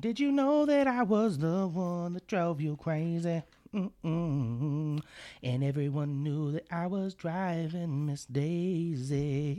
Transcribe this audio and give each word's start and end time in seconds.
Did 0.00 0.20
you 0.20 0.30
know 0.30 0.64
that 0.66 0.86
I 0.86 1.02
was 1.02 1.38
the 1.38 1.66
one 1.66 2.12
that 2.12 2.26
drove 2.28 2.60
you 2.60 2.76
crazy? 2.76 3.42
Mm-mm. 3.74 5.00
And 5.42 5.64
everyone 5.64 6.22
knew 6.22 6.52
that 6.52 6.66
I 6.70 6.86
was 6.86 7.14
driving 7.14 8.06
Miss 8.06 8.24
Daisy. 8.24 9.56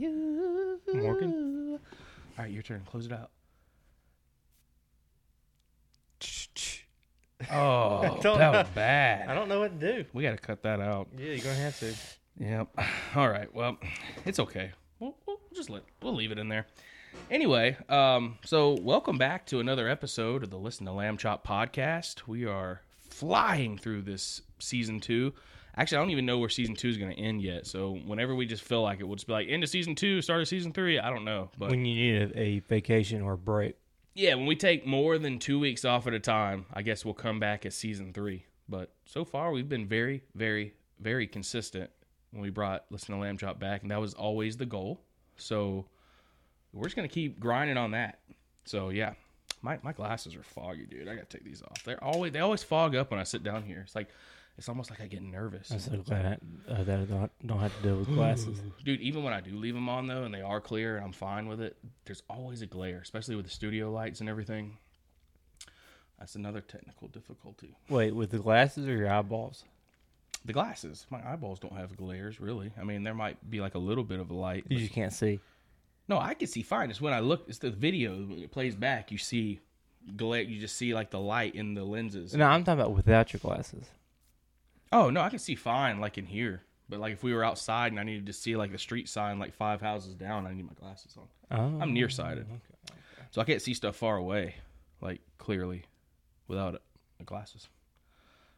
Morgan? 0.92 1.78
All 2.38 2.44
right, 2.44 2.50
your 2.50 2.62
turn. 2.62 2.82
Close 2.86 3.06
it 3.06 3.12
out. 3.12 3.30
Oh, 7.50 8.20
that 8.22 8.52
was 8.52 8.66
bad. 8.74 9.26
I 9.26 9.34
don't 9.34 9.48
know 9.48 9.60
what 9.60 9.80
to 9.80 9.92
do. 9.94 10.04
We 10.12 10.22
got 10.22 10.32
to 10.32 10.36
cut 10.36 10.62
that 10.62 10.78
out. 10.78 11.08
Yeah, 11.16 11.28
you're 11.28 11.38
gonna 11.38 11.54
have 11.54 11.80
to. 11.80 11.94
Yep. 12.38 12.68
All 13.16 13.30
right. 13.30 13.52
Well, 13.54 13.78
it's 14.26 14.38
okay. 14.38 14.72
We'll, 14.98 15.16
we'll 15.26 15.40
just 15.54 15.70
let 15.70 15.84
we'll 16.02 16.14
leave 16.14 16.32
it 16.32 16.38
in 16.38 16.50
there. 16.50 16.66
Anyway, 17.30 17.76
um, 17.88 18.38
so 18.44 18.72
welcome 18.80 19.18
back 19.18 19.46
to 19.46 19.60
another 19.60 19.88
episode 19.88 20.42
of 20.42 20.50
the 20.50 20.58
Listen 20.58 20.86
to 20.86 20.92
Lamb 20.92 21.16
Chop 21.16 21.46
podcast. 21.46 22.26
We 22.26 22.44
are 22.46 22.82
flying 23.08 23.78
through 23.78 24.02
this 24.02 24.42
season 24.58 25.00
two. 25.00 25.32
Actually, 25.76 25.98
I 25.98 26.00
don't 26.00 26.10
even 26.10 26.26
know 26.26 26.38
where 26.38 26.48
season 26.48 26.74
two 26.74 26.88
is 26.88 26.98
going 26.98 27.14
to 27.14 27.18
end 27.20 27.42
yet. 27.42 27.66
So 27.66 27.92
whenever 28.04 28.34
we 28.34 28.46
just 28.46 28.62
feel 28.64 28.82
like 28.82 29.00
it, 29.00 29.04
we'll 29.04 29.14
just 29.16 29.28
be 29.28 29.32
like, 29.32 29.48
end 29.48 29.62
of 29.62 29.70
season 29.70 29.94
two, 29.94 30.20
start 30.22 30.40
of 30.40 30.48
season 30.48 30.72
three. 30.72 30.98
I 30.98 31.08
don't 31.10 31.24
know, 31.24 31.50
but 31.56 31.70
When 31.70 31.84
you 31.84 31.94
need 31.94 32.32
a, 32.34 32.38
a 32.40 32.58
vacation 32.60 33.22
or 33.22 33.34
a 33.34 33.38
break. 33.38 33.76
yeah, 34.14 34.34
when 34.34 34.46
we 34.46 34.56
take 34.56 34.84
more 34.86 35.16
than 35.18 35.38
two 35.38 35.58
weeks 35.60 35.84
off 35.84 36.06
at 36.08 36.14
a 36.14 36.20
time, 36.20 36.66
I 36.74 36.82
guess 36.82 37.04
we'll 37.04 37.14
come 37.14 37.38
back 37.38 37.64
at 37.64 37.72
season 37.72 38.12
three. 38.12 38.46
But 38.68 38.92
so 39.04 39.24
far, 39.24 39.52
we've 39.52 39.68
been 39.68 39.86
very, 39.86 40.22
very, 40.34 40.74
very 40.98 41.26
consistent 41.28 41.90
when 42.32 42.42
we 42.42 42.50
brought 42.50 42.84
Listen 42.90 43.14
to 43.14 43.20
Lamb 43.20 43.38
Chop 43.38 43.58
back, 43.60 43.82
and 43.82 43.90
that 43.92 44.00
was 44.00 44.14
always 44.14 44.56
the 44.56 44.66
goal. 44.66 45.00
So 45.36 45.86
we're 46.72 46.84
just 46.84 46.96
gonna 46.96 47.08
keep 47.08 47.40
grinding 47.40 47.76
on 47.76 47.92
that. 47.92 48.18
So 48.64 48.90
yeah, 48.90 49.14
my 49.62 49.78
my 49.82 49.92
glasses 49.92 50.34
are 50.34 50.42
foggy, 50.42 50.86
dude. 50.86 51.08
I 51.08 51.14
gotta 51.14 51.26
take 51.26 51.44
these 51.44 51.62
off. 51.62 51.82
They're 51.84 52.02
always 52.02 52.32
they 52.32 52.40
always 52.40 52.62
fog 52.62 52.94
up 52.94 53.10
when 53.10 53.20
I 53.20 53.24
sit 53.24 53.42
down 53.42 53.62
here. 53.62 53.82
It's 53.84 53.94
like 53.94 54.08
it's 54.58 54.68
almost 54.68 54.90
like 54.90 55.00
I 55.00 55.06
get 55.06 55.22
nervous. 55.22 55.70
I'm 55.70 55.78
so 55.78 55.96
glad 55.98 56.38
uh, 56.68 56.82
that 56.84 57.00
I 57.00 57.04
don't, 57.04 57.46
don't 57.46 57.60
have 57.60 57.74
to 57.78 57.82
deal 57.82 57.96
with 57.96 58.08
glasses. 58.08 58.60
Dude, 58.84 59.00
even 59.00 59.22
when 59.22 59.32
I 59.32 59.40
do 59.40 59.56
leave 59.56 59.74
them 59.74 59.88
on 59.88 60.06
though, 60.06 60.24
and 60.24 60.34
they 60.34 60.42
are 60.42 60.60
clear, 60.60 60.96
and 60.96 61.04
I'm 61.04 61.12
fine 61.12 61.48
with 61.48 61.62
it, 61.62 61.76
there's 62.04 62.22
always 62.28 62.60
a 62.60 62.66
glare, 62.66 63.00
especially 63.02 63.36
with 63.36 63.46
the 63.46 63.50
studio 63.50 63.90
lights 63.90 64.20
and 64.20 64.28
everything. 64.28 64.76
That's 66.18 66.34
another 66.34 66.60
technical 66.60 67.08
difficulty. 67.08 67.74
Wait, 67.88 68.14
with 68.14 68.30
the 68.30 68.38
glasses 68.38 68.86
or 68.86 68.94
your 68.94 69.10
eyeballs? 69.10 69.64
The 70.44 70.52
glasses, 70.52 71.06
my 71.08 71.26
eyeballs 71.26 71.58
don't 71.58 71.76
have 71.76 71.96
glares 71.96 72.38
really. 72.40 72.70
I 72.78 72.84
mean, 72.84 73.02
there 73.02 73.14
might 73.14 73.50
be 73.50 73.60
like 73.60 73.74
a 73.74 73.78
little 73.78 74.04
bit 74.04 74.20
of 74.20 74.30
a 74.30 74.34
light. 74.34 74.64
You 74.68 74.78
just 74.78 74.92
can't 74.92 75.12
see. 75.12 75.40
No, 76.08 76.18
I 76.18 76.34
can 76.34 76.48
see 76.48 76.62
fine. 76.62 76.90
It's 76.90 77.00
when 77.00 77.12
I 77.12 77.20
look. 77.20 77.44
It's 77.48 77.58
the 77.58 77.70
video 77.70 78.16
when 78.16 78.38
it 78.38 78.50
plays 78.50 78.74
back. 78.74 79.10
You 79.12 79.18
see 79.18 79.60
glare. 80.16 80.42
You 80.42 80.60
just 80.60 80.76
see 80.76 80.94
like 80.94 81.10
the 81.10 81.20
light 81.20 81.54
in 81.54 81.74
the 81.74 81.84
lenses. 81.84 82.34
No, 82.34 82.46
I'm 82.46 82.64
talking 82.64 82.80
about 82.80 82.94
without 82.94 83.32
your 83.32 83.40
glasses. 83.40 83.86
Oh 84.92 85.10
no, 85.10 85.20
I 85.20 85.28
can 85.28 85.38
see 85.38 85.54
fine 85.54 86.00
like 86.00 86.18
in 86.18 86.26
here. 86.26 86.62
But 86.88 86.98
like 86.98 87.12
if 87.12 87.22
we 87.22 87.32
were 87.32 87.44
outside 87.44 87.92
and 87.92 88.00
I 88.00 88.02
needed 88.02 88.26
to 88.26 88.32
see 88.32 88.56
like 88.56 88.72
the 88.72 88.78
street 88.78 89.08
sign 89.08 89.38
like 89.38 89.54
five 89.54 89.80
houses 89.80 90.14
down, 90.14 90.46
I 90.46 90.52
need 90.52 90.66
my 90.66 90.74
glasses 90.74 91.16
on. 91.16 91.28
Oh, 91.52 91.80
I'm 91.80 91.94
nearsighted, 91.94 92.46
so 93.30 93.40
I 93.40 93.44
can't 93.44 93.62
see 93.62 93.74
stuff 93.74 93.96
far 93.96 94.16
away, 94.16 94.56
like 95.00 95.20
clearly, 95.38 95.84
without 96.48 96.82
glasses. 97.24 97.68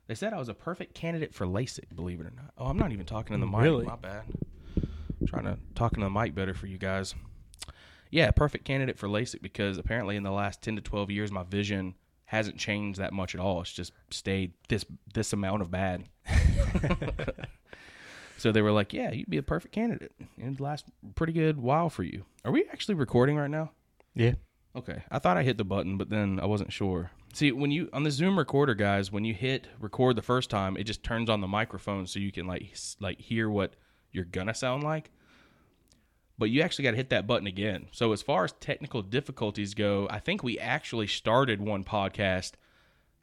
They 0.06 0.14
said 0.14 0.32
I 0.32 0.38
was 0.38 0.48
a 0.48 0.54
perfect 0.54 0.94
candidate 0.94 1.34
for 1.34 1.46
LASIK. 1.46 1.94
Believe 1.94 2.20
it 2.20 2.26
or 2.26 2.32
not. 2.34 2.52
Oh, 2.58 2.66
I'm 2.66 2.78
not 2.78 2.92
even 2.92 3.06
talking 3.06 3.34
in 3.34 3.40
the 3.40 3.46
mic. 3.46 3.62
Really? 3.62 3.84
My 3.84 3.96
bad. 3.96 4.24
trying 5.26 5.44
to 5.44 5.58
talk 5.74 5.92
into 5.94 6.04
the 6.06 6.10
mic 6.10 6.34
better 6.34 6.54
for 6.54 6.66
you 6.66 6.78
guys. 6.78 7.14
Yeah, 8.12 8.30
perfect 8.30 8.66
candidate 8.66 8.98
for 8.98 9.08
LASIK 9.08 9.40
because 9.40 9.78
apparently 9.78 10.16
in 10.16 10.22
the 10.22 10.30
last 10.30 10.60
10 10.60 10.76
to 10.76 10.82
12 10.82 11.10
years, 11.10 11.32
my 11.32 11.44
vision 11.44 11.94
hasn't 12.26 12.58
changed 12.58 13.00
that 13.00 13.14
much 13.14 13.34
at 13.34 13.40
all. 13.40 13.62
It's 13.62 13.72
just 13.72 13.92
stayed 14.10 14.52
this 14.68 14.84
this 15.14 15.32
amount 15.32 15.62
of 15.62 15.70
bad. 15.70 16.04
so 18.36 18.52
they 18.52 18.60
were 18.60 18.70
like, 18.70 18.92
"Yeah, 18.92 19.10
you'd 19.12 19.30
be 19.30 19.38
a 19.38 19.42
perfect 19.42 19.74
candidate. 19.74 20.12
It'd 20.38 20.60
last 20.60 20.84
pretty 21.14 21.32
good 21.32 21.58
while 21.58 21.88
for 21.88 22.02
you." 22.02 22.26
Are 22.44 22.52
we 22.52 22.64
actually 22.70 22.94
recording 22.96 23.36
right 23.36 23.50
now? 23.50 23.72
yeah. 24.14 24.34
Okay. 24.74 25.02
I 25.10 25.18
thought 25.18 25.36
I 25.36 25.42
hit 25.42 25.58
the 25.58 25.64
button, 25.64 25.98
but 25.98 26.08
then 26.08 26.40
I 26.40 26.46
wasn't 26.46 26.72
sure. 26.72 27.10
See, 27.34 27.52
when 27.52 27.70
you 27.70 27.88
on 27.92 28.02
the 28.02 28.10
Zoom 28.10 28.38
recorder, 28.38 28.74
guys, 28.74 29.10
when 29.10 29.24
you 29.24 29.34
hit 29.34 29.68
record 29.80 30.16
the 30.16 30.22
first 30.22 30.50
time, 30.50 30.76
it 30.76 30.84
just 30.84 31.02
turns 31.02 31.28
on 31.30 31.40
the 31.40 31.48
microphone 31.48 32.06
so 32.06 32.18
you 32.18 32.32
can 32.32 32.46
like 32.46 32.74
like 33.00 33.20
hear 33.20 33.48
what 33.48 33.74
you're 34.10 34.24
gonna 34.24 34.54
sound 34.54 34.82
like. 34.82 35.10
But 36.42 36.50
you 36.50 36.62
actually 36.62 36.82
got 36.82 36.90
to 36.90 36.96
hit 36.96 37.10
that 37.10 37.28
button 37.28 37.46
again. 37.46 37.86
So 37.92 38.12
as 38.12 38.20
far 38.20 38.42
as 38.42 38.50
technical 38.58 39.00
difficulties 39.00 39.74
go, 39.74 40.08
I 40.10 40.18
think 40.18 40.42
we 40.42 40.58
actually 40.58 41.06
started 41.06 41.60
one 41.60 41.84
podcast 41.84 42.54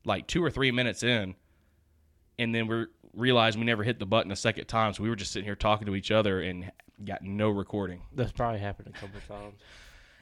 like 0.05 0.25
2 0.27 0.41
or 0.41 0.49
3 0.49 0.71
minutes 0.71 1.03
in 1.03 1.35
and 2.39 2.55
then 2.55 2.67
we 2.67 2.85
realized 3.13 3.59
we 3.59 3.65
never 3.65 3.83
hit 3.83 3.99
the 3.99 4.05
button 4.05 4.31
a 4.31 4.35
second 4.35 4.65
time, 4.67 4.93
so 4.93 5.03
we 5.03 5.09
were 5.09 5.17
just 5.17 5.33
sitting 5.33 5.45
here 5.45 5.57
talking 5.57 5.85
to 5.87 5.95
each 5.95 6.09
other 6.09 6.41
and 6.41 6.71
got 7.03 7.21
no 7.21 7.49
recording. 7.49 8.01
That's 8.15 8.31
probably 8.31 8.61
happened 8.61 8.87
a 8.87 8.97
couple 8.97 9.17
of 9.17 9.27
times. 9.27 9.59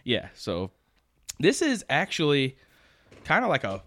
Yeah, 0.03 0.29
so 0.33 0.71
this 1.39 1.61
is 1.61 1.85
actually 1.89 2.57
kind 3.23 3.45
of 3.45 3.49
like 3.49 3.63
a 3.63 3.83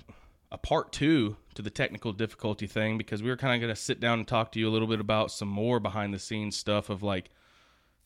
a 0.53 0.59
part 0.59 0.93
two 0.93 1.37
to 1.55 1.63
the 1.63 1.71
technical 1.71 2.13
difficulty 2.13 2.67
thing 2.67 2.99
because 2.99 3.23
we 3.23 3.31
were 3.31 3.37
kind 3.37 3.55
of 3.55 3.61
going 3.61 3.75
to 3.75 3.81
sit 3.81 4.01
down 4.01 4.19
and 4.19 4.27
talk 4.27 4.53
to 4.53 4.59
you 4.59 4.69
a 4.69 4.71
little 4.71 4.89
bit 4.89 5.01
about 5.01 5.31
some 5.31 5.49
more 5.49 5.79
behind 5.79 6.13
the 6.13 6.19
scenes 6.19 6.57
stuff 6.57 6.91
of 6.91 7.03
like 7.03 7.31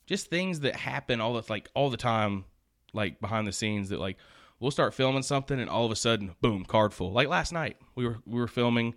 just 0.06 0.28
things 0.28 0.60
that 0.60 0.76
happen 0.76 1.20
all 1.20 1.34
the 1.34 1.44
like 1.48 1.68
all 1.74 1.90
the 1.90 1.96
time 1.96 2.44
like 2.92 3.20
behind 3.20 3.46
the 3.46 3.52
scenes 3.52 3.88
that 3.88 3.98
like 3.98 4.16
we'll 4.60 4.70
start 4.70 4.94
filming 4.94 5.22
something 5.22 5.58
and 5.60 5.68
all 5.68 5.84
of 5.84 5.90
a 5.90 5.96
sudden 5.96 6.34
boom 6.40 6.64
card 6.64 6.92
full 6.92 7.12
like 7.12 7.28
last 7.28 7.52
night 7.52 7.76
we 7.94 8.06
were 8.06 8.18
we 8.26 8.38
were 8.38 8.48
filming 8.48 8.94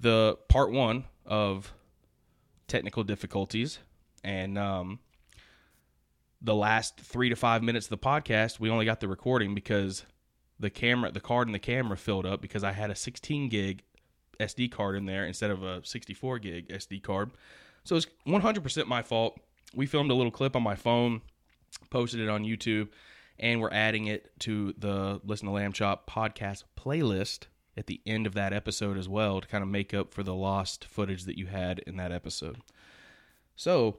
the 0.00 0.36
part 0.48 0.70
1 0.70 1.04
of 1.26 1.72
technical 2.66 3.04
difficulties 3.04 3.78
and 4.24 4.58
um 4.58 4.98
the 6.40 6.54
last 6.54 7.00
three 7.00 7.28
to 7.28 7.36
five 7.36 7.62
minutes 7.62 7.86
of 7.86 7.90
the 7.90 7.98
podcast, 7.98 8.60
we 8.60 8.70
only 8.70 8.84
got 8.84 9.00
the 9.00 9.08
recording 9.08 9.54
because 9.54 10.04
the 10.60 10.70
camera, 10.70 11.10
the 11.10 11.20
card 11.20 11.48
in 11.48 11.52
the 11.52 11.58
camera 11.58 11.96
filled 11.96 12.26
up 12.26 12.40
because 12.40 12.62
I 12.64 12.72
had 12.72 12.90
a 12.90 12.94
16 12.94 13.48
gig 13.48 13.82
SD 14.38 14.70
card 14.70 14.96
in 14.96 15.06
there 15.06 15.26
instead 15.26 15.50
of 15.50 15.62
a 15.62 15.84
64 15.84 16.38
gig 16.38 16.68
SD 16.68 17.02
card. 17.02 17.30
So 17.84 17.96
it's 17.96 18.06
100% 18.26 18.86
my 18.86 19.02
fault. 19.02 19.40
We 19.74 19.86
filmed 19.86 20.10
a 20.10 20.14
little 20.14 20.32
clip 20.32 20.56
on 20.56 20.62
my 20.62 20.74
phone, 20.74 21.20
posted 21.90 22.20
it 22.20 22.28
on 22.28 22.44
YouTube, 22.44 22.88
and 23.38 23.60
we're 23.60 23.72
adding 23.72 24.06
it 24.06 24.30
to 24.40 24.74
the 24.78 25.20
Listen 25.24 25.46
to 25.46 25.52
Lamb 25.52 25.72
Chop 25.72 26.08
podcast 26.08 26.64
playlist 26.76 27.46
at 27.76 27.86
the 27.86 28.00
end 28.04 28.26
of 28.26 28.34
that 28.34 28.52
episode 28.52 28.98
as 28.98 29.08
well 29.08 29.40
to 29.40 29.46
kind 29.46 29.62
of 29.62 29.68
make 29.68 29.94
up 29.94 30.12
for 30.12 30.22
the 30.22 30.34
lost 30.34 30.84
footage 30.84 31.24
that 31.24 31.38
you 31.38 31.46
had 31.46 31.78
in 31.80 31.96
that 31.96 32.10
episode. 32.10 32.58
So, 33.54 33.98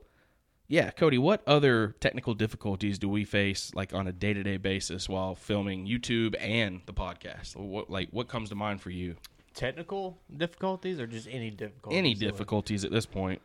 yeah, 0.68 0.92
Cody, 0.92 1.18
what 1.18 1.42
other 1.48 1.96
technical 2.00 2.34
difficulties 2.34 3.00
do 3.00 3.08
we 3.08 3.24
face 3.24 3.74
like 3.74 3.94
on 3.94 4.08
a 4.08 4.12
day-to-day 4.12 4.58
basis 4.58 5.08
while 5.08 5.34
filming 5.34 5.88
YouTube 5.88 6.36
and 6.40 6.82
the 6.86 6.94
podcast? 6.94 7.56
What 7.56 7.90
like 7.90 8.10
what 8.12 8.28
comes 8.28 8.50
to 8.50 8.56
mind 8.56 8.82
for 8.82 8.90
you? 8.90 9.16
Technical 9.54 10.20
difficulties 10.36 11.00
or 11.00 11.08
just 11.08 11.28
any 11.28 11.50
difficulties? 11.50 11.98
Any 11.98 12.14
difficulties 12.14 12.84
at 12.84 12.92
this 12.92 13.06
point? 13.06 13.42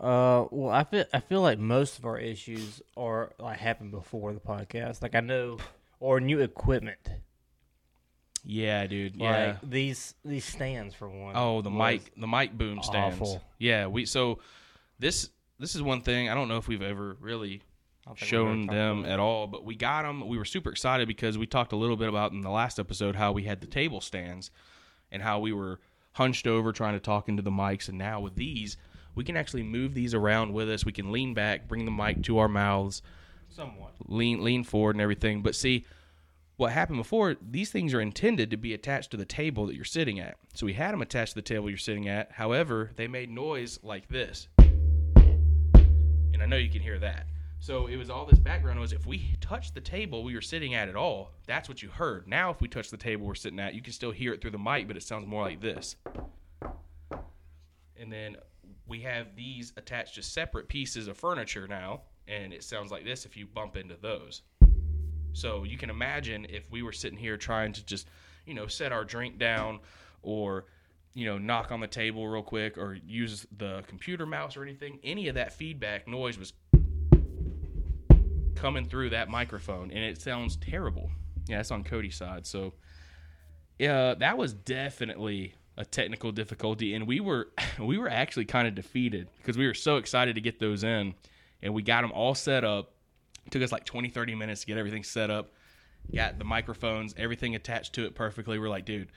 Uh, 0.00 0.46
well, 0.50 0.70
I 0.70 0.84
feel 0.84 1.04
I 1.12 1.20
feel 1.20 1.42
like 1.42 1.58
most 1.58 1.98
of 1.98 2.06
our 2.06 2.18
issues 2.18 2.80
are 2.96 3.32
like 3.38 3.58
happened 3.58 3.90
before 3.90 4.32
the 4.32 4.40
podcast. 4.40 5.02
Like 5.02 5.14
I 5.14 5.20
know, 5.20 5.58
or 5.98 6.20
new 6.20 6.40
equipment. 6.40 7.10
Yeah, 8.44 8.86
dude. 8.86 9.16
Yeah. 9.16 9.58
Like 9.60 9.70
these 9.70 10.14
these 10.24 10.46
stands 10.46 10.94
for 10.94 11.08
one. 11.08 11.34
Oh, 11.36 11.60
the 11.60 11.70
mic, 11.70 12.12
the 12.16 12.26
mic 12.26 12.56
boom 12.56 12.82
stands. 12.82 13.16
awful. 13.16 13.42
Yeah, 13.58 13.88
we 13.88 14.06
so 14.06 14.38
this 14.98 15.28
this 15.58 15.74
is 15.74 15.82
one 15.82 16.00
thing 16.00 16.30
I 16.30 16.34
don't 16.34 16.48
know 16.48 16.56
if 16.56 16.66
we've 16.66 16.80
ever 16.80 17.18
really 17.20 17.62
I 18.06 18.10
don't 18.10 18.18
think 18.18 18.20
we've 18.20 18.28
shown 18.28 18.66
them 18.66 19.04
at 19.04 19.20
all, 19.20 19.46
but 19.46 19.66
we 19.66 19.76
got 19.76 20.02
them. 20.02 20.26
We 20.26 20.38
were 20.38 20.46
super 20.46 20.70
excited 20.70 21.06
because 21.08 21.36
we 21.36 21.46
talked 21.46 21.72
a 21.72 21.76
little 21.76 21.96
bit 21.96 22.08
about 22.08 22.32
in 22.32 22.40
the 22.40 22.50
last 22.50 22.78
episode 22.78 23.16
how 23.16 23.32
we 23.32 23.42
had 23.44 23.60
the 23.60 23.66
table 23.66 24.00
stands 24.00 24.50
and 25.12 25.22
how 25.22 25.40
we 25.40 25.52
were 25.52 25.78
hunched 26.12 26.46
over 26.46 26.72
trying 26.72 26.94
to 26.94 27.00
talk 27.00 27.28
into 27.28 27.42
the 27.42 27.50
mics, 27.50 27.88
and 27.88 27.98
now 27.98 28.20
with 28.20 28.34
these, 28.34 28.78
we 29.14 29.24
can 29.24 29.36
actually 29.36 29.62
move 29.62 29.94
these 29.94 30.14
around 30.14 30.52
with 30.52 30.70
us. 30.70 30.84
We 30.84 30.92
can 30.92 31.12
lean 31.12 31.34
back, 31.34 31.68
bring 31.68 31.84
the 31.84 31.90
mic 31.90 32.22
to 32.24 32.38
our 32.38 32.48
mouths, 32.48 33.02
somewhat. 33.48 33.94
lean 34.06 34.42
lean 34.42 34.64
forward 34.64 34.96
and 34.96 35.02
everything. 35.02 35.42
But 35.42 35.54
see, 35.54 35.84
what 36.56 36.72
happened 36.72 36.98
before, 36.98 37.36
these 37.40 37.70
things 37.70 37.94
are 37.94 38.00
intended 38.00 38.50
to 38.50 38.56
be 38.56 38.74
attached 38.74 39.10
to 39.12 39.16
the 39.16 39.24
table 39.24 39.66
that 39.66 39.74
you're 39.74 39.84
sitting 39.84 40.20
at. 40.20 40.36
So 40.54 40.66
we 40.66 40.74
had 40.74 40.92
them 40.92 41.00
attached 41.00 41.32
to 41.32 41.36
the 41.36 41.42
table 41.42 41.70
you're 41.70 41.78
sitting 41.78 42.08
at. 42.08 42.32
However, 42.32 42.90
they 42.96 43.08
made 43.08 43.30
noise 43.30 43.78
like 43.82 44.08
this. 44.08 44.48
And 44.58 46.42
I 46.42 46.46
know 46.46 46.56
you 46.56 46.70
can 46.70 46.82
hear 46.82 46.98
that. 46.98 47.26
So 47.60 47.86
it 47.88 47.96
was 47.96 48.08
all 48.08 48.24
this 48.24 48.38
background 48.38 48.78
noise. 48.78 48.92
If 48.92 49.06
we 49.06 49.36
touched 49.40 49.74
the 49.74 49.82
table 49.82 50.24
we 50.24 50.34
were 50.34 50.40
sitting 50.40 50.74
at 50.74 50.88
at 50.88 50.96
all, 50.96 51.32
that's 51.46 51.68
what 51.68 51.82
you 51.82 51.90
heard. 51.90 52.26
Now, 52.26 52.50
if 52.50 52.60
we 52.60 52.68
touch 52.68 52.90
the 52.90 52.96
table 52.96 53.26
we're 53.26 53.34
sitting 53.34 53.60
at, 53.60 53.74
you 53.74 53.82
can 53.82 53.92
still 53.92 54.12
hear 54.12 54.32
it 54.32 54.40
through 54.40 54.52
the 54.52 54.58
mic, 54.58 54.86
but 54.86 54.96
it 54.96 55.02
sounds 55.02 55.26
more 55.26 55.42
like 55.42 55.60
this. 55.60 55.96
And 57.96 58.10
then 58.10 58.36
we 58.90 59.00
have 59.00 59.34
these 59.34 59.72
attached 59.78 60.16
to 60.16 60.22
separate 60.22 60.68
pieces 60.68 61.08
of 61.08 61.16
furniture 61.16 61.66
now, 61.66 62.02
and 62.28 62.52
it 62.52 62.62
sounds 62.62 62.90
like 62.90 63.04
this 63.04 63.24
if 63.24 63.36
you 63.36 63.46
bump 63.46 63.76
into 63.76 63.96
those. 63.96 64.42
So 65.32 65.64
you 65.64 65.78
can 65.78 65.88
imagine 65.88 66.46
if 66.50 66.70
we 66.70 66.82
were 66.82 66.92
sitting 66.92 67.18
here 67.18 67.38
trying 67.38 67.72
to 67.72 67.86
just 67.86 68.08
you 68.46 68.54
know, 68.54 68.66
set 68.66 68.92
our 68.92 69.04
drink 69.04 69.38
down 69.38 69.80
or 70.22 70.66
you 71.14 71.26
know, 71.26 71.38
knock 71.38 71.72
on 71.72 71.80
the 71.80 71.86
table 71.88 72.28
real 72.28 72.42
quick 72.42 72.78
or 72.78 72.94
use 72.94 73.46
the 73.56 73.82
computer 73.88 74.26
mouse 74.26 74.56
or 74.56 74.62
anything, 74.62 74.98
any 75.02 75.28
of 75.28 75.34
that 75.34 75.52
feedback 75.52 76.06
noise 76.06 76.38
was 76.38 76.52
coming 78.54 78.84
through 78.84 79.10
that 79.10 79.28
microphone 79.28 79.90
and 79.90 80.04
it 80.04 80.20
sounds 80.20 80.56
terrible. 80.56 81.10
Yeah, 81.48 81.56
that's 81.56 81.70
on 81.70 81.82
Cody's 81.82 82.16
side. 82.16 82.46
So, 82.46 82.74
yeah, 83.78 84.14
that 84.14 84.38
was 84.38 84.52
definitely 84.52 85.54
a 85.80 85.84
technical 85.86 86.30
difficulty 86.30 86.92
and 86.94 87.06
we 87.06 87.20
were 87.20 87.48
we 87.78 87.96
were 87.96 88.08
actually 88.10 88.44
kind 88.44 88.68
of 88.68 88.74
defeated 88.74 89.28
because 89.38 89.56
we 89.56 89.66
were 89.66 89.72
so 89.74 89.96
excited 89.96 90.34
to 90.34 90.40
get 90.42 90.58
those 90.60 90.84
in 90.84 91.14
and 91.62 91.72
we 91.72 91.82
got 91.82 92.02
them 92.02 92.12
all 92.12 92.34
set 92.34 92.64
up. 92.64 92.92
It 93.46 93.50
took 93.52 93.62
us 93.62 93.72
like 93.72 93.84
20 93.86 94.10
30 94.10 94.34
minutes 94.34 94.60
to 94.60 94.66
get 94.66 94.76
everything 94.76 95.02
set 95.02 95.30
up. 95.30 95.52
Got 96.14 96.38
the 96.38 96.44
microphones, 96.44 97.14
everything 97.16 97.54
attached 97.54 97.94
to 97.94 98.04
it 98.04 98.14
perfectly. 98.14 98.58
We're 98.58 98.68
like, 98.68 98.84
dude, 98.84 99.08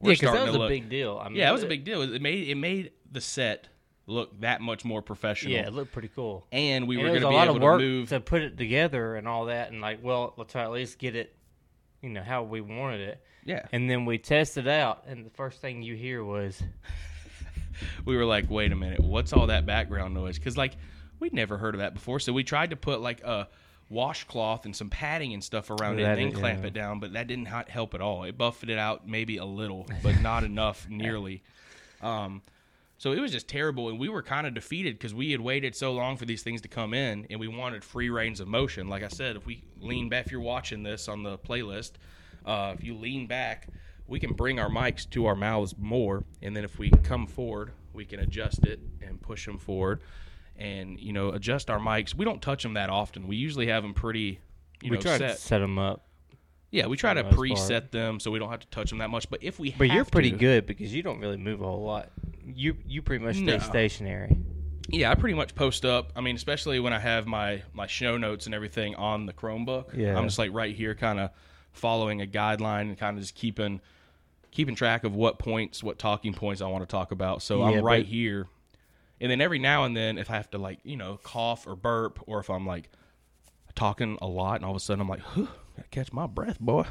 we're 0.00 0.10
yeah, 0.10 0.14
because 0.20 0.32
that 0.34 0.42
was 0.44 0.52
to 0.52 0.58
a 0.58 0.60
look 0.60 0.68
big 0.68 0.88
deal. 0.88 1.20
I 1.20 1.28
mean, 1.28 1.38
yeah, 1.38 1.48
it 1.50 1.52
was 1.52 1.62
a 1.64 1.66
big 1.68 1.84
deal. 1.84 2.02
It 2.02 2.22
made 2.22 2.48
it 2.48 2.54
made 2.56 2.92
the 3.10 3.20
set 3.20 3.68
look 4.06 4.40
that 4.40 4.60
much 4.60 4.84
more 4.84 5.02
professional. 5.02 5.52
Yeah, 5.52 5.66
it 5.66 5.72
looked 5.72 5.92
pretty 5.92 6.10
cool. 6.14 6.46
and 6.52 6.86
we 6.86 6.96
And 6.96 7.04
were 7.04 7.08
going 7.10 7.22
to 7.22 7.28
be 7.28 7.34
lot 7.34 7.46
able 7.46 7.56
of 7.56 7.62
work 7.62 7.80
to 7.80 7.84
move. 7.84 8.08
to 8.10 8.20
put 8.20 8.42
it 8.42 8.56
together 8.56 9.16
and 9.16 9.26
all 9.26 9.46
that, 9.46 9.70
and 9.72 9.80
like, 9.80 10.00
well, 10.02 10.34
let's 10.36 10.52
try 10.52 10.62
at 10.62 10.70
least 10.72 10.98
get 10.98 11.14
it, 11.16 11.34
you 12.02 12.10
know, 12.10 12.22
how 12.22 12.42
we 12.42 12.60
wanted 12.60 13.00
it. 13.00 13.20
yeah, 13.44 13.66
And 13.72 13.88
then 13.88 14.04
we 14.04 14.18
tested 14.18 14.68
out, 14.68 15.04
and 15.06 15.24
the 15.24 15.30
first 15.30 15.60
thing 15.60 15.82
you 15.82 15.94
hear 15.94 16.22
was, 16.22 16.62
we 18.04 18.16
were 18.16 18.24
like, 18.24 18.50
wait 18.50 18.72
a 18.72 18.76
minute, 18.76 19.00
what's 19.00 19.32
all 19.32 19.46
that 19.46 19.64
background 19.64 20.12
noise? 20.14 20.38
Because 20.38 20.56
like 20.56 20.72
we'd 21.20 21.32
never 21.32 21.56
heard 21.56 21.74
of 21.74 21.80
that 21.80 21.94
before, 21.94 22.20
so 22.20 22.32
we 22.32 22.44
tried 22.44 22.70
to 22.70 22.76
put 22.76 23.00
like 23.00 23.22
a 23.22 23.48
washcloth 23.88 24.64
and 24.64 24.74
some 24.74 24.90
padding 24.90 25.34
and 25.34 25.44
stuff 25.44 25.70
around 25.70 26.00
it, 26.00 26.04
and 26.04 26.18
then 26.18 26.32
clamp 26.32 26.62
yeah. 26.62 26.68
it 26.68 26.74
down. 26.74 26.98
But 26.98 27.12
that 27.12 27.26
didn't 27.26 27.46
help 27.46 27.94
at 27.94 28.00
all. 28.00 28.24
It 28.24 28.36
buffed 28.36 28.68
it 28.68 28.78
out 28.78 29.08
maybe 29.08 29.36
a 29.36 29.44
little, 29.44 29.86
but 30.02 30.20
not 30.20 30.44
enough 30.44 30.88
nearly. 30.88 31.42
Um, 32.00 32.42
so 33.02 33.10
it 33.10 33.18
was 33.18 33.32
just 33.32 33.48
terrible, 33.48 33.88
and 33.88 33.98
we 33.98 34.08
were 34.08 34.22
kind 34.22 34.46
of 34.46 34.54
defeated 34.54 34.94
because 34.94 35.12
we 35.12 35.32
had 35.32 35.40
waited 35.40 35.74
so 35.74 35.92
long 35.92 36.16
for 36.16 36.24
these 36.24 36.44
things 36.44 36.60
to 36.60 36.68
come 36.68 36.94
in, 36.94 37.26
and 37.30 37.40
we 37.40 37.48
wanted 37.48 37.82
free 37.82 38.10
reins 38.10 38.38
of 38.38 38.46
motion. 38.46 38.86
Like 38.86 39.02
I 39.02 39.08
said, 39.08 39.34
if 39.34 39.44
we 39.44 39.64
lean 39.80 40.08
back, 40.08 40.26
if 40.26 40.30
you're 40.30 40.40
watching 40.40 40.84
this 40.84 41.08
on 41.08 41.24
the 41.24 41.36
playlist, 41.36 41.94
uh, 42.46 42.76
if 42.78 42.84
you 42.84 42.94
lean 42.94 43.26
back, 43.26 43.66
we 44.06 44.20
can 44.20 44.34
bring 44.34 44.60
our 44.60 44.68
mics 44.68 45.10
to 45.10 45.26
our 45.26 45.34
mouths 45.34 45.74
more, 45.76 46.22
and 46.42 46.56
then 46.56 46.62
if 46.62 46.78
we 46.78 46.90
come 47.02 47.26
forward, 47.26 47.72
we 47.92 48.04
can 48.04 48.20
adjust 48.20 48.64
it 48.66 48.78
and 49.04 49.20
push 49.20 49.46
them 49.46 49.58
forward, 49.58 50.00
and 50.54 51.00
you 51.00 51.12
know 51.12 51.30
adjust 51.30 51.70
our 51.70 51.80
mics. 51.80 52.14
We 52.14 52.24
don't 52.24 52.40
touch 52.40 52.62
them 52.62 52.74
that 52.74 52.88
often. 52.88 53.26
We 53.26 53.34
usually 53.34 53.66
have 53.66 53.82
them 53.82 53.94
pretty, 53.94 54.38
you 54.80 54.92
we 54.92 54.98
know, 54.98 55.02
tried 55.02 55.18
set. 55.18 55.34
to 55.34 55.42
set 55.42 55.58
them 55.58 55.76
up. 55.76 56.06
Yeah, 56.72 56.86
we 56.86 56.96
try 56.96 57.14
to 57.14 57.22
the 57.22 57.28
most 57.30 57.36
preset 57.38 57.68
part. 57.70 57.92
them 57.92 58.18
so 58.18 58.30
we 58.32 58.38
don't 58.40 58.50
have 58.50 58.60
to 58.60 58.66
touch 58.68 58.88
them 58.88 58.98
that 58.98 59.10
much. 59.10 59.28
But 59.30 59.44
if 59.44 59.58
we, 59.60 59.70
have. 59.70 59.78
But 59.78 59.90
you're 59.90 60.04
pretty 60.04 60.30
to- 60.32 60.36
good 60.38 60.66
because 60.66 60.92
you 60.92 61.02
don't 61.04 61.20
really 61.20 61.36
move 61.36 61.60
a 61.60 61.64
whole 61.66 61.84
lot. 61.84 62.10
You 62.44 62.76
you 62.86 63.02
pretty 63.02 63.24
much 63.24 63.36
stay 63.36 63.44
No. 63.44 63.58
stationary. 63.58 64.36
Yeah, 64.88 65.10
I 65.12 65.14
pretty 65.14 65.34
much 65.36 65.54
post 65.54 65.84
up. 65.84 66.10
I 66.16 66.20
mean, 66.22 66.34
especially 66.34 66.80
when 66.80 66.92
I 66.92 66.98
have 66.98 67.26
my 67.26 67.62
my 67.72 67.86
show 67.86 68.16
notes 68.18 68.46
and 68.46 68.54
everything 68.54 68.94
on 68.96 69.26
the 69.26 69.32
Chromebook. 69.32 69.96
Yeah. 69.96 70.18
I'm 70.18 70.24
just 70.24 70.38
like 70.38 70.50
right 70.52 70.74
here, 70.74 70.94
kind 70.96 71.20
of 71.20 71.30
following 71.72 72.20
a 72.20 72.26
guideline 72.26 72.82
and 72.82 72.98
kind 72.98 73.16
of 73.16 73.22
just 73.22 73.34
keeping 73.34 73.80
keeping 74.50 74.74
track 74.74 75.04
of 75.04 75.14
what 75.14 75.38
points, 75.38 75.82
what 75.82 75.98
talking 75.98 76.34
points 76.34 76.60
I 76.60 76.66
want 76.66 76.82
to 76.82 76.90
talk 76.90 77.12
about. 77.12 77.42
So 77.42 77.60
Yeah, 77.68 77.78
I'm 77.78 77.84
right 77.84 78.02
but- 78.04 78.10
here, 78.10 78.48
and 79.20 79.30
then 79.30 79.40
every 79.40 79.58
now 79.58 79.84
and 79.84 79.96
then, 79.96 80.16
if 80.18 80.30
I 80.30 80.34
have 80.36 80.50
to 80.50 80.58
like 80.58 80.78
you 80.84 80.96
know 80.96 81.18
cough 81.22 81.66
or 81.66 81.76
burp, 81.76 82.18
or 82.26 82.40
if 82.40 82.48
I'm 82.50 82.66
like 82.66 82.88
talking 83.74 84.18
a 84.20 84.26
lot, 84.26 84.56
and 84.56 84.64
all 84.64 84.70
of 84.72 84.76
a 84.76 84.80
sudden 84.80 85.00
I'm 85.00 85.08
like, 85.08 85.20
"Huh, 85.22 85.46
catch 85.90 86.12
my 86.12 86.26
breath, 86.26 86.60
boy. 86.60 86.84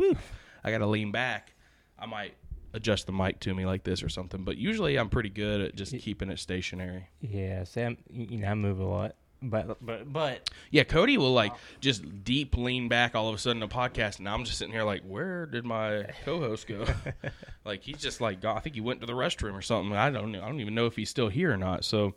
I 0.64 0.70
gotta 0.70 0.86
lean 0.86 1.12
back. 1.12 1.54
I 1.98 2.06
might 2.06 2.34
adjust 2.72 3.06
the 3.06 3.12
mic 3.12 3.40
to 3.40 3.54
me 3.54 3.66
like 3.66 3.84
this 3.84 4.02
or 4.02 4.08
something. 4.08 4.44
But 4.44 4.56
usually 4.56 4.96
I'm 4.96 5.08
pretty 5.08 5.28
good 5.30 5.60
at 5.60 5.74
just 5.74 5.96
keeping 5.98 6.30
it 6.30 6.38
stationary. 6.38 7.08
Yeah, 7.20 7.64
Sam. 7.64 7.98
You 8.10 8.38
know, 8.38 8.48
I 8.48 8.54
move 8.54 8.80
a 8.80 8.84
lot, 8.84 9.14
but 9.42 9.84
but 9.84 10.12
but 10.12 10.50
Yeah, 10.70 10.84
Cody 10.84 11.18
will 11.18 11.32
like 11.32 11.52
just 11.80 12.24
deep 12.24 12.56
lean 12.56 12.88
back 12.88 13.14
all 13.14 13.28
of 13.28 13.34
a 13.34 13.38
sudden 13.38 13.62
in 13.62 13.68
a 13.68 13.72
podcast, 13.72 14.18
and 14.18 14.28
I'm 14.28 14.44
just 14.44 14.58
sitting 14.58 14.72
here 14.72 14.84
like, 14.84 15.02
where 15.02 15.46
did 15.46 15.64
my 15.64 16.06
co-host 16.24 16.66
go? 16.66 16.86
like 17.64 17.82
he's 17.82 17.98
just 17.98 18.20
like, 18.20 18.44
I 18.44 18.60
think 18.60 18.74
he 18.74 18.80
went 18.80 19.00
to 19.00 19.06
the 19.06 19.12
restroom 19.12 19.54
or 19.54 19.62
something. 19.62 19.94
I 19.96 20.10
don't, 20.10 20.32
know. 20.32 20.42
I 20.42 20.46
don't 20.46 20.60
even 20.60 20.74
know 20.74 20.86
if 20.86 20.96
he's 20.96 21.10
still 21.10 21.28
here 21.28 21.52
or 21.52 21.56
not. 21.56 21.84
So, 21.84 22.14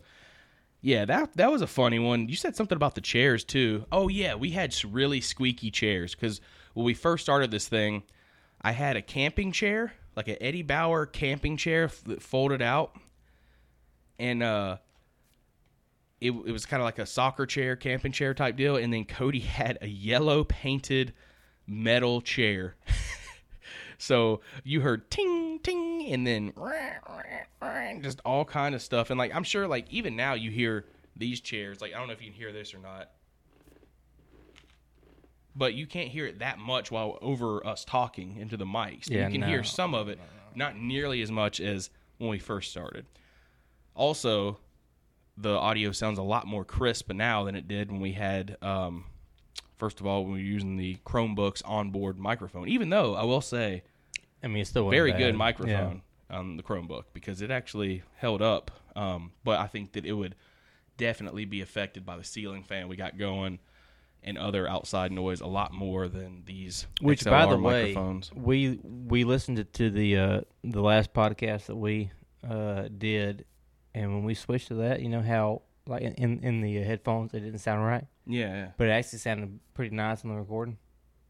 yeah, 0.85 1.03
that 1.05 1.35
that 1.37 1.51
was 1.51 1.63
a 1.63 1.67
funny 1.67 1.97
one. 1.97 2.29
You 2.29 2.35
said 2.35 2.55
something 2.55 2.75
about 2.75 2.93
the 2.93 3.01
chairs 3.01 3.43
too. 3.43 3.85
Oh 3.91 4.07
yeah, 4.07 4.35
we 4.35 4.51
had 4.51 4.75
really 4.85 5.19
squeaky 5.19 5.71
chairs 5.71 6.13
because 6.13 6.41
when 6.75 6.85
we 6.85 6.93
first 6.93 7.23
started 7.23 7.49
this 7.49 7.67
thing, 7.67 8.03
I 8.61 8.71
had 8.71 8.95
a 8.95 9.01
camping 9.01 9.51
chair, 9.51 9.93
like 10.15 10.27
an 10.27 10.37
Eddie 10.39 10.61
Bauer 10.61 11.07
camping 11.07 11.57
chair 11.57 11.89
that 12.05 12.21
folded 12.21 12.61
out, 12.61 12.95
and 14.19 14.43
uh 14.43 14.77
it, 16.21 16.29
it 16.29 16.51
was 16.51 16.67
kind 16.67 16.81
of 16.81 16.85
like 16.85 16.99
a 16.99 17.07
soccer 17.07 17.47
chair, 17.47 17.75
camping 17.75 18.11
chair 18.11 18.35
type 18.35 18.55
deal. 18.55 18.75
And 18.75 18.93
then 18.93 19.05
Cody 19.05 19.39
had 19.57 19.79
a 19.81 19.87
yellow 19.87 20.43
painted 20.43 21.13
metal 21.65 22.21
chair. 22.21 22.75
so 23.97 24.41
you 24.63 24.81
heard 24.81 25.09
ting, 25.09 25.59
ting, 25.59 26.07
and 26.11 26.25
then 26.25 26.53
just 28.01 28.21
all 28.25 28.45
kind 28.45 28.75
of 28.75 28.81
stuff. 28.81 29.09
And 29.09 29.17
like, 29.17 29.33
I'm 29.33 29.43
sure, 29.43 29.67
like, 29.67 29.91
even 29.91 30.15
now 30.15 30.33
you 30.33 30.51
hear 30.51 30.85
these 31.15 31.41
chairs. 31.41 31.81
Like, 31.81 31.93
I 31.93 31.97
don't 31.97 32.07
know 32.07 32.13
if 32.13 32.21
you 32.21 32.31
can 32.31 32.37
hear 32.37 32.51
this 32.51 32.73
or 32.73 32.79
not. 32.79 33.11
But 35.55 35.73
you 35.73 35.87
can't 35.87 36.09
hear 36.09 36.25
it 36.25 36.39
that 36.39 36.59
much 36.59 36.91
while 36.91 37.17
over 37.21 37.65
us 37.65 37.85
talking 37.85 38.37
into 38.37 38.57
the 38.57 38.65
mics. 38.65 39.09
Yeah, 39.09 39.25
you 39.25 39.31
can 39.31 39.41
no. 39.41 39.47
hear 39.47 39.63
some 39.63 39.93
of 39.93 40.09
it, 40.09 40.19
not 40.53 40.77
nearly 40.77 41.21
as 41.21 41.31
much 41.31 41.61
as 41.61 41.89
when 42.17 42.29
we 42.29 42.39
first 42.39 42.71
started. 42.71 43.05
Also, 43.95 44.57
the 45.37 45.51
audio 45.51 45.91
sounds 45.91 46.19
a 46.19 46.23
lot 46.23 46.45
more 46.45 46.65
crisp 46.65 47.11
now 47.11 47.45
than 47.45 47.55
it 47.55 47.67
did 47.67 47.91
when 47.91 48.01
we 48.01 48.11
had 48.11 48.57
um, 48.61 49.05
first 49.77 49.99
of 49.99 50.05
all 50.05 50.23
when 50.23 50.33
we 50.33 50.39
were 50.39 50.45
using 50.45 50.77
the 50.77 50.97
chromebooks 51.05 51.61
onboard 51.65 52.17
microphone 52.17 52.67
even 52.67 52.89
though 52.89 53.15
i 53.15 53.23
will 53.23 53.41
say 53.41 53.83
I 54.43 54.47
mean, 54.47 54.61
it's 54.61 54.69
still 54.69 54.89
very 54.89 55.11
bad. 55.11 55.17
good 55.19 55.35
microphone 55.35 56.03
on 56.29 56.57
the 56.57 56.63
chromebook 56.63 57.05
because 57.13 57.41
it 57.41 57.49
actually 57.51 58.03
held 58.17 58.41
up 58.41 58.71
um, 58.95 59.31
but 59.43 59.59
i 59.59 59.67
think 59.67 59.93
that 59.93 60.05
it 60.05 60.13
would 60.13 60.35
definitely 60.97 61.45
be 61.45 61.61
affected 61.61 62.05
by 62.05 62.17
the 62.17 62.23
ceiling 62.23 62.63
fan 62.63 62.87
we 62.87 62.95
got 62.95 63.17
going 63.17 63.59
and 64.25 64.37
other 64.39 64.67
outside 64.67 65.11
noise 65.11 65.39
a 65.39 65.47
lot 65.47 65.71
more 65.71 66.07
than 66.07 66.41
these 66.45 66.87
Which, 66.99 67.21
XLR 67.21 67.29
by 67.29 67.45
the 67.45 67.57
way, 67.57 67.81
microphones. 67.93 68.31
we 68.33 68.79
we 68.83 69.23
listened 69.23 69.65
to, 69.71 69.89
the 69.89 70.17
uh, 70.17 70.41
the 70.63 70.81
last 70.81 71.13
podcast 71.13 71.67
that 71.67 71.75
we 71.75 72.11
uh, 72.47 72.87
did, 72.97 73.45
and 73.93 74.11
when 74.13 74.23
we 74.23 74.33
switched 74.33 74.69
to 74.69 74.73
that, 74.75 75.01
you 75.01 75.09
know 75.09 75.21
how 75.21 75.61
like 75.85 76.01
in, 76.01 76.39
in 76.43 76.61
the 76.61 76.75
headphones 76.77 77.33
it 77.35 77.41
didn't 77.41 77.59
sound 77.59 77.85
right, 77.85 78.05
yeah 78.27 78.69
but 78.77 78.87
it 78.87 78.91
actually 78.91 79.19
sounded 79.19 79.59
pretty 79.73 79.95
nice 79.95 80.23
on 80.23 80.31
the 80.31 80.35
recording. 80.37 80.77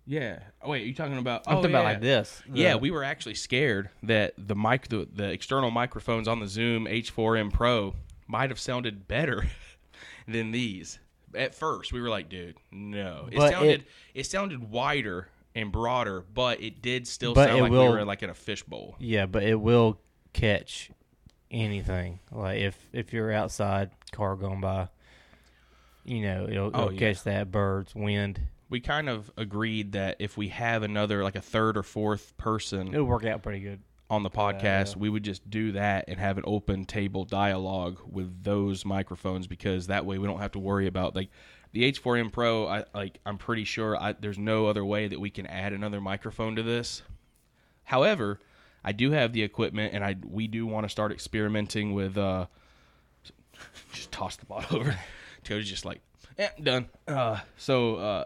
yeah 0.06 0.40
oh 0.62 0.70
wait 0.70 0.84
are 0.84 0.86
you 0.86 0.94
talking 0.94 1.18
about 1.18 1.44
I'm 1.48 1.54
oh, 1.54 1.56
talking 1.58 1.72
yeah. 1.72 1.78
about 1.80 1.90
like 1.94 2.02
this. 2.02 2.42
Yeah, 2.54 2.76
we 2.76 2.92
were 2.92 3.04
actually 3.04 3.36
scared 3.36 3.90
that 4.04 4.34
the 4.38 4.56
mic, 4.56 4.88
the, 4.88 5.08
the 5.12 5.30
external 5.32 5.72
microphones 5.72 6.28
on 6.28 6.40
the 6.40 6.48
Zoom 6.48 6.86
H4n 6.86 7.52
Pro 7.52 7.96
might 8.28 8.50
have 8.50 8.60
sounded 8.60 9.08
better 9.08 9.46
than 10.28 10.52
these. 10.52 11.00
At 11.36 11.54
first, 11.54 11.92
we 11.92 12.00
were 12.02 12.10
like, 12.10 12.30
"Dude, 12.30 12.56
no." 12.72 13.28
It 13.32 13.38
But 13.38 13.52
sounded 13.52 13.82
it- 13.82 13.88
it, 14.14 14.26
sounded 14.26 14.70
wider 14.72 15.28
and 15.54 15.72
broader, 15.72 16.24
but 16.34 16.62
it 16.62 16.82
did 16.82 17.08
still 17.08 17.36
sound 17.36 17.60
like 17.62 17.72
we 17.72 17.78
will- 17.78 17.92
were 17.92 18.06
like 18.06 18.24
in 18.24 18.30
a 18.30 18.34
fishbowl. 18.34 18.96
yeah, 19.00 19.26
but 19.26 19.44
it 19.44 19.60
will 19.60 20.00
catch 20.34 20.92
anything. 21.52 22.20
Like 22.32 22.60
if 22.60 22.78
if 22.94 23.12
you're 23.14 23.32
outside, 23.34 23.92
car 24.12 24.36
going 24.36 24.62
by, 24.62 24.88
you 26.06 26.22
know, 26.22 26.48
it'll, 26.50 26.72
Oh, 26.74 26.82
it'll 26.88 26.94
yeah. 26.94 27.00
catch 27.14 27.24
that 27.24 27.52
birds, 27.52 27.94
wind. 27.96 28.40
We 28.70 28.80
kind 28.80 29.10
of 29.10 29.30
agreed 29.38 29.92
that 29.94 30.18
if 30.20 30.38
we 30.38 30.48
have 30.50 30.84
another 30.84 31.24
like 31.24 31.36
a 31.36 31.42
third 31.42 31.78
or 31.78 31.84
fourth 31.84 32.36
person 32.38 32.88
It'll 32.94 33.06
work 33.06 33.26
out 33.26 33.44
pretty 33.44 33.60
good. 33.60 33.80
on 34.10 34.24
the 34.24 34.30
podcast, 34.30 34.94
yeah. 34.96 35.00
we 35.00 35.10
would 35.10 35.24
just 35.24 35.48
do 35.50 35.74
that 35.74 36.06
and 36.08 36.20
have 36.20 36.38
an 36.38 36.44
open 36.48 36.86
table 36.86 37.26
dialogue 37.26 38.00
with 38.08 38.44
those 38.44 38.84
microphones 38.86 39.46
because 39.48 39.88
that 39.88 40.06
way 40.06 40.18
we 40.18 40.28
don't 40.28 40.40
have 40.40 40.52
to 40.54 40.60
worry 40.60 40.88
about 40.88 41.16
like 41.16 41.30
the 41.74 41.92
H4n 41.92 42.32
Pro. 42.32 42.68
I 42.68 42.86
like 42.94 43.20
I'm 43.26 43.38
pretty 43.38 43.66
sure 43.66 43.96
I, 44.02 44.14
there's 44.14 44.40
no 44.40 44.66
other 44.68 44.84
way 44.86 45.08
that 45.10 45.20
we 45.20 45.30
can 45.30 45.46
add 45.46 45.74
another 45.74 46.02
microphone 46.02 46.56
to 46.56 46.64
this. 46.64 47.02
However, 47.84 48.40
I 48.84 48.94
do 48.94 49.12
have 49.12 49.32
the 49.34 49.44
equipment 49.44 49.94
and 49.94 50.04
I 50.04 50.16
we 50.26 50.48
do 50.48 50.66
want 50.66 50.86
to 50.86 50.90
start 50.90 51.12
experimenting 51.12 51.94
with 51.94 52.18
uh 52.18 52.48
just 53.94 54.12
toss 54.12 54.36
the 54.38 54.46
bottle 54.46 54.80
over. 54.80 54.98
Cody's 55.46 55.70
just 55.70 55.86
like, 55.86 56.02
eh, 56.38 56.50
done. 56.62 56.90
Uh, 57.08 57.40
so 57.58 57.96
uh, 57.96 58.26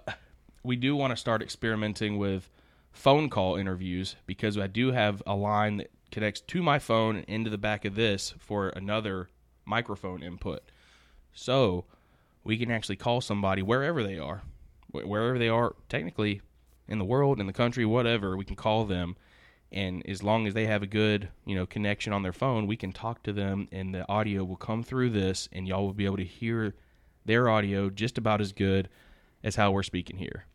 we 0.64 0.76
do 0.76 0.96
want 0.96 1.12
to 1.12 1.18
start 1.18 1.42
experimenting 1.42 2.18
with 2.18 2.50
phone 2.92 3.30
call 3.30 3.56
interviews 3.56 4.16
because 4.26 4.58
I 4.58 4.68
do 4.68 4.92
have 4.92 5.22
a 5.28 5.36
line 5.36 5.78
that 5.78 5.92
connects 6.12 6.42
to 6.42 6.64
my 6.64 6.80
phone 6.80 7.18
and 7.18 7.26
into 7.28 7.50
the 7.50 7.58
back 7.58 7.86
of 7.86 7.96
this 7.96 8.34
for 8.40 8.70
another 8.70 9.30
microphone 9.66 10.24
input. 10.24 10.64
So 11.34 11.86
we 12.44 12.58
can 12.58 12.72
actually 12.72 12.96
call 12.96 13.22
somebody 13.22 13.62
wherever 13.62 14.04
they 14.04 14.18
are, 14.18 14.42
wherever 14.92 15.38
they 15.38 15.50
are, 15.50 15.76
technically 15.88 16.42
in 16.88 16.98
the 16.98 17.06
world, 17.06 17.40
in 17.40 17.46
the 17.46 17.54
country, 17.54 17.86
whatever. 17.86 18.36
We 18.36 18.46
can 18.46 18.56
call 18.56 18.86
them 18.86 19.16
and 19.72 20.04
as 20.08 20.24
long 20.24 20.48
as 20.48 20.54
they 20.54 20.66
have 20.66 20.82
a 20.82 20.88
good 20.88 21.30
you 21.46 21.56
know 21.56 21.66
connection 21.66 22.14
on 22.14 22.24
their 22.24 22.34
phone 22.34 22.68
we 22.68 22.76
can 22.76 22.92
talk 22.92 23.22
to 23.24 23.34
them 23.34 23.68
and 23.72 23.94
the 23.94 24.08
audio 24.10 24.44
will 24.44 24.56
come 24.56 24.84
through 24.84 25.10
this 25.10 25.48
and 25.52 25.68
y'all 25.68 25.86
will 25.86 25.94
be 25.94 26.06
able 26.06 26.18
to 26.18 26.24
hear 26.24 26.76
their 27.30 27.48
audio 27.48 27.92
just 27.92 28.18
about 28.18 28.42
as 28.42 28.52
good 28.52 28.90
as 29.44 29.56
how 29.56 29.72
we're 29.72 29.84
speaking 29.84 30.18
here. 30.18 30.46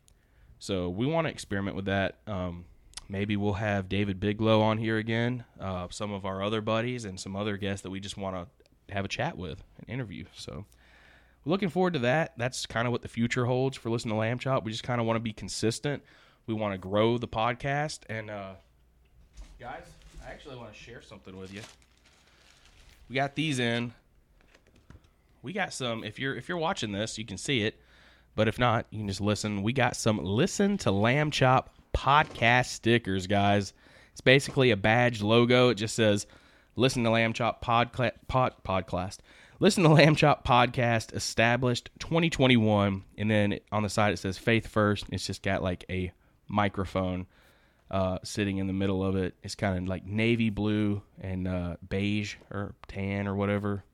So 0.58 0.88
we 0.88 1.06
want 1.06 1.26
to 1.26 1.30
experiment 1.30 1.76
with 1.76 1.84
that. 1.84 2.18
Um, 2.26 2.64
maybe 3.08 3.36
we'll 3.36 3.52
have 3.52 3.88
david 3.88 4.18
biglow 4.18 4.60
on 4.60 4.78
here 4.78 4.96
again 4.96 5.44
uh, 5.60 5.86
some 5.90 6.10
of 6.10 6.24
our 6.24 6.42
other 6.42 6.60
buddies 6.60 7.04
and 7.04 7.20
some 7.20 7.36
other 7.36 7.56
guests 7.56 7.82
that 7.82 7.90
we 7.90 8.00
just 8.00 8.16
want 8.16 8.34
to 8.34 8.94
have 8.94 9.04
a 9.04 9.08
chat 9.08 9.38
with 9.38 9.62
an 9.78 9.84
interview. 9.86 10.24
So 10.34 10.64
looking 11.44 11.68
forward 11.68 11.92
to 11.92 12.00
that. 12.00 12.32
That's 12.36 12.66
kind 12.66 12.88
of 12.88 12.92
what 12.92 13.02
the 13.02 13.08
future 13.08 13.44
holds 13.44 13.76
for 13.76 13.88
listen 13.88 14.10
to 14.10 14.16
lamb 14.16 14.40
chop. 14.40 14.64
We 14.64 14.72
just 14.72 14.84
kind 14.84 15.00
of 15.00 15.06
want 15.06 15.16
to 15.16 15.20
be 15.20 15.32
consistent. 15.32 16.02
We 16.46 16.54
want 16.54 16.74
to 16.74 16.78
grow 16.78 17.18
the 17.18 17.28
podcast. 17.28 18.00
And 18.08 18.30
uh, 18.30 18.54
guys, 19.60 19.84
I 20.26 20.30
actually 20.30 20.56
want 20.56 20.72
to 20.72 20.78
share 20.78 21.02
something 21.02 21.36
with 21.38 21.54
you. 21.54 21.60
We 23.08 23.14
got 23.14 23.36
these 23.36 23.60
in. 23.60 23.92
We 25.44 25.52
got 25.52 25.74
some. 25.74 26.04
If 26.04 26.18
you're 26.18 26.34
if 26.34 26.48
you're 26.48 26.56
watching 26.58 26.92
this, 26.92 27.18
you 27.18 27.26
can 27.26 27.36
see 27.36 27.64
it. 27.64 27.78
But 28.34 28.48
if 28.48 28.58
not, 28.58 28.86
you 28.90 29.00
can 29.00 29.08
just 29.08 29.20
listen. 29.20 29.62
We 29.62 29.74
got 29.74 29.94
some 29.94 30.18
listen 30.24 30.78
to 30.78 30.90
Lamb 30.90 31.30
Chop 31.30 31.70
podcast 31.94 32.66
stickers, 32.66 33.26
guys. 33.26 33.74
It's 34.12 34.22
basically 34.22 34.70
a 34.70 34.76
badge 34.76 35.22
logo. 35.22 35.68
It 35.68 35.74
just 35.74 35.94
says 35.94 36.26
listen 36.76 37.04
to 37.04 37.10
Lamb 37.10 37.34
Chop 37.34 37.62
podcast 37.62 38.12
pod, 38.26 38.54
podcast. 38.64 39.18
Listen 39.60 39.84
to 39.84 39.90
Lamb 39.90 40.16
Chop 40.16 40.46
podcast 40.46 41.14
established 41.14 41.90
2021 41.98 43.04
and 43.18 43.30
then 43.30 43.60
on 43.70 43.82
the 43.82 43.90
side 43.90 44.14
it 44.14 44.18
says 44.18 44.38
faith 44.38 44.66
first. 44.66 45.04
It's 45.12 45.26
just 45.26 45.42
got 45.42 45.62
like 45.62 45.84
a 45.90 46.10
microphone 46.48 47.26
uh, 47.90 48.18
sitting 48.24 48.56
in 48.58 48.66
the 48.66 48.72
middle 48.72 49.04
of 49.04 49.14
it. 49.14 49.34
It's 49.42 49.54
kind 49.54 49.76
of 49.76 49.88
like 49.88 50.06
navy 50.06 50.48
blue 50.48 51.02
and 51.20 51.46
uh, 51.46 51.76
beige 51.86 52.36
or 52.50 52.74
tan 52.88 53.28
or 53.28 53.34
whatever, 53.34 53.84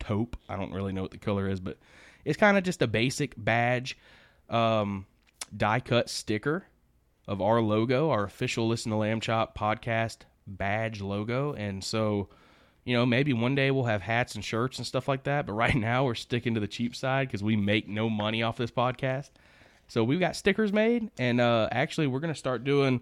taupe. 0.00 0.36
I 0.48 0.56
don't 0.56 0.72
really 0.72 0.92
know 0.92 1.02
what 1.02 1.10
the 1.10 1.18
color 1.18 1.48
is, 1.48 1.60
but 1.60 1.78
it's 2.24 2.36
kind 2.36 2.58
of 2.58 2.64
just 2.64 2.82
a 2.82 2.86
basic 2.86 3.34
badge, 3.36 3.96
um, 4.48 5.06
die 5.56 5.80
cut 5.80 6.10
sticker 6.10 6.64
of 7.28 7.40
our 7.40 7.60
logo, 7.60 8.10
our 8.10 8.24
official 8.24 8.68
Listen 8.68 8.90
to 8.90 8.96
Lamb 8.96 9.20
Chop 9.20 9.56
podcast 9.56 10.18
badge 10.46 11.00
logo. 11.00 11.52
And 11.52 11.82
so, 11.84 12.28
you 12.84 12.96
know, 12.96 13.06
maybe 13.06 13.32
one 13.32 13.54
day 13.54 13.70
we'll 13.70 13.84
have 13.84 14.02
hats 14.02 14.34
and 14.34 14.44
shirts 14.44 14.78
and 14.78 14.86
stuff 14.86 15.06
like 15.06 15.24
that. 15.24 15.46
But 15.46 15.52
right 15.52 15.74
now 15.76 16.04
we're 16.04 16.14
sticking 16.14 16.54
to 16.54 16.60
the 16.60 16.68
cheap 16.68 16.96
side 16.96 17.28
because 17.28 17.42
we 17.42 17.56
make 17.56 17.88
no 17.88 18.10
money 18.10 18.42
off 18.42 18.56
this 18.56 18.70
podcast. 18.70 19.30
So 19.88 20.04
we've 20.04 20.20
got 20.20 20.36
stickers 20.36 20.72
made, 20.72 21.10
and 21.18 21.40
uh, 21.40 21.68
actually 21.72 22.06
we're 22.06 22.20
gonna 22.20 22.34
start 22.34 22.62
doing 22.62 23.00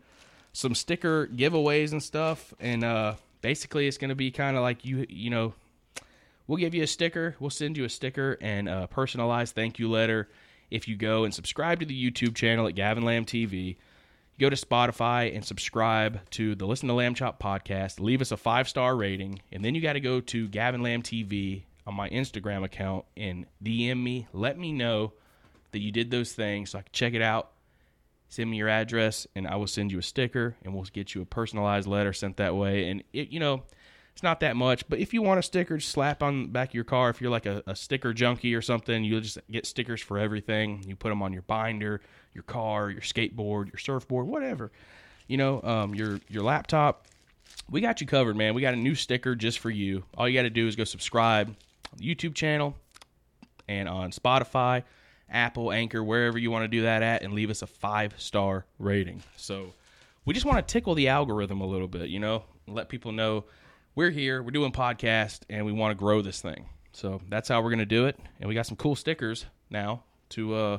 some 0.53 0.75
sticker 0.75 1.27
giveaways 1.29 1.93
and 1.93 2.03
stuff. 2.03 2.55
And 2.61 2.83
uh, 2.85 3.15
basically, 3.41 3.87
it's 3.87 3.99
going 3.99 4.09
to 4.11 4.15
be 4.15 4.31
kind 4.31 4.57
of 4.57 4.63
like 4.63 4.85
you, 4.85 5.07
you 5.09 5.31
know, 5.31 5.55
we'll 6.49 6.59
give 6.59 6.75
you 6.75 6.83
a 6.83 6.87
sticker. 6.89 7.37
We'll 7.39 7.51
send 7.51 7.77
you 7.77 7.85
a 7.85 7.89
sticker 7.89 8.37
and 8.41 8.69
a 8.69 8.89
personalized 8.89 9.55
thank 9.55 9.79
you 9.79 9.89
letter 9.89 10.29
if 10.69 10.89
you 10.89 10.97
go 10.97 11.23
and 11.23 11.33
subscribe 11.33 11.79
to 11.79 11.87
the 11.87 12.11
YouTube 12.11 12.35
channel 12.35 12.67
at 12.67 12.75
Gavin 12.75 13.05
Lamb 13.05 13.25
TV. 13.25 13.77
Go 14.41 14.51
to 14.51 14.57
Spotify 14.57 15.35
and 15.35 15.45
subscribe 15.45 16.29
to 16.31 16.57
the 16.57 16.67
Listen 16.67 16.89
to 16.89 16.95
Lamb 16.95 17.15
Chop 17.15 17.41
podcast. 17.41 18.01
Leave 18.01 18.21
us 18.21 18.33
a 18.33 18.37
five 18.37 18.69
star 18.69 18.97
rating, 18.97 19.41
and 19.53 19.65
then 19.65 19.77
you 19.77 19.81
got 19.81 19.93
to 19.93 20.01
go 20.01 20.21
to 20.21 20.49
Gavin 20.49 20.83
Lamb 20.83 21.03
TV 21.03 21.63
on 21.87 21.95
my 21.95 22.09
Instagram 22.11 22.65
account 22.65 23.05
and 23.17 23.47
DM 23.63 24.03
me. 24.03 24.27
Let 24.33 24.59
me 24.59 24.73
know 24.73 25.13
that 25.71 25.81
you 25.81 25.93
did 25.93 26.11
those 26.11 26.33
things 26.33 26.71
so 26.71 26.79
I 26.79 26.83
can 26.83 26.93
check 26.93 27.15
it 27.15 27.23
out 27.23 27.53
send 28.29 28.51
me 28.51 28.59
your 28.59 28.69
address 28.69 29.27
and 29.35 29.47
I 29.47 29.57
will 29.57 29.67
send 29.67 29.91
you 29.91 29.99
a 29.99 30.03
sticker 30.03 30.55
and 30.63 30.75
we'll 30.75 30.85
get 30.85 31.15
you 31.15 31.23
a 31.23 31.27
personalized 31.27 31.89
letter 31.89 32.13
sent 32.13 32.37
that 32.37 32.55
way. 32.55 32.91
And 32.91 33.03
it, 33.13 33.31
you 33.31 33.41
know, 33.41 33.63
it's 34.19 34.23
not 34.25 34.41
that 34.41 34.57
much, 34.57 34.89
but 34.89 34.99
if 34.99 35.15
you 35.15 35.23
want 35.23 35.39
a 35.39 35.45
sticker, 35.45 35.77
just 35.77 35.93
slap 35.93 36.25
on 36.25 36.43
the 36.43 36.49
back 36.49 36.71
of 36.71 36.75
your 36.75 36.83
car. 36.83 37.09
If 37.09 37.21
you're 37.21 37.31
like 37.31 37.47
a, 37.47 37.63
a 37.69 37.77
sticker 37.77 38.13
junkie 38.13 38.53
or 38.53 38.61
something, 38.61 39.05
you'll 39.05 39.21
just 39.21 39.39
get 39.49 39.65
stickers 39.65 40.01
for 40.03 40.19
everything. 40.19 40.83
You 40.89 40.97
put 40.97 41.11
them 41.11 41.23
on 41.23 41.33
your 41.33 41.43
binder, 41.43 42.01
your 42.35 42.43
car, 42.43 42.91
your 42.91 43.01
skateboard, 43.01 43.71
your 43.71 43.79
surfboard, 43.79 44.27
whatever. 44.27 44.73
You 45.29 45.37
know, 45.37 45.63
um, 45.63 45.95
your 45.95 46.19
your 46.29 46.43
laptop. 46.43 47.07
We 47.71 47.81
got 47.81 48.01
you 48.01 48.09
covered, 48.09 48.35
man. 48.35 48.55
We 48.55 48.61
got 48.61 48.75
a 48.75 48.77
new 48.77 48.97
sticker 48.97 49.37
just 49.37 49.61
for 49.61 49.71
you. 49.71 50.03
All 50.17 50.29
you 50.29 50.37
got 50.37 50.43
to 50.43 50.51
do 50.51 50.67
is 50.67 50.75
go 50.75 50.83
subscribe 50.83 51.51
on 51.51 51.99
the 51.99 52.13
YouTube 52.13 52.35
channel 52.35 52.75
and 53.69 53.89
on 53.89 54.11
Spotify 54.11 54.83
Apple, 55.31 55.71
Anchor, 55.71 56.03
wherever 56.03 56.39
you 56.39 56.51
want 56.51 56.65
to 56.65 56.69
do 56.69 56.83
that 56.83 57.05
at, 57.05 57.23
and 57.23 57.35
leave 57.35 57.51
us 57.51 57.63
a 57.63 57.69
five 57.69 58.15
star 58.17 58.67
rating. 58.81 59.23
So 59.37 59.75
we 60.25 60.35
just 60.35 60.45
want 60.45 60.59
to 60.59 60.73
tickle 60.73 60.97
the 60.97 61.07
algorithm 61.07 61.61
a 61.61 61.67
little 61.67 61.87
bit, 61.87 62.09
you 62.09 62.19
know, 62.19 62.43
let 62.67 62.89
people 62.89 63.13
know 63.13 63.45
we're 63.99 64.11
here, 64.11 64.45
we're 64.45 64.53
doing 64.53 64.71
podcast, 64.71 65.41
and 65.51 65.67
we 65.67 65.73
want 65.73 65.91
to 65.91 65.97
grow 65.97 66.23
this 66.23 66.41
thing. 66.41 66.67
So 66.93 67.21
that's 67.29 67.49
how 67.49 67.61
we're 67.61 67.71
going 67.71 67.81
to 67.81 67.85
do 67.85 68.07
it. 68.07 68.17
And 68.39 68.49
we 68.49 68.55
got 68.55 68.65
some 68.65 68.77
cool 68.77 68.95
stickers 68.95 69.45
now 69.71 70.05
to 70.29 70.55
uh, 70.55 70.79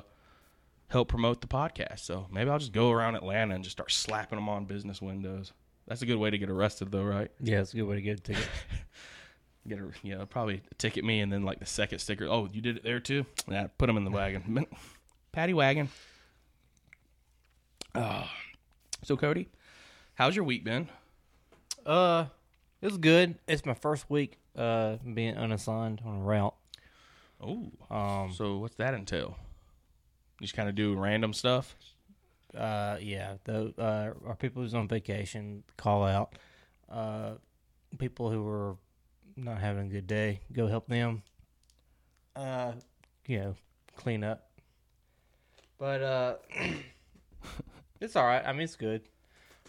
help 0.87 1.09
promote 1.09 1.41
the 1.41 1.47
podcast. 1.47 1.99
So 1.99 2.27
maybe 2.31 2.49
I'll 2.49 2.59
just 2.59 2.71
go 2.71 2.91
around 2.91 3.15
Atlanta 3.15 3.55
and 3.55 3.61
just 3.61 3.75
start 3.75 3.91
slapping 3.91 4.37
them 4.37 4.47
on 4.47 4.63
business 4.63 5.01
windows. 5.01 5.51
That's 5.85 6.01
a 6.01 6.05
good 6.05 6.15
way 6.15 6.29
to 6.29 6.37
get 6.37 6.49
arrested, 6.49 6.93
though, 6.93 7.03
right? 7.03 7.29
Yeah, 7.41 7.59
it's 7.59 7.73
a 7.73 7.75
good 7.75 7.87
way 7.87 7.95
to 7.95 8.01
get 8.01 8.19
a 8.19 8.21
ticket. 8.21 8.49
get 9.67 9.79
a 9.79 9.89
yeah, 10.01 10.23
probably 10.23 10.61
ticket 10.77 11.03
me 11.03 11.19
and 11.19 11.29
then 11.29 11.43
like 11.43 11.59
the 11.59 11.65
second 11.65 11.99
sticker. 11.99 12.25
Oh, 12.25 12.47
you 12.53 12.61
did 12.61 12.77
it 12.77 12.83
there 12.85 13.01
too. 13.01 13.25
Yeah, 13.49 13.67
put 13.77 13.87
them 13.87 13.97
in 13.97 14.05
the 14.05 14.11
wagon, 14.11 14.65
paddy 15.33 15.53
wagon. 15.53 15.89
Uh, 17.93 18.27
so 19.03 19.17
Cody, 19.17 19.49
how's 20.13 20.37
your 20.37 20.45
week 20.45 20.63
been? 20.63 20.87
Uh, 21.85 22.27
it 22.81 22.85
was 22.85 22.97
good. 22.97 23.35
It's 23.47 23.65
my 23.65 23.73
first 23.73 24.09
week 24.09 24.39
uh 24.55 24.97
being 25.13 25.35
unassigned 25.35 26.01
on 26.05 26.17
a 26.17 26.23
route. 26.23 26.55
Oh, 27.41 27.71
um, 27.89 28.33
so 28.33 28.57
what's 28.57 28.75
that 28.75 28.93
entail? 28.93 29.37
You 30.39 30.45
just 30.45 30.55
kind 30.55 30.67
of 30.67 30.75
do 30.75 30.95
random 30.95 31.33
stuff. 31.33 31.75
Uh, 32.55 32.97
yeah. 33.01 33.35
The 33.43 33.73
uh, 33.77 34.27
our 34.27 34.35
people 34.35 34.61
who's 34.61 34.73
on 34.73 34.87
vacation 34.87 35.63
call 35.77 36.03
out. 36.03 36.37
Uh, 36.89 37.33
people 37.97 38.29
who 38.31 38.47
are 38.47 38.77
not 39.35 39.59
having 39.59 39.87
a 39.87 39.89
good 39.89 40.07
day, 40.07 40.41
go 40.51 40.67
help 40.67 40.87
them. 40.87 41.23
Uh, 42.35 42.73
you 43.27 43.39
know, 43.39 43.55
clean 43.95 44.23
up. 44.23 44.49
But 45.77 46.01
uh, 46.01 46.35
it's 48.01 48.15
all 48.15 48.25
right. 48.25 48.43
I 48.45 48.51
mean, 48.51 48.61
it's 48.61 48.75
good. 48.75 49.01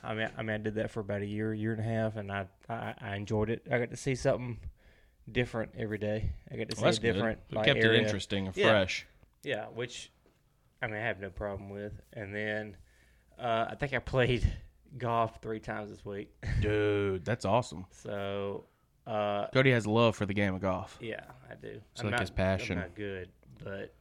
I 0.02 0.14
mean, 0.14 0.28
I 0.37 0.42
mean, 0.42 0.54
I 0.54 0.59
did 0.59 0.75
that 0.76 0.90
for 0.90 1.00
about 1.00 1.23
a 1.23 1.26
year, 1.26 1.52
year 1.52 1.73
and 1.73 1.80
a 1.80 1.85
half, 1.85 2.16
and 2.16 2.33
I, 2.33 2.47
I, 2.69 2.95
I 3.00 3.16
enjoyed 3.16 3.50
it. 3.50 3.66
I 3.71 3.78
got 3.78 3.90
to 3.90 3.97
see 3.97 4.14
something 4.14 4.59
different 5.30 5.73
every 5.76 5.99
day. 5.99 6.33
I 6.50 6.57
got 6.57 6.71
to 6.71 6.76
see 6.76 6.83
well, 6.83 6.90
a 6.90 6.99
different. 6.99 7.38
Like, 7.50 7.66
kept 7.66 7.80
area. 7.80 8.00
it 8.00 8.04
interesting 8.04 8.47
and 8.47 8.57
yeah. 8.57 8.69
fresh. 8.69 9.07
Yeah, 9.42 9.66
which 9.66 10.11
I 10.83 10.87
mean, 10.87 10.97
I 10.97 11.00
have 11.00 11.21
no 11.21 11.30
problem 11.30 11.71
with. 11.71 12.00
And 12.12 12.35
then 12.35 12.76
uh, 13.38 13.66
I 13.71 13.75
think 13.75 13.92
I 13.92 13.99
played 13.99 14.50
golf 14.99 15.40
three 15.42 15.61
times 15.61 15.90
this 15.90 16.04
week. 16.04 16.33
Dude, 16.61 17.25
that's 17.25 17.45
awesome. 17.45 17.87
So 17.90 18.64
uh, 19.07 19.47
Cody 19.52 19.73
has 19.73 19.87
a 19.87 19.90
love 19.90 20.16
for 20.16 20.26
the 20.26 20.35
game 20.35 20.54
of 20.54 20.61
golf. 20.61 20.99
Yeah, 21.00 21.21
I 21.50 21.54
do. 21.54 21.80
It's 21.92 22.00
I'm 22.00 22.07
like 22.07 22.12
not, 22.12 22.21
his 22.21 22.30
passion. 22.30 22.78
I'm 22.78 22.85
not 22.85 22.95
good, 22.95 23.28
but 23.62 23.95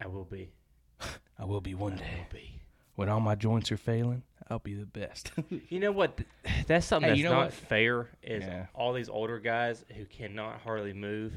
I 0.00 0.06
will 0.06 0.24
be. 0.24 0.50
I 1.38 1.44
will 1.44 1.60
be 1.60 1.74
one 1.74 1.94
I 1.94 1.96
day. 1.96 2.04
Will 2.18 2.38
be. 2.38 2.60
When 2.96 3.08
all 3.08 3.20
my 3.20 3.36
joints 3.36 3.70
are 3.70 3.76
failing, 3.76 4.22
I'll 4.50 4.58
be 4.58 4.74
the 4.74 4.86
best. 4.86 5.30
you 5.68 5.80
know 5.80 5.92
what? 5.92 6.20
That's 6.66 6.86
something 6.86 7.08
hey, 7.08 7.10
that's 7.10 7.18
you 7.18 7.24
know 7.24 7.32
not 7.32 7.44
what? 7.46 7.52
fair. 7.52 8.08
Is 8.22 8.44
yeah. 8.44 8.66
all 8.74 8.92
these 8.92 9.08
older 9.08 9.38
guys 9.38 9.84
who 9.96 10.04
cannot 10.04 10.60
hardly 10.60 10.92
move. 10.92 11.32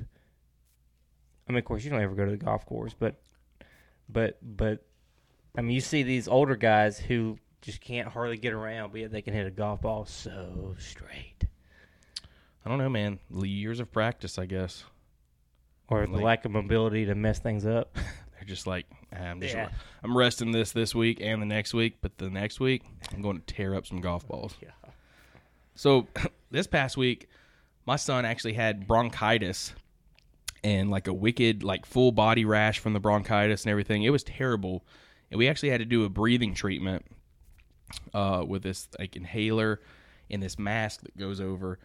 I 1.47 1.51
mean, 1.51 1.59
of 1.59 1.65
course, 1.65 1.83
you 1.83 1.89
don't 1.89 2.01
ever 2.01 2.15
go 2.15 2.25
to 2.25 2.31
the 2.31 2.37
golf 2.37 2.65
course, 2.65 2.95
but, 2.97 3.21
but, 4.07 4.37
but, 4.41 4.85
I 5.57 5.61
mean, 5.61 5.73
you 5.73 5.81
see 5.81 6.03
these 6.03 6.27
older 6.27 6.55
guys 6.55 6.97
who 6.97 7.37
just 7.61 7.81
can't 7.81 8.07
hardly 8.07 8.37
get 8.37 8.53
around, 8.53 8.91
but 8.91 9.01
yet 9.01 9.11
they 9.11 9.21
can 9.21 9.33
hit 9.33 9.45
a 9.45 9.51
golf 9.51 9.81
ball 9.81 10.05
so 10.05 10.75
straight. 10.79 11.45
I 12.65 12.69
don't 12.69 12.77
know, 12.77 12.89
man. 12.89 13.19
Years 13.33 13.79
of 13.79 13.91
practice, 13.91 14.37
I 14.37 14.45
guess. 14.45 14.83
Or 15.87 16.05
the 16.05 16.17
lack 16.17 16.45
of 16.45 16.51
mobility 16.51 17.05
to 17.05 17.15
mess 17.15 17.39
things 17.39 17.65
up. 17.65 17.95
They're 18.33 18.47
just 18.47 18.67
like, 18.67 18.85
I'm 19.11 19.41
just, 19.41 19.55
yeah. 19.55 19.69
I'm 20.03 20.17
resting 20.17 20.51
this 20.51 20.71
this 20.71 20.95
week 20.95 21.19
and 21.21 21.41
the 21.41 21.45
next 21.45 21.73
week, 21.73 21.97
but 22.01 22.17
the 22.17 22.29
next 22.29 22.59
week 22.59 22.83
I'm 23.13 23.21
going 23.21 23.41
to 23.41 23.53
tear 23.53 23.75
up 23.75 23.85
some 23.85 24.01
golf 24.01 24.27
balls. 24.27 24.55
Yeah. 24.61 24.69
So 25.75 26.07
this 26.51 26.67
past 26.67 26.97
week, 26.97 27.29
my 27.85 27.95
son 27.95 28.25
actually 28.25 28.53
had 28.53 28.87
bronchitis 28.87 29.73
and 30.63 30.91
like 30.91 31.07
a 31.07 31.13
wicked, 31.13 31.63
like 31.63 31.85
full 31.85 32.11
body 32.11 32.45
rash 32.45 32.79
from 32.79 32.93
the 32.93 32.99
bronchitis 32.99 33.63
and 33.63 33.71
everything. 33.71 34.03
It 34.03 34.11
was 34.11 34.23
terrible, 34.23 34.85
and 35.29 35.37
we 35.37 35.47
actually 35.47 35.69
had 35.69 35.79
to 35.79 35.85
do 35.85 36.05
a 36.05 36.09
breathing 36.09 36.53
treatment 36.53 37.05
uh, 38.13 38.43
with 38.47 38.63
this 38.63 38.87
like 38.99 39.15
inhaler 39.15 39.81
and 40.29 40.41
this 40.41 40.57
mask 40.57 41.01
that 41.01 41.17
goes 41.17 41.41
over 41.41 41.79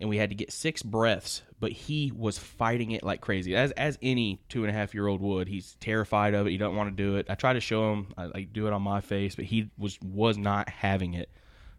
and 0.00 0.08
we 0.08 0.18
had 0.18 0.30
to 0.30 0.36
get 0.36 0.52
six 0.52 0.82
breaths. 0.82 1.42
But 1.58 1.72
he 1.72 2.12
was 2.14 2.38
fighting 2.38 2.90
it 2.90 3.02
like 3.02 3.20
crazy, 3.20 3.56
as 3.56 3.70
as 3.72 3.98
any 4.02 4.40
two 4.48 4.62
and 4.64 4.70
a 4.70 4.72
half 4.72 4.94
year 4.94 5.06
old 5.06 5.20
would. 5.20 5.48
He's 5.48 5.76
terrified 5.80 6.34
of 6.34 6.46
it. 6.46 6.50
He 6.50 6.58
don't 6.58 6.76
want 6.76 6.94
to 6.94 7.02
do 7.02 7.16
it. 7.16 7.26
I 7.28 7.34
try 7.34 7.54
to 7.54 7.60
show 7.60 7.92
him, 7.92 8.12
I 8.16 8.26
like 8.26 8.52
do 8.52 8.66
it 8.66 8.72
on 8.72 8.82
my 8.82 9.00
face, 9.00 9.34
but 9.34 9.46
he 9.46 9.70
was 9.78 9.98
was 10.02 10.36
not 10.36 10.68
having 10.68 11.14
it. 11.14 11.30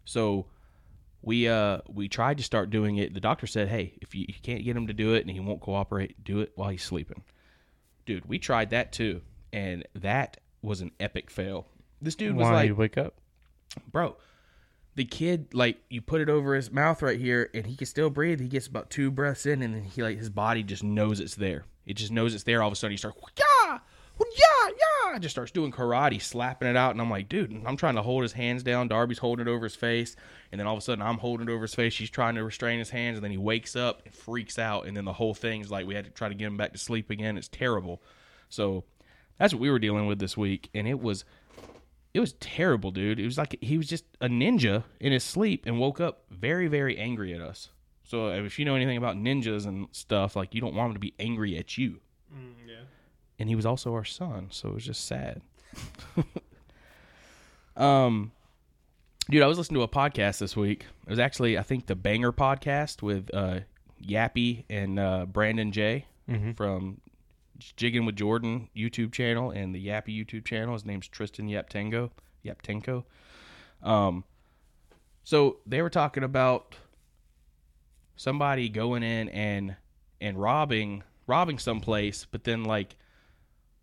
So 0.04 0.46
we 1.22 1.48
uh 1.48 1.78
we 1.88 2.08
tried 2.08 2.38
to 2.38 2.44
start 2.44 2.70
doing 2.70 2.96
it. 2.96 3.14
The 3.14 3.20
doctor 3.20 3.46
said, 3.46 3.68
"Hey, 3.68 3.94
if 4.00 4.14
you, 4.14 4.24
you 4.28 4.34
can't 4.42 4.64
get 4.64 4.76
him 4.76 4.88
to 4.88 4.92
do 4.92 5.14
it 5.14 5.20
and 5.20 5.30
he 5.30 5.40
won't 5.40 5.60
cooperate, 5.60 6.22
do 6.24 6.40
it 6.40 6.52
while 6.56 6.70
he's 6.70 6.82
sleeping." 6.82 7.22
Dude, 8.04 8.26
we 8.26 8.38
tried 8.38 8.70
that 8.70 8.92
too, 8.92 9.20
and 9.52 9.86
that 9.94 10.38
was 10.62 10.80
an 10.80 10.90
epic 10.98 11.30
fail. 11.30 11.66
This 12.00 12.14
dude 12.14 12.34
was 12.34 12.46
Why 12.46 12.52
like, 12.52 12.78
wake 12.78 12.98
up? 12.98 13.14
bro 13.92 14.16
the 14.98 15.04
kid 15.04 15.54
like 15.54 15.78
you 15.88 16.02
put 16.02 16.20
it 16.20 16.28
over 16.28 16.56
his 16.56 16.72
mouth 16.72 17.00
right 17.02 17.20
here 17.20 17.50
and 17.54 17.64
he 17.64 17.76
can 17.76 17.86
still 17.86 18.10
breathe. 18.10 18.40
He 18.40 18.48
gets 18.48 18.66
about 18.66 18.90
two 18.90 19.12
breaths 19.12 19.46
in 19.46 19.62
and 19.62 19.72
then 19.72 19.84
he 19.84 20.02
like 20.02 20.18
his 20.18 20.28
body 20.28 20.64
just 20.64 20.82
knows 20.82 21.20
it's 21.20 21.36
there. 21.36 21.64
It 21.86 21.94
just 21.94 22.10
knows 22.10 22.34
it's 22.34 22.42
there. 22.42 22.60
All 22.60 22.66
of 22.66 22.72
a 22.72 22.76
sudden 22.76 22.90
he 22.90 22.96
starts 22.96 23.16
yeah 23.38 23.78
yeah 24.18 24.68
yeah 25.12 25.18
just 25.20 25.34
starts 25.36 25.52
doing 25.52 25.70
karate 25.70 26.20
slapping 26.20 26.68
it 26.68 26.76
out. 26.76 26.90
And 26.90 27.00
i'm 27.00 27.08
like 27.08 27.28
dude 27.28 27.62
i'm 27.64 27.76
trying 27.76 27.94
to 27.94 28.02
hold 28.02 28.24
his 28.24 28.32
hands 28.32 28.64
down. 28.64 28.88
Darby's 28.88 29.18
holding 29.18 29.46
it 29.46 29.50
over 29.50 29.66
his 29.66 29.76
face. 29.76 30.16
And 30.50 30.58
then 30.58 30.66
all 30.66 30.74
of 30.74 30.78
a 30.78 30.82
sudden 30.82 31.00
i'm 31.00 31.18
holding 31.18 31.48
it 31.48 31.52
over 31.52 31.62
his 31.62 31.76
face. 31.76 31.92
She's 31.92 32.10
trying 32.10 32.34
to 32.34 32.42
restrain 32.42 32.80
his 32.80 32.90
hands. 32.90 33.18
And 33.18 33.22
then 33.22 33.30
he 33.30 33.38
wakes 33.38 33.76
up 33.76 34.02
and 34.04 34.12
freaks 34.12 34.58
out. 34.58 34.86
And 34.86 34.96
then 34.96 35.04
the 35.04 35.12
whole 35.12 35.32
thing's 35.32 35.70
like 35.70 35.86
we 35.86 35.94
had 35.94 36.06
to 36.06 36.10
try 36.10 36.28
to 36.28 36.34
get 36.34 36.48
him 36.48 36.56
back 36.56 36.72
to 36.72 36.78
sleep 36.78 37.08
again. 37.08 37.38
It's 37.38 37.46
terrible. 37.46 38.02
So 38.48 38.82
that's 39.38 39.54
what 39.54 39.60
we 39.60 39.70
were 39.70 39.78
dealing 39.78 40.08
with 40.08 40.18
this 40.18 40.36
week. 40.36 40.70
And 40.74 40.88
it 40.88 41.00
was 41.00 41.24
it 42.14 42.20
was 42.20 42.32
terrible, 42.34 42.90
dude. 42.90 43.18
It 43.20 43.24
was 43.24 43.38
like 43.38 43.56
he 43.60 43.76
was 43.76 43.86
just 43.86 44.04
a 44.20 44.28
ninja 44.28 44.84
in 45.00 45.12
his 45.12 45.24
sleep 45.24 45.64
and 45.66 45.78
woke 45.78 46.00
up 46.00 46.24
very, 46.30 46.66
very 46.68 46.96
angry 46.98 47.32
at 47.34 47.40
us. 47.40 47.68
So 48.04 48.28
if 48.30 48.58
you 48.58 48.64
know 48.64 48.74
anything 48.74 48.96
about 48.96 49.16
ninjas 49.16 49.66
and 49.66 49.86
stuff, 49.92 50.34
like 50.34 50.54
you 50.54 50.60
don't 50.60 50.74
want 50.74 50.88
him 50.90 50.94
to 50.94 51.00
be 51.00 51.14
angry 51.18 51.56
at 51.58 51.76
you. 51.76 52.00
yeah. 52.66 52.74
And 53.38 53.48
he 53.48 53.54
was 53.54 53.66
also 53.66 53.92
our 53.92 54.04
son, 54.04 54.48
so 54.50 54.68
it 54.70 54.74
was 54.74 54.84
just 54.86 55.04
sad. 55.06 55.42
um, 57.76 58.32
dude, 59.30 59.42
I 59.42 59.46
was 59.46 59.58
listening 59.58 59.78
to 59.78 59.82
a 59.84 59.88
podcast 59.88 60.38
this 60.38 60.56
week. 60.56 60.86
It 61.06 61.10
was 61.10 61.18
actually, 61.18 61.58
I 61.58 61.62
think, 61.62 61.86
the 61.86 61.94
Banger 61.94 62.32
podcast 62.32 63.02
with 63.02 63.30
uh, 63.34 63.60
Yappy 64.04 64.64
and 64.68 64.98
uh, 64.98 65.26
Brandon 65.26 65.70
J 65.72 66.06
Mhm. 66.28 66.56
from 66.56 67.00
Jigging 67.58 68.06
with 68.06 68.16
Jordan 68.16 68.68
YouTube 68.76 69.12
channel 69.12 69.50
and 69.50 69.74
the 69.74 69.84
Yappy 69.84 70.16
YouTube 70.16 70.44
channel. 70.44 70.74
His 70.74 70.84
name's 70.84 71.08
Tristan 71.08 71.48
Yaptenko. 71.48 72.10
Yaptenko. 72.44 73.04
Um, 73.82 74.24
so 75.24 75.58
they 75.66 75.82
were 75.82 75.90
talking 75.90 76.22
about 76.22 76.76
somebody 78.16 78.68
going 78.68 79.02
in 79.02 79.28
and 79.28 79.76
and 80.20 80.40
robbing 80.40 81.02
robbing 81.26 81.58
someplace, 81.58 82.26
but 82.30 82.44
then 82.44 82.64
like 82.64 82.96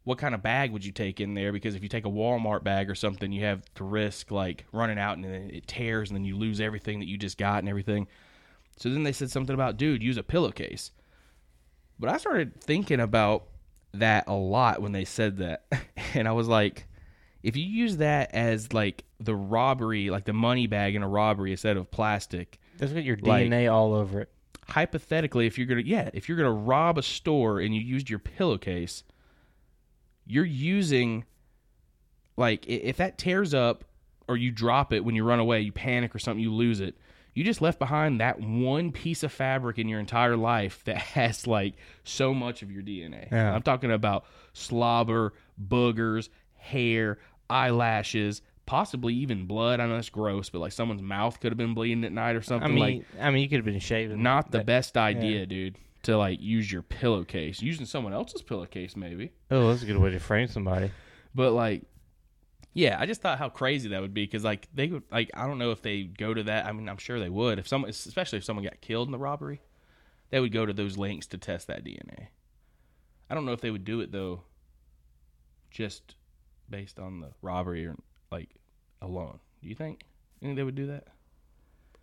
what 0.03 0.20
kind 0.20 0.36
of 0.36 0.44
bag 0.44 0.72
would 0.72 0.86
you 0.86 0.91
take 0.91 1.20
in 1.20 1.34
there? 1.34 1.51
Because 1.51 1.75
if 1.75 1.82
you 1.82 1.89
take 1.89 2.05
a 2.05 2.10
Walmart 2.10 2.63
bag 2.63 2.89
or 2.89 2.96
something, 2.96 3.32
you 3.32 3.44
have 3.44 3.63
to 3.75 3.84
risk 3.84 4.29
like 4.29 4.65
running 4.72 5.00
out 5.00 5.15
and 5.17 5.24
then 5.24 5.50
it 5.51 5.67
tears 5.67 6.10
and 6.10 6.15
then 6.15 6.25
you 6.25 6.38
lose 6.38 6.62
everything 6.62 7.00
that 7.00 7.08
you 7.08 7.17
just 7.17 7.38
got 7.38 7.60
and 7.60 7.70
everything. 7.70 8.08
So 8.77 8.89
then 8.89 9.03
they 9.03 9.12
said 9.12 9.32
something 9.32 9.53
about, 9.53 9.77
dude, 9.77 10.03
use 10.03 10.17
a 10.17 10.24
pillowcase. 10.24 10.91
But 11.98 12.10
I 12.10 12.17
started 12.17 12.62
thinking 12.62 13.00
about 13.00 13.48
that 14.00 14.25
a 14.28 14.34
lot 14.34 14.82
when 14.82 14.92
they 14.92 15.06
said 15.06 15.38
that. 15.38 15.66
And 16.14 16.28
I 16.30 16.32
was 16.32 16.48
like, 16.48 16.88
if 17.44 17.58
you 17.58 17.66
use 17.66 17.98
that 17.98 18.34
as 18.34 18.72
like 18.72 19.04
the 19.20 19.36
robbery, 19.36 20.10
like 20.10 20.24
the 20.24 20.32
money 20.34 20.66
bag 20.66 20.96
in 20.96 21.04
a 21.04 21.08
robbery 21.10 21.52
instead 21.52 21.75
of 21.78 21.92
plastic, 21.92 22.58
That's 22.78 22.94
got 22.94 23.04
your 23.04 23.18
Like- 23.18 23.48
DNA 23.48 23.70
all 23.72 23.94
over 23.94 24.22
it. 24.22 24.30
hypothetically, 24.70 25.46
if 25.46 25.58
you're 25.58 25.68
gonna 25.68 25.82
yeah, 25.82 26.10
if 26.14 26.30
you're 26.30 26.38
gonna 26.38 26.52
rob 26.52 26.98
a 26.98 27.02
store 27.04 27.60
and 27.60 27.75
you 27.75 27.82
used 27.82 28.10
your 28.10 28.20
pillowcase, 28.20 29.04
you're 30.25 30.46
using 30.46 31.25
like 32.38 32.66
if 32.68 32.98
that 32.98 33.18
tears 33.18 33.54
up 33.54 33.84
or 34.28 34.38
you 34.38 34.52
drop 34.52 34.92
it 34.94 35.04
when 35.04 35.16
you 35.16 35.24
run 35.24 35.40
away, 35.40 35.62
you 35.62 35.72
panic 35.72 36.16
or 36.16 36.20
something, 36.20 36.42
you 36.42 36.54
lose 36.54 36.80
it. 36.80 36.96
You 37.36 37.44
just 37.44 37.62
left 37.62 37.77
behind 37.77 38.22
that 38.22 38.39
one 38.39 38.92
piece 38.92 39.22
of 39.22 39.32
fabric 39.32 39.77
in 39.77 39.88
your 39.88 40.00
entire 40.00 40.36
life 40.38 40.83
that 40.86 40.98
has 41.16 41.46
like 41.46 41.75
so 42.03 42.33
much 42.33 42.64
of 42.64 42.72
your 42.72 42.81
DNA. 42.81 43.31
Yeah. 43.31 43.53
I'm 43.53 43.62
talking 43.62 43.92
about 43.92 44.25
slobber, 44.53 45.33
boogers, 45.62 46.29
hair, 46.55 47.20
eyelashes, 47.50 48.42
possibly 48.66 49.14
even 49.16 49.46
blood. 49.46 49.79
I 49.79 49.86
know 49.86 49.96
that's 49.96 50.09
gross, 50.09 50.50
but 50.50 50.59
like 50.59 50.72
someone's 50.72 51.01
mouth 51.01 51.40
could 51.40 51.51
have 51.51 51.57
been 51.57 51.74
bleeding 51.74 52.03
at 52.05 52.12
night 52.12 52.36
or 52.36 52.42
something. 52.42 52.72
I 52.72 52.74
mean, 52.74 52.79
like 52.98 53.05
I 53.22 53.29
mean, 53.31 53.44
you 53.44 53.50
could 53.50 53.57
have 53.57 53.66
been 53.66 53.79
shaving. 53.79 54.24
not 54.24 54.51
the 54.51 54.59
that- 54.59 54.66
best 54.66 54.98
idea, 54.98 55.46
dude, 55.46 55.75
to 56.03 56.18
like 56.18 56.42
use 56.42 56.72
your 56.72 56.81
pillowcase. 56.83 57.62
Using 57.62 57.86
someone 57.86 58.14
else's 58.14 58.42
pillowcase, 58.42 58.96
maybe. 58.96 59.31
Oh, 59.51 59.70
that's 59.70 59.83
a 59.83 59.86
good 59.86 59.98
way 59.98 60.12
to 60.12 60.20
frame 60.20 60.48
somebody. 60.48 60.90
But 61.33 61.51
like, 61.51 61.83
yeah, 62.75 62.98
I 63.00 63.05
just 63.07 63.22
thought 63.22 63.40
how 63.40 63.50
crazy 63.50 63.90
that 63.90 64.01
would 64.01 64.14
be 64.14 64.24
because 64.25 64.44
like 64.44 64.68
they 64.75 64.88
would 64.88 65.03
like 65.11 65.31
I 65.33 65.48
don't 65.48 65.57
know 65.57 65.72
if 65.72 65.81
they 65.81 66.03
go 66.03 66.33
to 66.33 66.44
that. 66.44 66.66
I 66.68 66.72
mean, 66.74 66.88
I'm 66.88 66.98
sure 66.98 67.20
they 67.20 67.29
would 67.29 67.57
if 67.57 67.68
someone, 67.68 67.90
especially 67.90 68.38
if 68.38 68.44
someone 68.44 68.64
got 68.66 68.81
killed 68.81 69.07
in 69.07 69.11
the 69.14 69.18
robbery, 69.18 69.61
they 70.29 70.40
would 70.40 70.51
go 70.51 70.66
to 70.66 70.74
those 70.74 70.98
links 70.98 71.25
to 71.27 71.38
test 71.40 71.68
that 71.68 71.83
DNA. 71.83 72.27
I 73.29 73.33
don't 73.33 73.46
know 73.46 73.53
if 73.53 73.61
they 73.61 73.72
would 73.72 73.85
do 73.85 74.01
it 74.01 74.11
though, 74.11 74.42
just 75.72 76.16
based 76.70 77.00
on 77.00 77.22
the 77.22 77.31
robbery 77.42 77.85
or 77.85 77.96
like 78.31 78.50
alone. 79.01 79.40
Do 79.64 79.70
you 79.70 79.75
think? 79.75 80.03
You 80.42 80.50
think 80.50 80.57
they 80.57 80.64
would 80.64 80.75
do 80.75 80.88
that? 80.88 81.07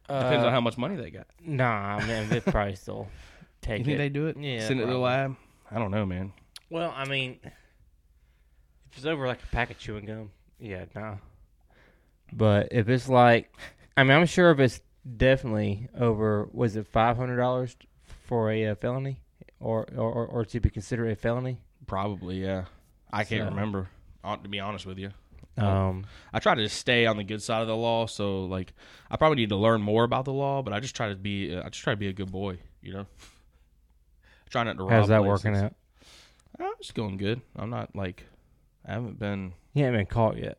Depends 0.09 0.43
Uh, 0.43 0.47
on 0.47 0.53
how 0.53 0.61
much 0.61 0.77
money 0.79 0.97
they 0.97 1.11
got. 1.11 1.27
Nah, 1.45 1.97
I 1.99 2.07
mean, 2.07 2.29
they 2.29 2.41
probably 2.41 2.75
still 2.75 3.09
take 3.61 3.81
You 3.81 3.85
think 3.85 3.95
it. 3.97 3.99
they 3.99 4.09
do 4.09 4.27
it? 4.27 4.37
Yeah, 4.37 4.67
Send 4.67 4.81
it 4.81 4.87
to 4.87 4.91
the 4.91 4.99
lab. 4.99 5.37
I 5.71 5.79
don't 5.79 5.91
know, 5.91 6.05
man. 6.05 6.33
Well, 6.71 6.93
I 6.97 7.05
mean, 7.05 7.39
if 7.45 8.97
it's 8.97 9.07
over 9.07 9.27
like 9.27 9.43
a 9.43 9.47
pack 9.47 9.71
of 9.71 9.79
chewing 9.79 10.07
gum, 10.07 10.31
yeah, 10.63 10.85
nah. 10.95 11.17
But 12.33 12.69
if 12.71 12.89
it's 12.89 13.09
like, 13.09 13.53
I 13.97 14.05
mean, 14.05 14.13
I'm 14.17 14.27
sure 14.27 14.51
if 14.53 14.59
it's 14.59 14.81
definitely 15.17 15.89
over, 15.99 16.49
was 16.53 16.77
it 16.77 16.87
five 16.87 17.17
hundred 17.17 17.37
dollars 17.37 17.77
for 18.25 18.51
a 18.51 18.69
uh, 18.69 18.75
felony, 18.77 19.19
or, 19.61 19.87
or 19.97 20.27
or 20.27 20.45
to 20.47 20.61
be 20.61 20.71
considered 20.71 21.11
a 21.11 21.17
felony? 21.17 21.59
Probably, 21.87 22.43
yeah. 22.43 22.65
I 23.13 23.25
can't 23.25 23.43
So- 23.43 23.51
remember. 23.51 23.89
uh, 24.25 24.37
To 24.37 24.49
be 24.49 24.61
honest 24.61 24.87
with 24.87 24.99
you, 24.99 25.11
Um, 25.59 26.07
I 26.33 26.39
try 26.39 26.55
to 26.55 26.69
stay 26.71 27.05
on 27.05 27.19
the 27.19 27.25
good 27.25 27.43
side 27.43 27.61
of 27.61 27.69
the 27.69 27.77
law. 27.77 28.07
So, 28.07 28.45
like, 28.47 28.73
I 29.11 29.17
probably 29.19 29.37
need 29.37 29.51
to 29.51 29.57
learn 29.57 29.83
more 29.83 30.05
about 30.05 30.25
the 30.25 30.33
law, 30.33 30.63
but 30.63 30.73
I 30.73 30.81
just 30.81 30.97
try 30.97 31.11
to 31.11 31.17
be. 31.17 31.55
Uh, 31.55 31.61
I 31.67 31.69
just 31.69 31.83
try 31.85 31.93
to 31.93 31.99
be 31.99 32.09
a 32.09 32.13
good 32.15 32.33
boy. 32.33 32.59
You 32.81 32.95
know, 32.95 33.07
try 34.51 34.63
not 34.65 34.77
to. 34.79 34.85
Rob 34.85 34.91
how's 34.93 35.09
that 35.09 35.23
places. 35.23 35.45
working 35.45 35.61
out? 35.63 35.75
Oh, 36.61 36.75
it's 36.81 36.93
going 36.93 37.17
good. 37.19 37.43
I'm 37.57 37.69
not 37.71 37.95
like. 37.95 38.25
I 38.87 38.93
haven't 38.93 39.19
been. 39.19 39.55
You 39.75 39.85
haven't 39.85 40.01
been 40.01 40.07
caught 40.07 40.37
yet. 40.37 40.59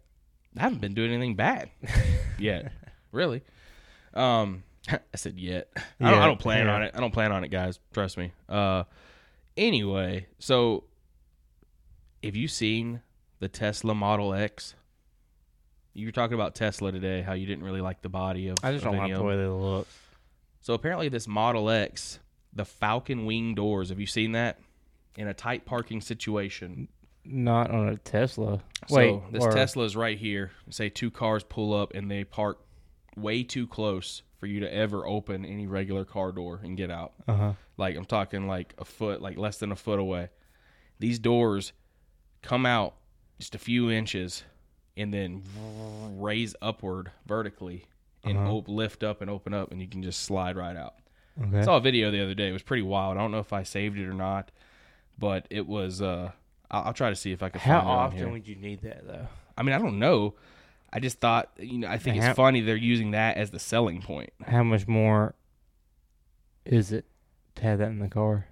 I 0.57 0.61
haven't 0.61 0.81
been 0.81 0.93
doing 0.93 1.11
anything 1.11 1.35
bad 1.35 1.69
yet. 2.39 2.71
Really. 3.11 3.41
Um, 4.13 4.63
I 4.89 4.99
said 5.15 5.39
yet. 5.39 5.69
I, 5.99 6.11
don't, 6.11 6.19
I 6.19 6.25
don't 6.25 6.39
plan 6.39 6.65
yeah. 6.65 6.75
on 6.75 6.83
it. 6.83 6.91
I 6.95 6.99
don't 6.99 7.13
plan 7.13 7.31
on 7.31 7.43
it, 7.43 7.49
guys. 7.49 7.79
Trust 7.93 8.17
me. 8.17 8.31
Uh, 8.47 8.83
anyway, 9.57 10.27
so 10.39 10.83
have 12.23 12.35
you 12.35 12.47
seen 12.47 13.01
the 13.39 13.47
Tesla 13.47 13.95
Model 13.95 14.33
X? 14.33 14.75
You 15.93 16.07
were 16.07 16.11
talking 16.11 16.33
about 16.33 16.55
Tesla 16.55 16.91
today, 16.91 17.21
how 17.21 17.33
you 17.33 17.45
didn't 17.45 17.63
really 17.63 17.81
like 17.81 18.01
the 18.01 18.09
body 18.09 18.47
of. 18.47 18.57
I 18.63 18.71
just 18.71 18.85
of 18.85 18.91
don't 18.91 18.99
like 18.99 19.13
the 19.13 19.23
way 19.23 19.37
they 19.37 19.45
look. 19.45 19.87
So 20.61 20.73
apparently, 20.73 21.09
this 21.09 21.27
Model 21.27 21.69
X, 21.69 22.19
the 22.53 22.65
Falcon 22.65 23.25
wing 23.25 23.53
doors. 23.53 23.89
Have 23.89 23.99
you 23.99 24.07
seen 24.07 24.31
that? 24.31 24.59
In 25.15 25.27
a 25.27 25.33
tight 25.33 25.65
parking 25.65 26.01
situation, 26.01 26.87
Not 27.25 27.71
on 27.71 27.89
a 27.89 27.97
Tesla. 27.97 28.61
so 28.87 28.95
Wait, 28.95 29.31
this 29.31 29.43
or- 29.43 29.51
Tesla 29.51 29.83
is 29.85 29.95
right 29.95 30.17
here. 30.17 30.51
Say 30.69 30.89
two 30.89 31.09
cars 31.11 31.43
pull 31.43 31.73
up 31.73 31.93
and 31.93 32.09
they 32.11 32.23
park 32.23 32.59
way 33.15 33.43
too 33.43 33.67
close 33.67 34.23
for 34.39 34.47
you 34.47 34.59
to 34.59 34.73
ever 34.73 35.05
open 35.07 35.45
any 35.45 35.67
regular 35.67 36.03
car 36.03 36.31
door 36.33 36.59
and 36.63 36.75
get 36.75 36.91
out. 36.91 37.13
Uh-huh. 37.27 37.53
Like 37.77 37.95
I'm 37.95 38.05
talking 38.05 38.47
like 38.47 38.73
a 38.77 38.83
foot, 38.85 39.21
like 39.21 39.37
less 39.37 39.57
than 39.57 39.71
a 39.71 39.75
foot 39.75 39.99
away. 39.99 40.29
These 40.99 41.19
doors 41.19 41.71
come 42.41 42.65
out 42.65 42.95
just 43.39 43.55
a 43.55 43.59
few 43.59 43.89
inches 43.89 44.43
and 44.97 45.13
then 45.13 45.43
raise 46.17 46.55
upward 46.61 47.11
vertically 47.25 47.85
and 48.25 48.37
Uh-huh. 48.37 48.51
op- 48.55 48.67
lift 48.67 49.01
up 49.03 49.21
and 49.21 49.29
open 49.29 49.53
up 49.53 49.71
and 49.71 49.81
you 49.81 49.87
can 49.87 50.03
just 50.03 50.21
slide 50.23 50.57
right 50.57 50.75
out. 50.75 50.95
Okay. 51.41 51.59
I 51.59 51.63
saw 51.63 51.77
a 51.77 51.81
video 51.81 52.11
the 52.11 52.21
other 52.21 52.33
day. 52.35 52.49
It 52.49 52.53
was 52.53 52.63
pretty 52.63 52.83
wild. 52.83 53.17
I 53.17 53.21
don't 53.21 53.31
know 53.31 53.39
if 53.39 53.53
I 53.53 53.63
saved 53.63 53.97
it 53.97 54.07
or 54.07 54.13
not, 54.13 54.51
but 55.17 55.47
it 55.49 55.65
was. 55.67 56.01
uh 56.01 56.31
I'll, 56.73 56.83
I'll 56.87 56.93
try 56.93 57.09
to 57.09 57.15
see 57.15 57.31
if 57.31 57.41
I 57.41 57.47
can. 57.49 57.61
How 57.61 57.79
find 57.79 57.87
it 57.87 57.89
on 57.91 57.97
often 57.99 58.31
would 58.33 58.47
you 58.47 58.55
need 58.55 58.81
that 58.81 59.07
though? 59.07 59.27
I 59.57 59.63
mean, 59.63 59.73
I 59.73 59.77
don't 59.77 59.99
know. 59.99 60.33
I 60.91 60.99
just 60.99 61.19
thought, 61.19 61.49
you 61.57 61.77
know, 61.79 61.87
I 61.87 61.97
think 61.97 62.21
How- 62.21 62.31
it's 62.31 62.35
funny 62.35 62.61
they're 62.61 62.75
using 62.75 63.11
that 63.11 63.37
as 63.37 63.51
the 63.51 63.59
selling 63.59 64.01
point. 64.01 64.31
How 64.45 64.63
much 64.63 64.87
more 64.87 65.33
is 66.65 66.91
it 66.91 67.05
to 67.55 67.63
have 67.63 67.79
that 67.79 67.87
in 67.89 67.99
the 67.99 68.09
car? 68.09 68.47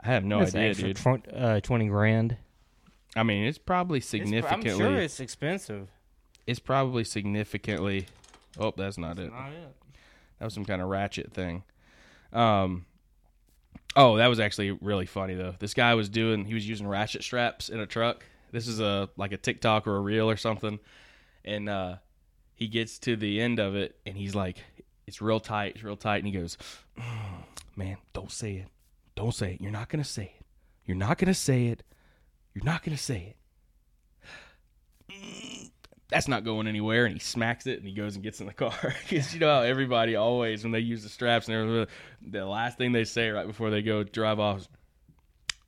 I 0.00 0.08
have 0.08 0.24
no 0.24 0.40
That's 0.40 0.54
idea, 0.54 0.68
extra 0.70 0.88
dude. 0.88 0.96
twen- 0.96 1.22
uh, 1.34 1.60
Twenty 1.60 1.88
grand. 1.88 2.36
I 3.16 3.22
mean, 3.22 3.44
it's 3.46 3.58
probably 3.58 4.00
significantly. 4.00 4.70
I'm 4.72 4.76
sure 4.78 4.96
it's 4.96 5.20
expensive. 5.20 5.88
it's 6.46 6.58
probably 6.58 7.04
significantly. 7.04 8.06
Oh, 8.58 8.72
that's 8.76 8.98
not 8.98 9.18
it. 9.18 9.32
Not 9.32 9.52
it. 9.52 9.74
That 10.38 10.44
was 10.46 10.54
some 10.54 10.64
kind 10.64 10.82
of 10.82 10.88
ratchet 10.88 11.32
thing. 11.32 11.62
Um. 12.32 12.86
Oh, 13.96 14.16
that 14.16 14.26
was 14.26 14.40
actually 14.40 14.72
really 14.72 15.06
funny 15.06 15.34
though. 15.34 15.54
This 15.58 15.74
guy 15.74 15.94
was 15.94 16.08
doing. 16.08 16.44
He 16.44 16.54
was 16.54 16.66
using 16.68 16.86
ratchet 16.86 17.22
straps 17.22 17.68
in 17.68 17.80
a 17.80 17.86
truck. 17.86 18.24
This 18.50 18.66
is 18.68 18.80
a 18.80 19.08
like 19.16 19.32
a 19.32 19.36
TikTok 19.36 19.86
or 19.86 19.96
a 19.96 20.00
reel 20.00 20.28
or 20.28 20.36
something, 20.36 20.78
and 21.44 21.68
uh, 21.68 21.96
he 22.54 22.68
gets 22.68 22.98
to 23.00 23.16
the 23.16 23.40
end 23.40 23.58
of 23.58 23.74
it 23.74 23.96
and 24.06 24.16
he's 24.16 24.34
like, 24.34 24.58
it's 25.06 25.20
real 25.20 25.40
tight, 25.40 25.74
it's 25.74 25.84
real 25.84 25.96
tight, 25.96 26.18
and 26.18 26.26
he 26.26 26.32
goes, 26.32 26.56
"Mm, 26.98 27.44
"Man, 27.76 27.96
don't 28.12 28.30
say 28.30 28.54
it, 28.56 28.68
don't 29.14 29.34
say 29.34 29.54
it. 29.54 29.60
You're 29.60 29.72
not 29.72 29.88
gonna 29.88 30.04
say 30.04 30.32
it. 30.38 30.46
You're 30.86 30.96
not 30.96 31.18
gonna 31.18 31.34
say 31.34 31.66
it. 31.66 31.82
You're 32.54 32.64
not 32.64 32.82
gonna 32.82 32.96
say 32.96 33.34
it." 35.08 35.53
"Mm, 36.06 36.10
That's 36.10 36.28
not 36.28 36.44
going 36.44 36.66
anywhere, 36.66 37.04
and 37.06 37.14
he 37.14 37.20
smacks 37.20 37.66
it, 37.66 37.78
and 37.78 37.88
he 37.88 37.94
goes 37.94 38.14
and 38.14 38.22
gets 38.22 38.40
in 38.40 38.46
the 38.46 38.52
car. 38.52 38.72
Because 39.08 39.32
you 39.34 39.40
know 39.40 39.48
how 39.54 39.62
everybody 39.62 40.16
always, 40.16 40.62
when 40.62 40.72
they 40.72 40.80
use 40.80 41.02
the 41.02 41.08
straps 41.08 41.48
and 41.48 41.56
everything, 41.56 41.86
the 42.30 42.44
last 42.46 42.78
thing 42.78 42.92
they 42.92 43.04
say 43.04 43.30
right 43.30 43.46
before 43.46 43.70
they 43.70 43.82
go 43.82 44.02
drive 44.04 44.38
off 44.40 44.60
is, 44.60 44.68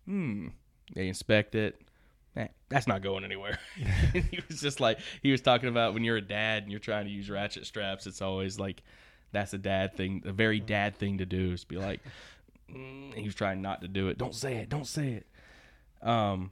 "Hmm." 0.07 0.49
They 0.94 1.09
inspect 1.09 1.55
it. 1.55 1.81
"Eh, 2.37 2.46
that's 2.68 2.87
not 2.87 3.03
going 3.03 3.25
anywhere. 3.25 3.59
he 4.12 4.40
was 4.49 4.61
just 4.61 4.79
like 4.81 4.99
he 5.22 5.33
was 5.33 5.40
talking 5.40 5.68
about 5.68 5.94
when 5.94 6.05
you're 6.05 6.16
a 6.18 6.20
dad 6.22 6.62
and 6.62 6.70
you're 6.70 6.79
trying 6.81 7.07
to 7.07 7.11
use 7.11 7.29
ratchet 7.29 7.66
straps. 7.66 8.07
It's 8.07 8.22
always 8.22 8.59
like 8.59 8.83
that's 9.33 9.53
a 9.53 9.59
dad 9.59 9.94
thing, 9.96 10.22
a 10.25 10.33
very 10.33 10.61
dad 10.61 10.96
thing 10.96 11.18
to 11.18 11.27
do 11.27 11.53
is 11.53 11.64
be 11.64 11.77
like. 11.77 12.01
Mm, 12.72 13.14
he 13.14 13.22
was 13.25 13.37
trying 13.37 13.62
not 13.62 13.81
to 13.83 13.87
do 13.88 14.09
it. 14.09 14.18
Don't 14.18 14.35
say 14.35 14.57
it. 14.57 14.68
Don't 14.68 14.88
say 14.88 15.12
it. 15.22 15.27
Um, 16.05 16.51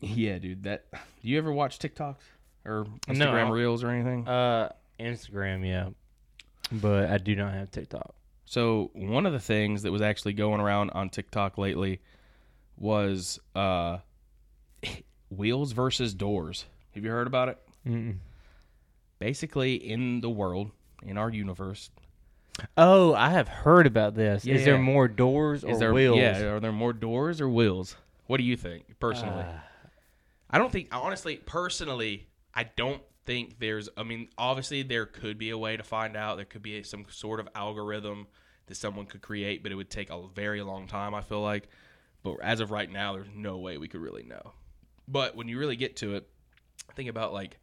yeah, 0.00 0.38
dude. 0.38 0.62
That. 0.62 0.86
Do 0.90 0.98
you 1.28 1.36
ever 1.36 1.52
watch 1.52 1.78
TikToks 1.78 2.16
or 2.64 2.86
Instagram 3.08 3.46
I- 3.46 3.50
Reels 3.50 3.82
or 3.84 3.90
anything? 3.90 4.26
Uh, 4.28 4.70
Instagram, 4.98 5.66
yeah, 5.66 5.88
but 6.72 7.10
I 7.10 7.18
do 7.18 7.34
not 7.36 7.52
have 7.54 7.70
TikTok. 7.70 8.14
So 8.44 8.90
one 8.94 9.26
of 9.26 9.32
the 9.32 9.38
things 9.40 9.82
that 9.82 9.92
was 9.92 10.02
actually 10.02 10.32
going 10.32 10.60
around 10.60 10.90
on 10.90 11.08
TikTok 11.08 11.56
lately 11.58 12.00
was 12.76 13.38
uh, 13.54 13.98
wheels 15.30 15.72
versus 15.72 16.14
doors. 16.14 16.64
Have 16.94 17.04
you 17.04 17.10
heard 17.10 17.26
about 17.26 17.48
it? 17.48 17.58
Mm-mm. 17.86 18.16
Basically, 19.18 19.74
in 19.74 20.20
the 20.20 20.30
world, 20.30 20.70
in 21.02 21.16
our 21.18 21.30
universe, 21.30 21.90
Oh, 22.76 23.14
I 23.14 23.30
have 23.30 23.48
heard 23.48 23.86
about 23.86 24.14
this. 24.14 24.44
Yeah, 24.44 24.56
Is 24.56 24.64
there 24.66 24.76
more 24.78 25.08
doors 25.08 25.64
or 25.64 25.70
is 25.70 25.78
there 25.78 25.94
wheels? 25.94 26.18
yeah, 26.18 26.40
are 26.42 26.60
there 26.60 26.72
more 26.72 26.92
doors 26.92 27.40
or 27.40 27.48
wheels? 27.48 27.96
What 28.26 28.36
do 28.36 28.42
you 28.44 28.56
think 28.56 28.98
personally? 28.98 29.44
Uh, 29.44 29.52
I 30.50 30.58
don't 30.58 30.70
think 30.70 30.88
honestly, 30.92 31.36
personally, 31.46 32.26
I 32.54 32.64
don't 32.64 33.02
think 33.26 33.58
there's 33.58 33.88
I 33.96 34.02
mean, 34.02 34.28
obviously 34.36 34.82
there 34.82 35.06
could 35.06 35.38
be 35.38 35.50
a 35.50 35.58
way 35.58 35.76
to 35.76 35.82
find 35.82 36.16
out. 36.16 36.36
There 36.36 36.44
could 36.44 36.62
be 36.62 36.82
some 36.82 37.06
sort 37.08 37.40
of 37.40 37.48
algorithm 37.54 38.26
that 38.66 38.76
someone 38.76 39.06
could 39.06 39.22
create, 39.22 39.62
but 39.62 39.72
it 39.72 39.74
would 39.74 39.90
take 39.90 40.10
a 40.10 40.26
very 40.34 40.62
long 40.62 40.86
time, 40.86 41.14
I 41.14 41.22
feel 41.22 41.42
like. 41.42 41.68
But 42.22 42.36
as 42.42 42.60
of 42.60 42.70
right 42.70 42.90
now, 42.90 43.14
there's 43.14 43.28
no 43.34 43.58
way 43.58 43.78
we 43.78 43.88
could 43.88 44.00
really 44.00 44.22
know. 44.22 44.52
But 45.08 45.34
when 45.34 45.48
you 45.48 45.58
really 45.58 45.76
get 45.76 45.96
to 45.96 46.14
it, 46.14 46.28
think 46.94 47.08
about 47.08 47.32
like 47.32 47.58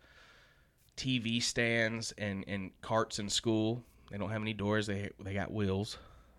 TV 0.97 1.41
stands 1.41 2.11
and, 2.17 2.43
and 2.47 2.71
carts 2.81 3.19
in 3.19 3.29
school. 3.29 3.83
They 4.11 4.17
don't 4.17 4.29
have 4.29 4.41
any 4.41 4.53
doors. 4.53 4.87
They 4.87 5.09
they 5.19 5.33
got 5.33 5.51
wheels. 5.51 5.97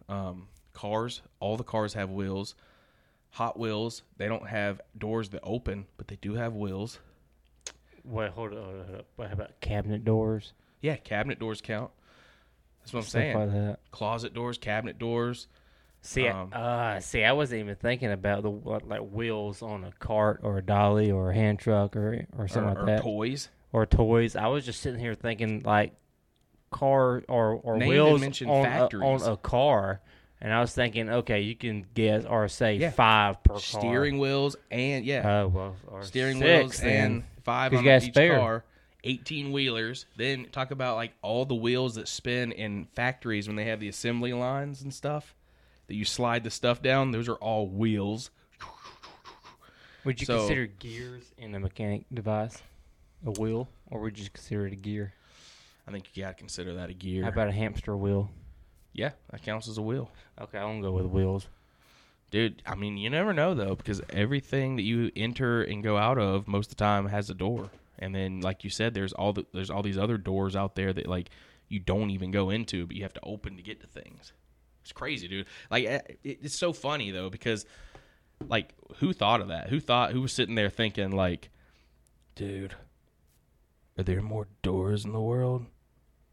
Um, 0.09 0.49
cars, 0.73 1.23
all 1.39 1.57
the 1.57 1.65
cars 1.65 1.95
have 1.95 2.11
wheels. 2.11 2.55
Hot 3.33 3.59
Wheels, 3.59 4.03
they 4.17 4.27
don't 4.27 4.49
have 4.49 4.81
doors 4.97 5.29
that 5.31 5.41
open, 5.43 5.87
but 5.97 6.09
they 6.09 6.17
do 6.17 6.35
have 6.35 6.55
wheels. 6.55 6.99
Wait, 8.09 8.31
hold 8.31 8.53
on. 8.53 8.59
Hold 8.59 8.81
on. 8.97 9.03
What 9.16 9.33
about 9.33 9.61
cabinet 9.61 10.05
doors? 10.05 10.53
Yeah, 10.81 10.97
cabinet 10.97 11.38
doors 11.38 11.61
count. 11.61 11.90
That's 12.81 12.92
what 12.92 13.01
I'm 13.01 13.05
Stuff 13.05 13.12
saying. 13.21 13.38
like 13.38 13.53
that. 13.53 13.79
Closet 13.90 14.33
doors, 14.35 14.59
cabinet 14.59 14.99
doors. 14.99 15.47
See, 16.01 16.29
I- 16.29 16.40
Um, 16.40 16.51
uh, 16.53 17.01
see, 17.01 17.25
I 17.25 17.33
wasn't 17.33 17.61
even 17.61 17.75
thinking 17.75 18.12
about 18.12 18.42
the 18.44 18.51
what, 18.51 18.87
like 18.88 19.01
wheels 19.01 19.62
on 19.62 19.83
a 19.85 19.90
cart 19.99 20.40
or 20.44 20.59
a 20.59 20.62
dolly 20.62 21.11
or 21.11 21.31
a 21.31 21.35
hand 21.35 21.59
truck 21.59 21.97
or 21.97 22.25
or 22.38 22.47
something 22.49 22.71
or, 22.71 22.75
like 22.75 22.83
or 22.83 22.87
that, 22.87 23.03
toys. 23.03 23.49
or 23.73 23.85
toys. 23.85 24.37
I 24.37 24.47
was 24.47 24.64
just 24.64 24.81
sitting 24.81 25.01
here 25.01 25.14
thinking 25.14 25.62
like 25.64 25.94
car 26.71 27.23
or 27.29 27.55
or 27.62 27.75
and 27.75 27.87
wheels 27.88 28.21
mention 28.21 28.49
on 28.49 28.61
a, 28.64 28.68
factories. 28.68 29.23
on 29.23 29.33
a 29.33 29.37
car, 29.37 30.01
and 30.40 30.53
I 30.53 30.61
was 30.61 30.73
thinking, 30.73 31.09
okay, 31.11 31.40
you 31.40 31.57
can 31.57 31.85
guess 31.94 32.25
or 32.25 32.47
say 32.49 32.77
Yeah. 32.77 32.90
five 32.90 33.42
per 33.42 33.55
car. 33.55 33.61
Steering 33.61 34.18
wheels 34.18 34.55
and 34.71 35.05
yeah, 35.05 35.40
Oh 35.42 35.49
well, 35.49 35.77
or 35.88 36.03
steering 36.05 36.38
six, 36.38 36.44
wheels 36.47 36.81
then. 36.81 37.05
and 37.12 37.25
five 37.49 37.73
on 37.73 37.79
you 37.79 37.85
got 37.85 38.03
a 38.03 38.07
each 38.07 38.13
spare. 38.15 38.39
car. 38.39 38.65
18 39.05 39.53
wheelers. 39.53 40.07
Then 40.17 40.47
talk 40.51 40.71
about 40.71 40.97
like 40.97 41.13
all 41.23 41.45
the 41.45 41.55
wheels 41.55 41.95
that 41.95 42.09
spin 42.09 42.53
in 42.53 42.87
factories 42.95 43.47
when 43.47 43.57
they 43.57 43.65
have 43.67 43.81
the 43.81 43.89
assembly 43.89 44.33
lines 44.33 44.83
and 44.83 44.93
stuff 44.93 45.35
that 45.87 45.95
you 45.95 46.05
slide 46.05 46.45
the 46.45 46.51
stuff 46.51 46.83
down. 46.83 47.13
Those 47.13 47.29
are 47.29 47.37
all 47.37 47.67
wheels. 47.69 48.31
Would 50.05 50.21
you 50.21 50.27
So- 50.27 50.39
consider 50.39 50.67
gears 50.67 51.33
in 51.39 51.55
a 51.55 51.61
mechanic 51.61 52.05
device 52.13 52.63
a 53.27 53.31
wheel, 53.33 53.69
or 53.91 54.01
would 54.01 54.19
you 54.19 54.29
consider 54.31 54.67
it 54.67 54.73
a 54.73 54.77
gear? 54.77 55.13
I 55.87 55.91
think 55.91 56.07
you 56.15 56.23
got 56.23 56.29
to 56.31 56.35
consider 56.35 56.75
that 56.75 56.91
a 56.91 56.95
gear. 56.95 57.23
How 57.25 57.31
about 57.31 57.49
a 57.49 57.53
hamster 57.53 57.97
wheel? 57.97 58.31
yeah, 58.93 59.11
that 59.31 59.43
counts 59.43 59.69
as 59.69 59.79
a 59.79 59.83
wheel. 59.83 60.11
Okay, 60.41 60.59
I'm 60.59 60.81
gonna 60.81 60.83
go 60.83 60.93
with 60.93 61.07
wheels. 61.07 61.49
Dude, 62.31 62.62
I 62.67 62.75
mean, 62.75 62.99
you 62.99 63.09
never 63.09 63.33
know 63.33 63.55
though, 63.55 63.75
because 63.75 64.03
everything 64.11 64.77
that 64.77 64.83
you 64.83 65.11
enter 65.17 65.62
and 65.62 65.83
go 65.83 65.97
out 65.97 66.19
of 66.19 66.47
most 66.47 66.67
of 66.71 66.77
the 66.77 66.85
time 66.85 67.07
has 67.07 67.31
a 67.31 67.35
door, 67.35 67.71
and 67.99 68.14
then, 68.14 68.41
like 68.41 68.64
you 68.64 68.71
said, 68.71 68.93
there's 68.95 69.12
all 69.14 69.33
the, 69.33 69.47
there's 69.55 69.71
all 69.71 69.83
these 69.83 69.99
other 69.99 70.19
doors 70.19 70.55
out 70.55 70.75
there 70.75 70.93
that 70.93 71.07
like 71.07 71.31
you 71.69 71.81
don't 71.81 72.11
even 72.11 72.31
go 72.31 72.51
into, 72.51 72.87
but 72.87 72.97
you 72.97 73.03
have 73.03 73.14
to 73.14 73.21
open 73.23 73.57
to 73.57 73.62
get 73.62 73.81
to 73.81 73.87
things. 73.87 74.33
It's 74.83 74.93
crazy, 74.93 75.27
dude. 75.27 75.47
Like 75.71 75.87
eh, 75.87 76.01
it, 76.23 76.38
it's 76.43 76.59
so 76.59 76.73
funny 76.73 77.11
though, 77.11 77.31
because 77.31 77.64
like 78.47 78.75
who 78.97 79.12
thought 79.12 79.41
of 79.41 79.49
that? 79.49 79.71
Who 79.71 79.81
thought? 79.81 80.12
Who 80.12 80.23
was 80.23 80.33
sitting 80.33 80.55
there 80.55 80.71
thinking 80.71 81.12
like, 81.12 81.51
dude, 82.35 82.75
are 83.97 84.05
there 84.05 84.23
more 84.23 84.49
doors 84.62 85.05
in 85.05 85.12
the 85.12 85.21
world, 85.21 85.64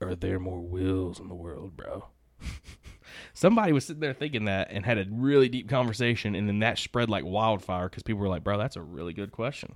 or 0.01 0.10
are 0.10 0.15
there 0.15 0.39
more 0.39 0.62
wheels 0.62 1.19
in 1.19 1.29
the 1.29 1.36
world, 1.36 1.77
bro? 1.77 2.10
somebody 3.33 3.71
was 3.73 3.85
sitting 3.85 3.99
there 3.99 4.13
thinking 4.13 4.45
that 4.45 4.69
and 4.71 4.85
had 4.85 4.97
a 4.97 5.05
really 5.09 5.49
deep 5.49 5.69
conversation 5.69 6.35
and 6.35 6.47
then 6.47 6.59
that 6.59 6.77
spread 6.77 7.09
like 7.09 7.23
wildfire 7.25 7.89
because 7.89 8.03
people 8.03 8.21
were 8.21 8.27
like 8.29 8.43
bro 8.43 8.57
that's 8.57 8.75
a 8.75 8.81
really 8.81 9.13
good 9.13 9.31
question 9.31 9.73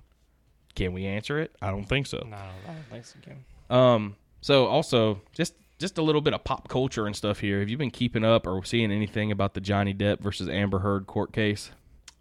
can 0.74 0.92
we 0.92 1.04
answer 1.06 1.38
it 1.38 1.54
i 1.60 1.70
don't 1.70 1.84
think 1.84 2.06
so 2.06 2.24
No, 2.30 2.36
I 2.36 2.72
don't 2.72 2.84
think 2.90 3.04
so. 3.04 3.16
Kim. 3.22 3.44
um 3.76 4.16
so 4.40 4.66
also 4.66 5.20
just 5.34 5.54
just 5.78 5.98
a 5.98 6.02
little 6.02 6.20
bit 6.20 6.34
of 6.34 6.44
pop 6.44 6.68
culture 6.68 7.06
and 7.06 7.14
stuff 7.16 7.40
here 7.40 7.60
have 7.60 7.68
you 7.68 7.76
been 7.76 7.90
keeping 7.90 8.24
up 8.24 8.46
or 8.46 8.64
seeing 8.64 8.92
anything 8.92 9.32
about 9.32 9.54
the 9.54 9.60
johnny 9.60 9.92
depp 9.94 10.20
versus 10.20 10.48
amber 10.48 10.78
heard 10.80 11.06
court 11.06 11.32
case 11.32 11.70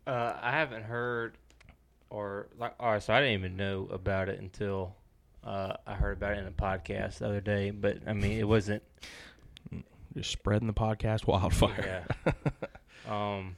Uh, 0.08 0.34
I 0.42 0.52
haven't 0.52 0.84
heard, 0.86 1.38
or 2.10 2.48
like, 2.58 2.74
all 2.80 2.94
right, 2.94 3.04
so 3.04 3.14
I 3.14 3.20
didn't 3.20 3.36
even 3.40 3.56
know 3.58 3.88
about 3.92 4.28
it 4.28 4.40
until 4.40 4.96
uh, 5.44 5.74
I 5.86 5.94
heard 5.94 6.18
about 6.18 6.32
it 6.34 6.40
in 6.40 6.48
a 6.48 6.52
podcast 6.52 7.20
the 7.20 7.28
other 7.28 7.42
day. 7.42 7.70
But 7.70 7.98
I 8.08 8.14
mean, 8.14 8.40
it 8.40 8.48
wasn't. 8.48 8.82
Just 10.16 10.32
spreading 10.32 10.68
the 10.68 10.74
podcast 10.74 11.28
wildfire 11.28 12.06
Yeah. 12.26 12.32
um, 13.10 13.56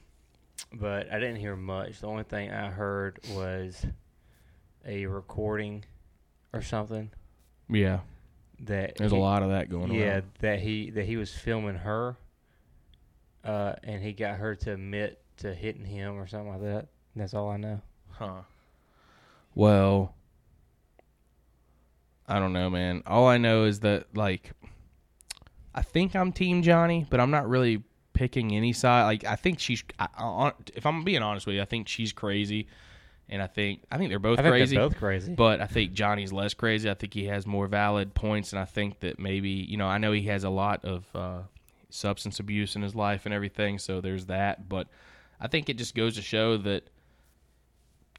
but 0.72 1.10
I 1.12 1.18
didn't 1.18 1.36
hear 1.36 1.56
much. 1.56 2.00
The 2.00 2.06
only 2.06 2.24
thing 2.24 2.50
I 2.50 2.70
heard 2.70 3.18
was 3.30 3.84
a 4.86 5.06
recording 5.06 5.84
or 6.52 6.60
something 6.62 7.10
yeah 7.70 8.00
that 8.60 8.96
there's 8.96 9.12
a 9.12 9.16
lot 9.16 9.42
of 9.42 9.50
that 9.50 9.68
going 9.70 9.90
on. 9.90 9.94
yeah, 9.94 10.16
on 10.16 10.22
that 10.40 10.60
he 10.60 10.90
that 10.90 11.04
he 11.04 11.16
was 11.16 11.32
filming 11.32 11.76
her, 11.76 12.16
uh, 13.44 13.74
and 13.82 14.02
he 14.02 14.12
got 14.12 14.36
her 14.36 14.54
to 14.54 14.74
admit 14.74 15.20
to 15.38 15.52
hitting 15.54 15.84
him 15.84 16.16
or 16.18 16.26
something 16.26 16.50
like 16.50 16.62
that. 16.62 16.88
That's 17.16 17.34
all 17.34 17.48
I 17.50 17.56
know. 17.56 17.80
Huh. 18.10 18.42
Well, 19.54 20.14
I 22.28 22.38
don't 22.38 22.52
know, 22.52 22.70
man. 22.70 23.02
All 23.06 23.26
I 23.26 23.38
know 23.38 23.64
is 23.64 23.80
that 23.80 24.16
like 24.16 24.52
I 25.74 25.82
think 25.82 26.14
I'm 26.14 26.32
team 26.32 26.62
Johnny, 26.62 27.06
but 27.08 27.20
I'm 27.20 27.30
not 27.30 27.48
really 27.48 27.82
picking 28.12 28.54
any 28.54 28.72
side. 28.72 29.04
Like 29.04 29.24
I 29.24 29.36
think 29.36 29.58
she's 29.58 29.82
I, 29.98 30.08
I, 30.18 30.52
if 30.74 30.86
I'm 30.86 31.04
being 31.04 31.22
honest 31.22 31.46
with 31.46 31.56
you, 31.56 31.62
I 31.62 31.66
think 31.66 31.88
she's 31.88 32.12
crazy 32.12 32.68
and 33.32 33.42
I 33.42 33.46
think 33.46 33.82
I 33.90 33.96
think 33.96 34.10
they're 34.10 34.18
both 34.18 34.38
I 34.38 34.42
think 34.42 34.52
crazy. 34.52 34.76
they're 34.76 34.88
both 34.88 34.98
crazy. 34.98 35.34
But 35.34 35.60
I 35.62 35.66
think 35.66 35.94
Johnny's 35.94 36.32
less 36.32 36.52
crazy. 36.52 36.90
I 36.90 36.94
think 36.94 37.14
he 37.14 37.24
has 37.26 37.46
more 37.46 37.66
valid 37.66 38.14
points, 38.14 38.52
and 38.52 38.60
I 38.60 38.66
think 38.66 39.00
that 39.00 39.18
maybe 39.18 39.48
you 39.48 39.78
know 39.78 39.86
I 39.86 39.98
know 39.98 40.12
he 40.12 40.22
has 40.24 40.44
a 40.44 40.50
lot 40.50 40.84
of 40.84 41.06
uh, 41.14 41.40
substance 41.88 42.40
abuse 42.40 42.76
in 42.76 42.82
his 42.82 42.94
life 42.94 43.24
and 43.24 43.34
everything, 43.34 43.78
so 43.78 44.02
there's 44.02 44.26
that. 44.26 44.68
But 44.68 44.88
I 45.40 45.48
think 45.48 45.70
it 45.70 45.78
just 45.78 45.94
goes 45.94 46.16
to 46.16 46.22
show 46.22 46.58
that 46.58 46.84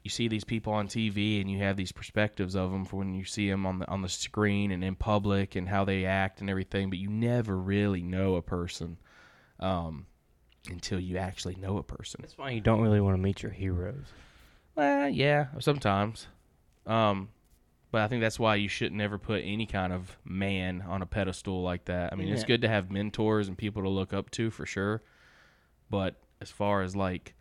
you 0.04 0.10
see 0.10 0.28
these 0.28 0.44
people 0.44 0.72
on 0.74 0.86
TV 0.86 1.40
and 1.40 1.50
you 1.50 1.58
have 1.60 1.76
these 1.76 1.90
perspectives 1.90 2.54
of 2.54 2.70
them 2.70 2.84
for 2.84 2.98
when 2.98 3.14
you 3.14 3.24
see 3.24 3.50
them 3.50 3.64
on 3.64 3.78
the 3.78 3.88
on 3.88 4.02
the 4.02 4.08
screen 4.08 4.70
and 4.70 4.84
in 4.84 4.94
public 4.94 5.56
and 5.56 5.66
how 5.66 5.84
they 5.84 6.04
act 6.04 6.42
and 6.42 6.50
everything, 6.50 6.90
but 6.90 6.98
you 6.98 7.08
never 7.08 7.56
really 7.56 8.02
know 8.02 8.36
a 8.36 8.42
person 8.42 8.98
um, 9.60 10.06
until 10.70 11.00
you 11.00 11.16
actually 11.16 11.54
know 11.56 11.78
a 11.78 11.82
person. 11.82 12.20
That's 12.20 12.36
why 12.36 12.50
you 12.50 12.60
don't 12.60 12.82
really 12.82 13.00
want 13.00 13.16
to 13.16 13.22
meet 13.22 13.42
your 13.42 13.50
heroes. 13.52 14.04
Well, 14.74 15.08
yeah, 15.08 15.46
sometimes. 15.58 16.26
Um, 16.86 17.30
but 17.90 18.02
I 18.02 18.08
think 18.08 18.20
that's 18.20 18.38
why 18.38 18.56
you 18.56 18.68
shouldn't 18.68 19.00
ever 19.00 19.16
put 19.16 19.40
any 19.42 19.64
kind 19.64 19.90
of 19.90 20.18
man 20.22 20.82
on 20.86 21.00
a 21.00 21.06
pedestal 21.06 21.62
like 21.62 21.86
that. 21.86 22.12
I 22.12 22.16
mean, 22.16 22.28
it's 22.28 22.44
good 22.44 22.60
to 22.60 22.68
have 22.68 22.90
mentors 22.90 23.48
and 23.48 23.56
people 23.56 23.84
to 23.84 23.88
look 23.88 24.12
up 24.12 24.30
to 24.32 24.50
for 24.50 24.66
sure. 24.66 25.02
But 25.88 26.16
as 26.42 26.50
far 26.50 26.82
as 26.82 26.94
like, 26.94 27.34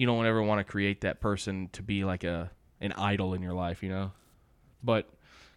you 0.00 0.06
don't 0.06 0.24
ever 0.24 0.42
want 0.42 0.58
to 0.58 0.64
create 0.64 1.02
that 1.02 1.20
person 1.20 1.68
to 1.72 1.82
be 1.82 2.04
like 2.04 2.24
a 2.24 2.50
an 2.80 2.92
idol 2.92 3.34
in 3.34 3.42
your 3.42 3.52
life, 3.52 3.82
you 3.82 3.90
know. 3.90 4.12
But 4.82 5.10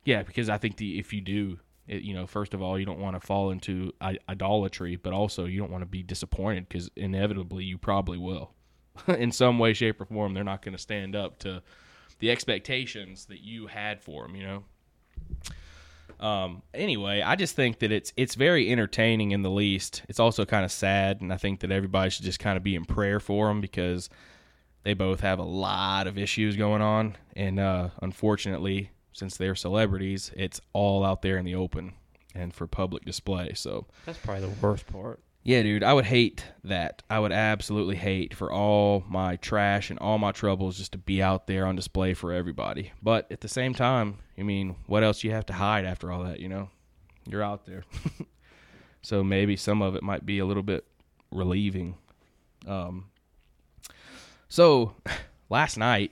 yeah, 0.03 0.23
because 0.23 0.49
I 0.49 0.58
think 0.58 0.75
the 0.75 0.99
if 0.99 1.13
you 1.13 1.21
do, 1.21 1.60
It, 1.88 2.03
you 2.03 2.13
know, 2.13 2.27
first 2.27 2.53
of 2.53 2.62
all, 2.62 2.77
you 2.77 2.86
don't 2.86 2.99
want 2.99 3.15
to 3.15 3.25
fall 3.25 3.51
into 3.51 3.93
idolatry, 4.27 4.97
but 4.97 5.13
also 5.13 5.45
you 5.45 5.60
don't 5.60 5.71
want 5.71 5.82
to 5.82 5.89
be 5.89 6.03
disappointed 6.03 6.67
because 6.67 6.89
inevitably 6.97 7.63
you 7.63 7.77
probably 7.77 8.17
will. 8.17 8.51
In 9.08 9.32
some 9.32 9.60
way, 9.60 9.71
shape, 9.73 10.01
or 10.01 10.06
form, 10.06 10.34
they're 10.34 10.43
not 10.43 10.62
going 10.62 10.75
to 10.75 10.82
stand 10.82 11.15
up 11.15 11.39
to 11.39 11.63
the 12.19 12.29
expectations 12.29 13.25
that 13.27 13.39
you 13.41 13.67
had 13.67 14.01
for 14.01 14.27
them. 14.27 14.36
You 14.36 14.43
know. 14.43 14.63
Um, 16.19 16.62
anyway, 16.73 17.21
I 17.21 17.36
just 17.36 17.56
think 17.56 17.79
that 17.79 17.91
it's 17.91 18.13
it's 18.17 18.36
very 18.36 18.69
entertaining 18.71 19.32
in 19.32 19.41
the 19.41 19.49
least. 19.49 20.03
It's 20.10 20.19
also 20.19 20.45
kind 20.45 20.63
of 20.63 20.71
sad, 20.71 21.21
and 21.21 21.34
I 21.34 21.38
think 21.38 21.62
that 21.62 21.71
everybody 21.71 22.10
should 22.10 22.25
just 22.25 22.39
kind 22.39 22.58
of 22.58 22.63
be 22.63 22.75
in 22.75 22.86
prayer 22.86 23.19
for 23.19 23.47
them 23.47 23.62
because 23.62 24.10
they 24.84 24.93
both 24.93 25.22
have 25.22 25.39
a 25.39 25.43
lot 25.43 26.08
of 26.08 26.17
issues 26.17 26.56
going 26.56 26.82
on, 26.82 27.15
and 27.36 27.60
uh, 27.60 27.89
unfortunately, 28.02 28.91
since 29.13 29.38
they're 29.38 29.56
celebrities, 29.56 30.32
it's 30.36 30.60
all 30.74 31.04
out 31.06 31.22
there 31.22 31.38
in 31.38 31.46
the 31.46 31.56
open 31.56 31.93
and 32.36 32.54
for 32.54 32.67
public 32.67 33.06
display. 33.06 33.52
So 33.54 33.86
That's 34.06 34.17
probably 34.17 34.48
the 34.48 34.56
worst 34.62 34.88
part. 34.88 35.19
yeah, 35.43 35.62
dude, 35.62 35.84
I 35.84 35.93
would 35.93 36.06
hate 36.06 36.43
that. 36.63 37.04
I 37.10 37.19
would 37.19 37.32
absolutely 37.32 37.96
hate 37.96 38.34
for 38.34 38.52
all 38.52 39.04
my 39.08 39.36
trash 39.36 39.89
and 39.91 40.00
all 40.00 40.17
my 40.17 40.32
troubles 40.32 40.78
just 40.78 40.93
to 40.93 40.98
be 40.98 41.22
out 41.22 41.46
there 41.48 41.65
on 41.67 41.76
display 41.76 42.13
for 42.15 42.34
everybody. 42.34 42.91
But 43.04 43.32
at 43.32 43.41
the 43.41 43.48
same 43.48 43.74
time, 43.76 44.17
I 44.38 44.41
mean, 44.41 44.76
what 44.88 45.04
else 45.04 45.24
you 45.24 45.30
have 45.32 45.46
to 45.46 45.54
hide 45.54 45.86
after 45.86 46.12
all 46.12 46.24
that, 46.24 46.39
you 46.39 46.50
know? 46.50 46.69
You're 47.28 47.43
out 47.43 47.65
there. 47.65 47.84
so 49.02 49.24
maybe 49.24 49.56
some 49.56 49.82
of 49.82 49.96
it 49.96 50.04
might 50.04 50.26
be 50.26 50.39
a 50.39 50.46
little 50.46 50.63
bit 50.63 50.86
relieving. 51.32 51.96
Um 52.67 53.06
so 54.53 54.93
last 55.49 55.77
night 55.77 56.11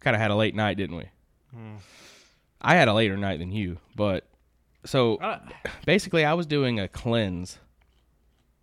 kind 0.00 0.16
of 0.16 0.22
had 0.22 0.30
a 0.30 0.34
late 0.34 0.54
night, 0.54 0.78
didn't 0.78 0.96
we? 0.96 1.04
Hmm. 1.54 1.76
I 2.58 2.74
had 2.74 2.88
a 2.88 2.94
later 2.94 3.18
night 3.18 3.38
than 3.38 3.52
you, 3.52 3.76
but 3.94 4.24
so 4.86 5.18
I, 5.20 5.40
basically 5.84 6.24
I 6.24 6.32
was 6.32 6.46
doing 6.46 6.80
a 6.80 6.88
cleanse. 6.88 7.58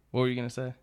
What 0.10 0.22
were 0.22 0.28
you 0.28 0.36
gonna 0.36 0.50
say? 0.50 0.74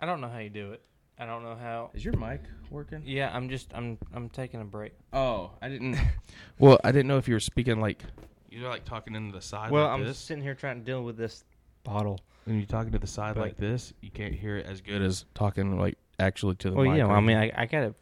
I 0.00 0.06
don't 0.06 0.20
know 0.20 0.28
how 0.28 0.38
you 0.38 0.50
do 0.50 0.70
it. 0.70 0.82
I 1.18 1.26
don't 1.26 1.42
know 1.42 1.56
how. 1.56 1.90
Is 1.94 2.04
your 2.04 2.16
mic 2.16 2.42
working? 2.70 3.02
Yeah, 3.04 3.34
I'm 3.34 3.48
just 3.48 3.72
I'm 3.74 3.98
I'm 4.14 4.28
taking 4.28 4.60
a 4.60 4.64
break. 4.64 4.92
Oh, 5.12 5.50
I 5.60 5.68
didn't. 5.68 5.98
well, 6.60 6.78
I 6.84 6.92
didn't 6.92 7.08
know 7.08 7.18
if 7.18 7.26
you 7.26 7.34
were 7.34 7.40
speaking 7.40 7.80
like 7.80 8.04
you're 8.50 8.68
like 8.68 8.84
talking 8.84 9.16
into 9.16 9.32
the 9.32 9.42
side 9.42 9.72
well, 9.72 9.86
like 9.86 9.92
I'm 9.94 10.04
this. 10.04 10.18
sitting 10.18 10.44
here 10.44 10.54
trying 10.54 10.78
to 10.78 10.84
deal 10.84 11.02
with 11.02 11.16
this 11.16 11.42
bottle. 11.82 12.20
When 12.44 12.56
you're 12.56 12.66
talking 12.66 12.92
to 12.92 12.98
the 13.00 13.06
side 13.06 13.34
But- 13.34 13.40
like 13.40 13.56
this, 13.56 13.92
you 14.00 14.10
can't 14.10 14.34
hear 14.34 14.58
it 14.58 14.66
as 14.66 14.80
good 14.80 15.02
as 15.02 15.24
talking 15.34 15.78
like 15.78 15.98
actually 16.22 16.54
to 16.56 16.70
the 16.70 16.76
Well, 16.76 16.86
yeah, 16.86 17.04
well, 17.06 17.16
I 17.16 17.20
mean. 17.20 17.36
I, 17.36 17.52
I 17.54 17.66
got 17.66 17.82
it 17.82 17.94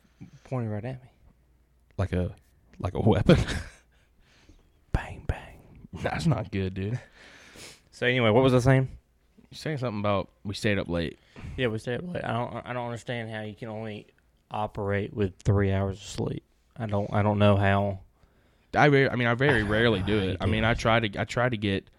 pointing 0.45 0.71
right 0.71 0.85
at 0.85 1.03
me. 1.03 1.09
like 1.97 2.13
a 2.13 2.35
like 2.79 2.95
a 2.95 3.01
weapon. 3.01 3.39
bang 4.93 5.23
bang. 5.27 5.59
That's 6.03 6.27
not 6.27 6.51
good, 6.51 6.75
dude. 6.75 7.01
So 7.93 8.07
anyway, 8.07 8.31
what 8.31 8.43
was 8.43 8.55
I 8.55 8.61
saying? 8.61 8.89
You're 9.51 9.59
saying 9.59 9.77
something 9.77 10.01
about 10.01 10.31
we 10.43 10.55
stayed 10.55 10.79
up 10.79 10.89
late. 10.89 11.19
Yeah, 11.59 11.67
we 11.67 11.79
stayed 11.79 11.97
up 11.97 12.15
late. 12.15 12.25
I 12.25 12.33
don't 12.33 12.67
I 12.67 12.73
don't 12.73 12.87
understand 12.87 13.31
how 13.31 13.43
you 13.43 13.55
can 13.55 13.69
only 13.69 14.07
operate 14.51 15.13
with 15.13 15.35
three 15.45 15.71
hours 15.71 15.99
of 15.99 16.05
sleep. 16.05 16.43
I 16.79 16.87
don't 16.87 17.13
I 17.13 17.23
don't 17.23 17.39
know 17.39 17.57
how. 17.57 17.99
I 18.75 18.87
re- 18.87 19.11
I 19.11 19.17
mean, 19.17 19.29
I 19.29 19.35
very 19.35 19.65
rarely 19.65 20.01
do 20.01 20.19
it. 20.19 20.39
I 20.41 20.47
mean. 20.47 20.65
I 20.65 20.73
try 20.73 21.01
to 21.01 21.21
I 21.21 21.25
try 21.25 21.51
to 21.51 21.59
get 21.59 21.91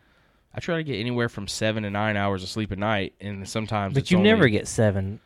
I 0.55 0.59
try 0.59 0.77
to 0.77 0.83
get 0.83 0.95
anywhere 0.95 1.29
from 1.29 1.47
seven 1.47 1.83
to 1.83 1.91
nine 1.91 2.17
hours 2.17 2.41
of 2.41 2.49
sleep 2.49 2.71
a 2.71 2.75
night, 2.77 3.13
and 3.21 3.47
sometimes. 3.47 3.93
But 3.93 4.09
you 4.09 4.17
only- 4.17 4.31
never 4.31 4.49
get 4.49 4.67
seven. 4.67 5.19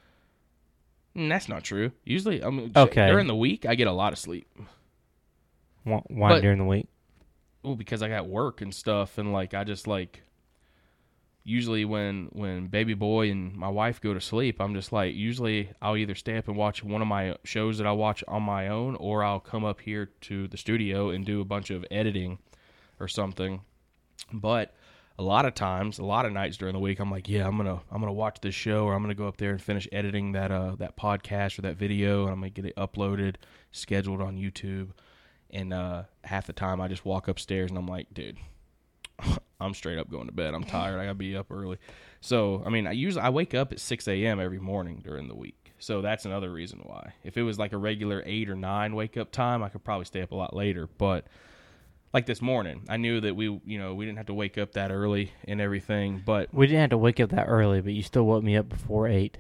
Mm, 1.16 1.30
that's 1.30 1.48
not 1.48 1.64
true. 1.64 1.92
Usually, 2.04 2.44
I 2.44 2.50
mean, 2.50 2.72
Okay. 2.76 3.08
during 3.08 3.28
the 3.28 3.36
week, 3.36 3.66
I 3.66 3.76
get 3.76 3.88
a 3.88 3.92
lot 3.92 4.12
of 4.14 4.20
sleep. 4.20 4.48
Why, 5.84 6.02
But- 6.10 6.42
during 6.42 6.58
the 6.58 6.66
week? 6.66 6.88
Well, 7.64 7.76
because 7.76 8.02
I 8.04 8.10
got 8.10 8.28
work 8.28 8.62
and 8.62 8.74
stuff, 8.74 9.18
and 9.18 9.32
like 9.34 9.54
I 9.54 9.64
just 9.64 9.88
like. 9.88 10.22
Usually, 11.48 11.86
when 11.86 12.30
when 12.32 12.68
baby 12.68 12.96
boy 12.96 13.30
and 13.30 13.56
my 13.56 13.70
wife 13.70 14.02
go 14.02 14.16
to 14.16 14.20
sleep, 14.22 14.60
I'm 14.60 14.74
just 14.74 14.92
like 14.92 15.14
usually 15.14 15.70
I'll 15.80 15.96
either 15.96 16.16
stay 16.16 16.38
up 16.38 16.48
and 16.48 16.58
watch 16.58 16.84
one 16.84 17.04
of 17.04 17.08
my 17.08 17.36
shows 17.44 17.78
that 17.78 17.86
I 17.86 17.92
watch 17.92 18.24
on 18.28 18.42
my 18.42 18.68
own, 18.68 18.96
or 18.96 19.24
I'll 19.24 19.40
come 19.40 19.64
up 19.64 19.80
here 19.82 20.08
to 20.22 20.48
the 20.48 20.58
studio 20.58 21.12
and 21.12 21.24
do 21.24 21.42
a 21.42 21.46
bunch 21.46 21.70
of 21.70 21.86
editing 21.92 22.40
or 23.00 23.08
something. 23.08 23.62
But 24.34 24.74
a 25.18 25.24
lot 25.24 25.46
of 25.46 25.54
times, 25.54 26.00
a 26.00 26.04
lot 26.04 26.26
of 26.26 26.34
nights 26.34 26.58
during 26.58 26.74
the 26.74 26.80
week, 26.80 27.00
I'm 27.00 27.10
like, 27.10 27.30
yeah, 27.30 27.48
I'm 27.48 27.56
gonna 27.58 27.82
I'm 27.92 28.02
gonna 28.02 28.14
watch 28.14 28.42
this 28.42 28.56
show, 28.56 28.86
or 28.86 28.94
I'm 28.94 29.02
gonna 29.02 29.16
go 29.16 29.28
up 29.28 29.38
there 29.38 29.52
and 29.52 29.62
finish 29.62 29.88
editing 29.92 30.34
that 30.34 30.52
uh 30.52 30.76
that 30.80 30.98
podcast 30.98 31.58
or 31.58 31.62
that 31.64 31.78
video, 31.78 32.24
and 32.24 32.32
I'm 32.32 32.40
gonna 32.40 32.50
get 32.50 32.66
it 32.66 32.76
uploaded, 32.76 33.36
scheduled 33.72 34.22
on 34.22 34.38
YouTube. 34.38 34.90
And 35.52 35.72
uh, 35.72 36.04
half 36.24 36.48
the 36.48 36.54
time, 36.54 36.82
I 36.82 36.88
just 36.88 37.06
walk 37.06 37.28
upstairs 37.28 37.70
and 37.72 37.78
I'm 37.78 37.88
like, 37.88 38.14
dude, 38.14 38.38
I'm 39.60 39.74
straight 39.74 39.98
up 39.98 40.10
going 40.10 40.26
to 40.26 40.34
bed. 40.34 40.54
I'm 40.54 40.64
tired. 40.64 41.00
I 41.00 41.04
gotta 41.04 41.16
be 41.16 41.38
up 41.38 41.52
early. 41.52 41.78
So 42.20 42.62
I 42.66 42.70
mean, 42.70 42.88
I 42.88 42.92
usually 42.92 43.24
I 43.24 43.30
wake 43.30 43.54
up 43.54 43.72
at 43.72 43.80
6 43.80 44.08
a.m. 44.08 44.40
every 44.40 44.60
morning 44.60 45.02
during 45.04 45.28
the 45.28 45.36
week. 45.36 45.74
So 45.80 46.02
that's 46.02 46.26
another 46.26 46.52
reason 46.52 46.82
why. 46.84 47.14
If 47.24 47.38
it 47.38 47.44
was 47.44 47.60
like 47.60 47.74
a 47.74 47.78
regular 47.78 48.24
eight 48.26 48.50
or 48.50 48.56
nine 48.56 48.96
wake 48.96 49.18
up 49.18 49.32
time, 49.32 49.64
I 49.64 49.70
could 49.70 49.84
probably 49.84 50.06
stay 50.06 50.22
up 50.22 50.32
a 50.32 50.36
lot 50.36 50.56
later. 50.56 50.88
But 50.98 51.28
like 52.16 52.26
this 52.26 52.42
morning, 52.42 52.82
I 52.88 52.96
knew 52.96 53.20
that 53.20 53.36
we, 53.36 53.60
you 53.66 53.78
know, 53.78 53.94
we 53.94 54.06
didn't 54.06 54.20
have 54.20 54.28
to 54.28 54.34
wake 54.34 54.58
up 54.58 54.72
that 54.72 54.90
early 54.90 55.34
and 55.50 55.60
everything. 55.60 56.24
But 56.26 56.48
We 56.54 56.66
didn't 56.66 56.80
have 56.80 56.90
to 56.92 56.98
wake 56.98 57.20
up 57.20 57.32
that 57.32 57.44
early, 57.50 57.82
but 57.82 57.92
you 57.92 58.04
still 58.04 58.24
woke 58.26 58.42
me 58.42 58.56
up 58.56 58.70
before 58.70 59.06
eight. 59.06 59.38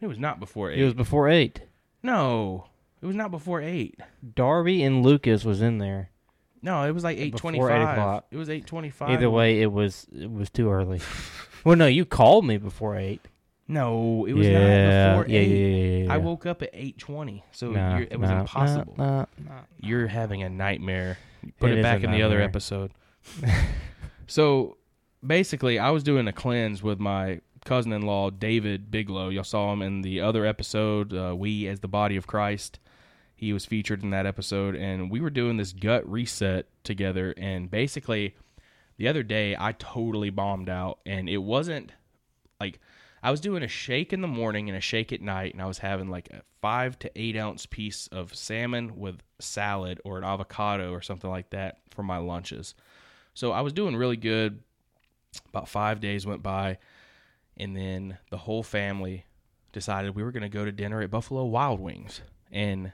it 0.00 0.08
was 0.08 0.18
not 0.18 0.40
before 0.40 0.72
eight. 0.72 0.80
It 0.80 0.84
was 0.84 0.94
before 0.94 1.28
eight. 1.28 1.60
no, 2.02 2.66
it 3.00 3.06
was 3.06 3.14
not 3.14 3.30
before 3.30 3.62
eight. 3.62 4.00
Darby 4.34 4.82
and 4.82 5.04
Lucas 5.04 5.44
was 5.44 5.62
in 5.62 5.78
there. 5.78 6.10
No, 6.60 6.82
it 6.82 6.90
was 6.90 7.04
like 7.04 7.18
eight 7.18 7.30
Before 7.32 7.52
twenty-five. 7.52 7.70
eight 7.70 7.92
o'clock. 7.92 8.26
It 8.32 8.36
was 8.36 8.50
eight 8.50 8.66
twenty-five. 8.66 9.10
Either 9.10 9.30
way, 9.30 9.62
it 9.62 9.70
was 9.70 10.08
it 10.12 10.28
was 10.32 10.50
too 10.50 10.68
early. 10.68 11.00
well, 11.64 11.76
no, 11.76 11.86
you 11.86 12.04
called 12.04 12.44
me 12.44 12.56
before 12.56 12.96
eight. 12.96 13.20
No, 13.68 14.26
it 14.26 14.32
was 14.32 14.48
yeah, 14.48 15.12
not 15.12 15.18
before 15.18 15.32
yeah, 15.32 15.40
eight. 15.40 15.48
yeah, 15.48 15.76
yeah, 15.76 16.04
yeah, 16.06 16.14
I 16.14 16.16
woke 16.16 16.46
up 16.46 16.62
at 16.62 16.70
eight 16.72 16.98
twenty, 16.98 17.44
so 17.52 17.70
Nah, 17.70 17.98
you're, 17.98 18.08
it 18.10 18.18
was 18.18 18.30
nah, 18.30 18.40
impossible. 18.40 18.94
nah, 18.98 19.04
nah, 19.04 19.26
nah. 19.38 19.60
You're 19.78 20.08
having 20.08 20.42
a 20.42 20.48
nightmare. 20.48 21.18
Put 21.58 21.70
It 21.70 21.78
it, 21.78 21.82
back 21.82 22.02
in 22.02 22.10
the 22.10 22.22
other 22.22 22.40
episode. 22.40 22.92
so 24.26 24.76
basically, 25.24 25.78
I 25.78 25.90
was 25.90 26.02
doing 26.02 26.28
a 26.28 26.32
cleanse 26.32 26.82
with 26.82 26.98
my 26.98 27.40
cousin-in-law 27.64 28.30
David 28.30 28.90
Biglow. 28.90 29.28
Y'all 29.30 29.44
saw 29.44 29.72
him 29.72 29.82
in 29.82 30.02
the 30.02 30.20
other 30.20 30.46
episode, 30.46 31.12
uh, 31.12 31.34
"We 31.36 31.66
as 31.66 31.80
the 31.80 31.88
Body 31.88 32.16
of 32.16 32.26
Christ." 32.26 32.78
He 33.34 33.52
was 33.52 33.66
featured 33.66 34.02
in 34.02 34.10
that 34.10 34.24
episode, 34.24 34.74
and 34.76 35.10
we 35.10 35.20
were 35.20 35.30
doing 35.30 35.58
this 35.58 35.72
gut 35.74 36.10
reset 36.10 36.66
together. 36.84 37.34
And 37.36 37.70
basically, 37.70 38.34
the 38.96 39.08
other 39.08 39.22
day, 39.22 39.54
I 39.58 39.72
totally 39.72 40.30
bombed 40.30 40.70
out, 40.70 41.00
and 41.04 41.28
it 41.28 41.38
wasn't 41.38 41.92
like 42.58 42.80
I 43.26 43.30
was 43.32 43.40
doing 43.40 43.64
a 43.64 43.68
shake 43.68 44.12
in 44.12 44.20
the 44.20 44.28
morning 44.28 44.68
and 44.68 44.78
a 44.78 44.80
shake 44.80 45.12
at 45.12 45.20
night, 45.20 45.52
and 45.52 45.60
I 45.60 45.66
was 45.66 45.78
having 45.78 46.08
like 46.08 46.30
a 46.30 46.42
five 46.62 46.96
to 47.00 47.10
eight 47.16 47.36
ounce 47.36 47.66
piece 47.66 48.06
of 48.12 48.32
salmon 48.32 49.00
with 49.00 49.20
salad 49.40 50.00
or 50.04 50.16
an 50.16 50.22
avocado 50.22 50.92
or 50.92 51.02
something 51.02 51.28
like 51.28 51.50
that 51.50 51.78
for 51.90 52.04
my 52.04 52.18
lunches. 52.18 52.76
So 53.34 53.50
I 53.50 53.62
was 53.62 53.72
doing 53.72 53.96
really 53.96 54.16
good. 54.16 54.60
About 55.48 55.68
five 55.68 55.98
days 55.98 56.24
went 56.24 56.44
by, 56.44 56.78
and 57.56 57.76
then 57.76 58.16
the 58.30 58.36
whole 58.36 58.62
family 58.62 59.26
decided 59.72 60.14
we 60.14 60.22
were 60.22 60.30
going 60.30 60.44
to 60.44 60.48
go 60.48 60.64
to 60.64 60.70
dinner 60.70 61.00
at 61.00 61.10
Buffalo 61.10 61.46
Wild 61.46 61.80
Wings. 61.80 62.20
And, 62.52 62.92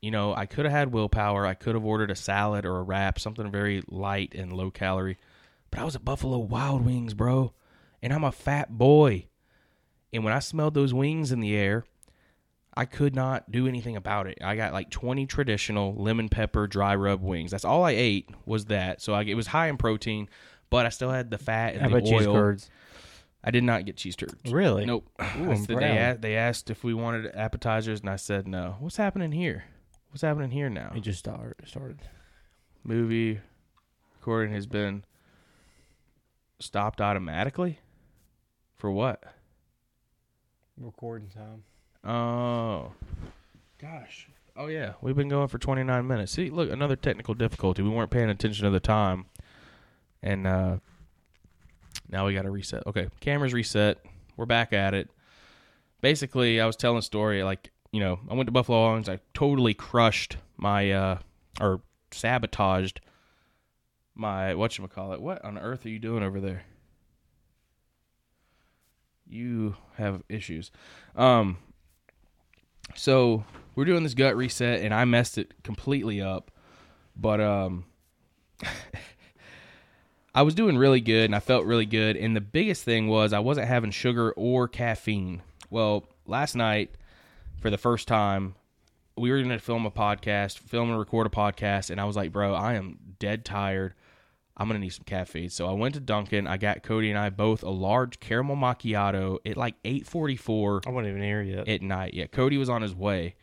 you 0.00 0.12
know, 0.12 0.36
I 0.36 0.46
could 0.46 0.66
have 0.66 0.72
had 0.72 0.92
willpower. 0.92 1.44
I 1.44 1.54
could 1.54 1.74
have 1.74 1.84
ordered 1.84 2.12
a 2.12 2.16
salad 2.16 2.64
or 2.64 2.76
a 2.76 2.82
wrap, 2.84 3.18
something 3.18 3.50
very 3.50 3.82
light 3.88 4.36
and 4.36 4.52
low 4.52 4.70
calorie. 4.70 5.18
But 5.72 5.80
I 5.80 5.84
was 5.84 5.96
at 5.96 6.04
Buffalo 6.04 6.38
Wild 6.38 6.86
Wings, 6.86 7.12
bro. 7.12 7.54
And 8.00 8.12
I'm 8.12 8.22
a 8.22 8.30
fat 8.30 8.78
boy. 8.78 9.26
And 10.12 10.24
when 10.24 10.32
I 10.32 10.38
smelled 10.38 10.74
those 10.74 10.94
wings 10.94 11.32
in 11.32 11.40
the 11.40 11.54
air, 11.56 11.84
I 12.76 12.84
could 12.84 13.14
not 13.14 13.50
do 13.50 13.66
anything 13.66 13.96
about 13.96 14.26
it. 14.26 14.38
I 14.42 14.56
got 14.56 14.72
like 14.72 14.90
20 14.90 15.26
traditional 15.26 15.94
lemon 15.94 16.28
pepper 16.28 16.66
dry 16.66 16.94
rub 16.94 17.22
wings. 17.22 17.50
That's 17.50 17.64
all 17.64 17.84
I 17.84 17.90
ate 17.92 18.30
was 18.46 18.66
that. 18.66 19.02
So 19.02 19.14
I, 19.14 19.22
it 19.22 19.34
was 19.34 19.48
high 19.48 19.68
in 19.68 19.76
protein, 19.76 20.28
but 20.70 20.86
I 20.86 20.90
still 20.90 21.10
had 21.10 21.30
the 21.30 21.38
fat 21.38 21.74
and 21.74 21.82
How 21.82 21.88
the 21.88 21.96
about 21.96 22.08
cheese 22.08 22.26
oil. 22.26 22.34
curds? 22.34 22.70
I 23.44 23.50
did 23.50 23.64
not 23.64 23.84
get 23.84 23.96
cheese 23.96 24.16
curds. 24.16 24.50
Really? 24.50 24.86
Nope. 24.86 25.08
Ooh, 25.40 25.56
said- 25.56 25.78
they, 25.78 26.16
they 26.20 26.36
asked 26.36 26.70
if 26.70 26.84
we 26.84 26.94
wanted 26.94 27.34
appetizers, 27.34 28.00
and 28.00 28.10
I 28.10 28.16
said 28.16 28.46
no. 28.48 28.76
What's 28.80 28.96
happening 28.96 29.32
here? 29.32 29.64
What's 30.10 30.22
happening 30.22 30.50
here 30.50 30.70
now? 30.70 30.92
It 30.94 31.00
just 31.00 31.18
started. 31.18 31.54
started. 31.66 31.98
Movie 32.82 33.40
recording 34.18 34.54
has 34.54 34.66
been 34.66 35.04
stopped 36.60 37.00
automatically. 37.00 37.80
For 38.76 38.90
what? 38.90 39.22
Recording 40.80 41.28
time. 41.28 41.64
Oh, 42.04 42.92
gosh. 43.80 44.28
Oh 44.56 44.66
yeah, 44.66 44.92
we've 45.00 45.16
been 45.16 45.28
going 45.28 45.48
for 45.48 45.58
29 45.58 46.06
minutes. 46.06 46.32
See, 46.32 46.50
look, 46.50 46.70
another 46.70 46.96
technical 46.96 47.34
difficulty. 47.34 47.82
We 47.82 47.88
weren't 47.88 48.10
paying 48.10 48.30
attention 48.30 48.64
to 48.64 48.70
the 48.70 48.80
time, 48.80 49.26
and 50.22 50.46
uh, 50.46 50.76
now 52.08 52.26
we 52.26 52.34
got 52.34 52.42
to 52.42 52.50
reset. 52.50 52.86
Okay, 52.86 53.08
cameras 53.20 53.52
reset. 53.52 53.98
We're 54.36 54.46
back 54.46 54.72
at 54.72 54.94
it. 54.94 55.10
Basically, 56.00 56.60
I 56.60 56.66
was 56.66 56.76
telling 56.76 56.98
a 56.98 57.02
story 57.02 57.42
like 57.42 57.70
you 57.92 58.00
know 58.00 58.20
I 58.28 58.34
went 58.34 58.46
to 58.46 58.52
Buffalo 58.52 58.90
Owens. 58.90 59.08
I 59.08 59.20
totally 59.34 59.74
crushed 59.74 60.36
my 60.56 60.90
uh, 60.90 61.18
or 61.60 61.80
sabotaged 62.10 63.00
my 64.18 64.54
what 64.54 64.76
you 64.76 64.86
call 64.88 65.12
it? 65.12 65.20
What 65.22 65.44
on 65.44 65.56
earth 65.56 65.86
are 65.86 65.90
you 65.90 65.98
doing 65.98 66.22
over 66.22 66.40
there? 66.40 66.64
You 69.28 69.76
have 69.96 70.22
issues. 70.28 70.70
Um. 71.16 71.58
So 72.94 73.44
we're 73.74 73.84
doing 73.84 74.02
this 74.02 74.14
gut 74.14 74.36
reset, 74.36 74.82
and 74.82 74.92
I 74.92 75.04
messed 75.04 75.38
it 75.38 75.62
completely 75.62 76.20
up. 76.20 76.50
But 77.14 77.40
um, 77.40 77.84
I 80.34 80.42
was 80.42 80.54
doing 80.54 80.76
really 80.76 81.00
good, 81.00 81.26
and 81.26 81.34
I 81.34 81.40
felt 81.40 81.64
really 81.64 81.86
good. 81.86 82.16
And 82.16 82.34
the 82.34 82.40
biggest 82.40 82.84
thing 82.84 83.08
was 83.08 83.32
I 83.32 83.38
wasn't 83.38 83.68
having 83.68 83.90
sugar 83.90 84.32
or 84.32 84.68
caffeine. 84.68 85.42
Well, 85.70 86.06
last 86.26 86.54
night, 86.54 86.92
for 87.60 87.70
the 87.70 87.78
first 87.78 88.08
time, 88.08 88.54
we 89.16 89.30
were 89.30 89.38
going 89.38 89.50
to 89.50 89.58
film 89.58 89.84
a 89.84 89.90
podcast, 89.90 90.58
film 90.58 90.90
and 90.90 90.98
record 90.98 91.26
a 91.26 91.30
podcast, 91.30 91.90
and 91.90 92.00
I 92.00 92.04
was 92.04 92.16
like, 92.16 92.32
bro, 92.32 92.54
I 92.54 92.74
am 92.74 92.98
dead 93.18 93.44
tired. 93.44 93.94
I'm 94.58 94.66
gonna 94.68 94.80
need 94.80 94.88
some 94.90 95.04
caffeine. 95.04 95.50
So 95.50 95.68
I 95.68 95.72
went 95.72 95.94
to 95.94 96.00
Dunkin'. 96.00 96.46
I 96.46 96.56
got 96.56 96.82
Cody 96.82 97.10
and 97.10 97.18
I 97.18 97.30
both 97.30 97.62
a 97.62 97.70
large 97.70 98.18
caramel 98.18 98.56
macchiato 98.56 99.38
at 99.46 99.56
like 99.56 99.76
8:44 99.84 100.80
I 100.86 100.90
wasn't 100.90 101.10
even 101.10 101.22
here 101.22 101.42
yet. 101.42 101.68
at 101.68 101.80
night. 101.82 102.14
Yeah, 102.14 102.26
Cody 102.26 102.56
was 102.58 102.68
on 102.68 102.82
his 102.82 102.94
way, 102.94 103.36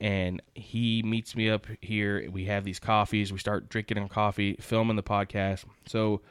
and 0.00 0.40
he 0.54 1.02
meets 1.02 1.36
me 1.36 1.50
up 1.50 1.66
here. 1.82 2.28
We 2.30 2.46
have 2.46 2.64
these 2.64 2.78
coffees. 2.80 3.30
We 3.32 3.38
start 3.38 3.68
drinking 3.68 3.98
our 3.98 4.08
coffee, 4.08 4.56
filming 4.60 4.96
the 4.96 5.02
podcast. 5.02 5.64
So 5.86 6.22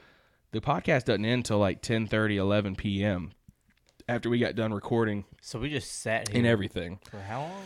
the 0.52 0.62
podcast 0.62 1.06
doesn't 1.06 1.26
end 1.26 1.40
until 1.40 1.60
like 1.60 1.82
10:30, 1.82 2.36
11 2.38 2.76
p.m. 2.76 3.32
After 4.10 4.30
we 4.30 4.38
got 4.40 4.56
done 4.56 4.74
recording 4.74 5.24
so 5.42 5.60
we 5.60 5.70
just 5.70 6.02
sat 6.02 6.28
here 6.30 6.40
and 6.40 6.48
everything, 6.48 7.00
for 7.10 7.20
how 7.20 7.42
long? 7.42 7.64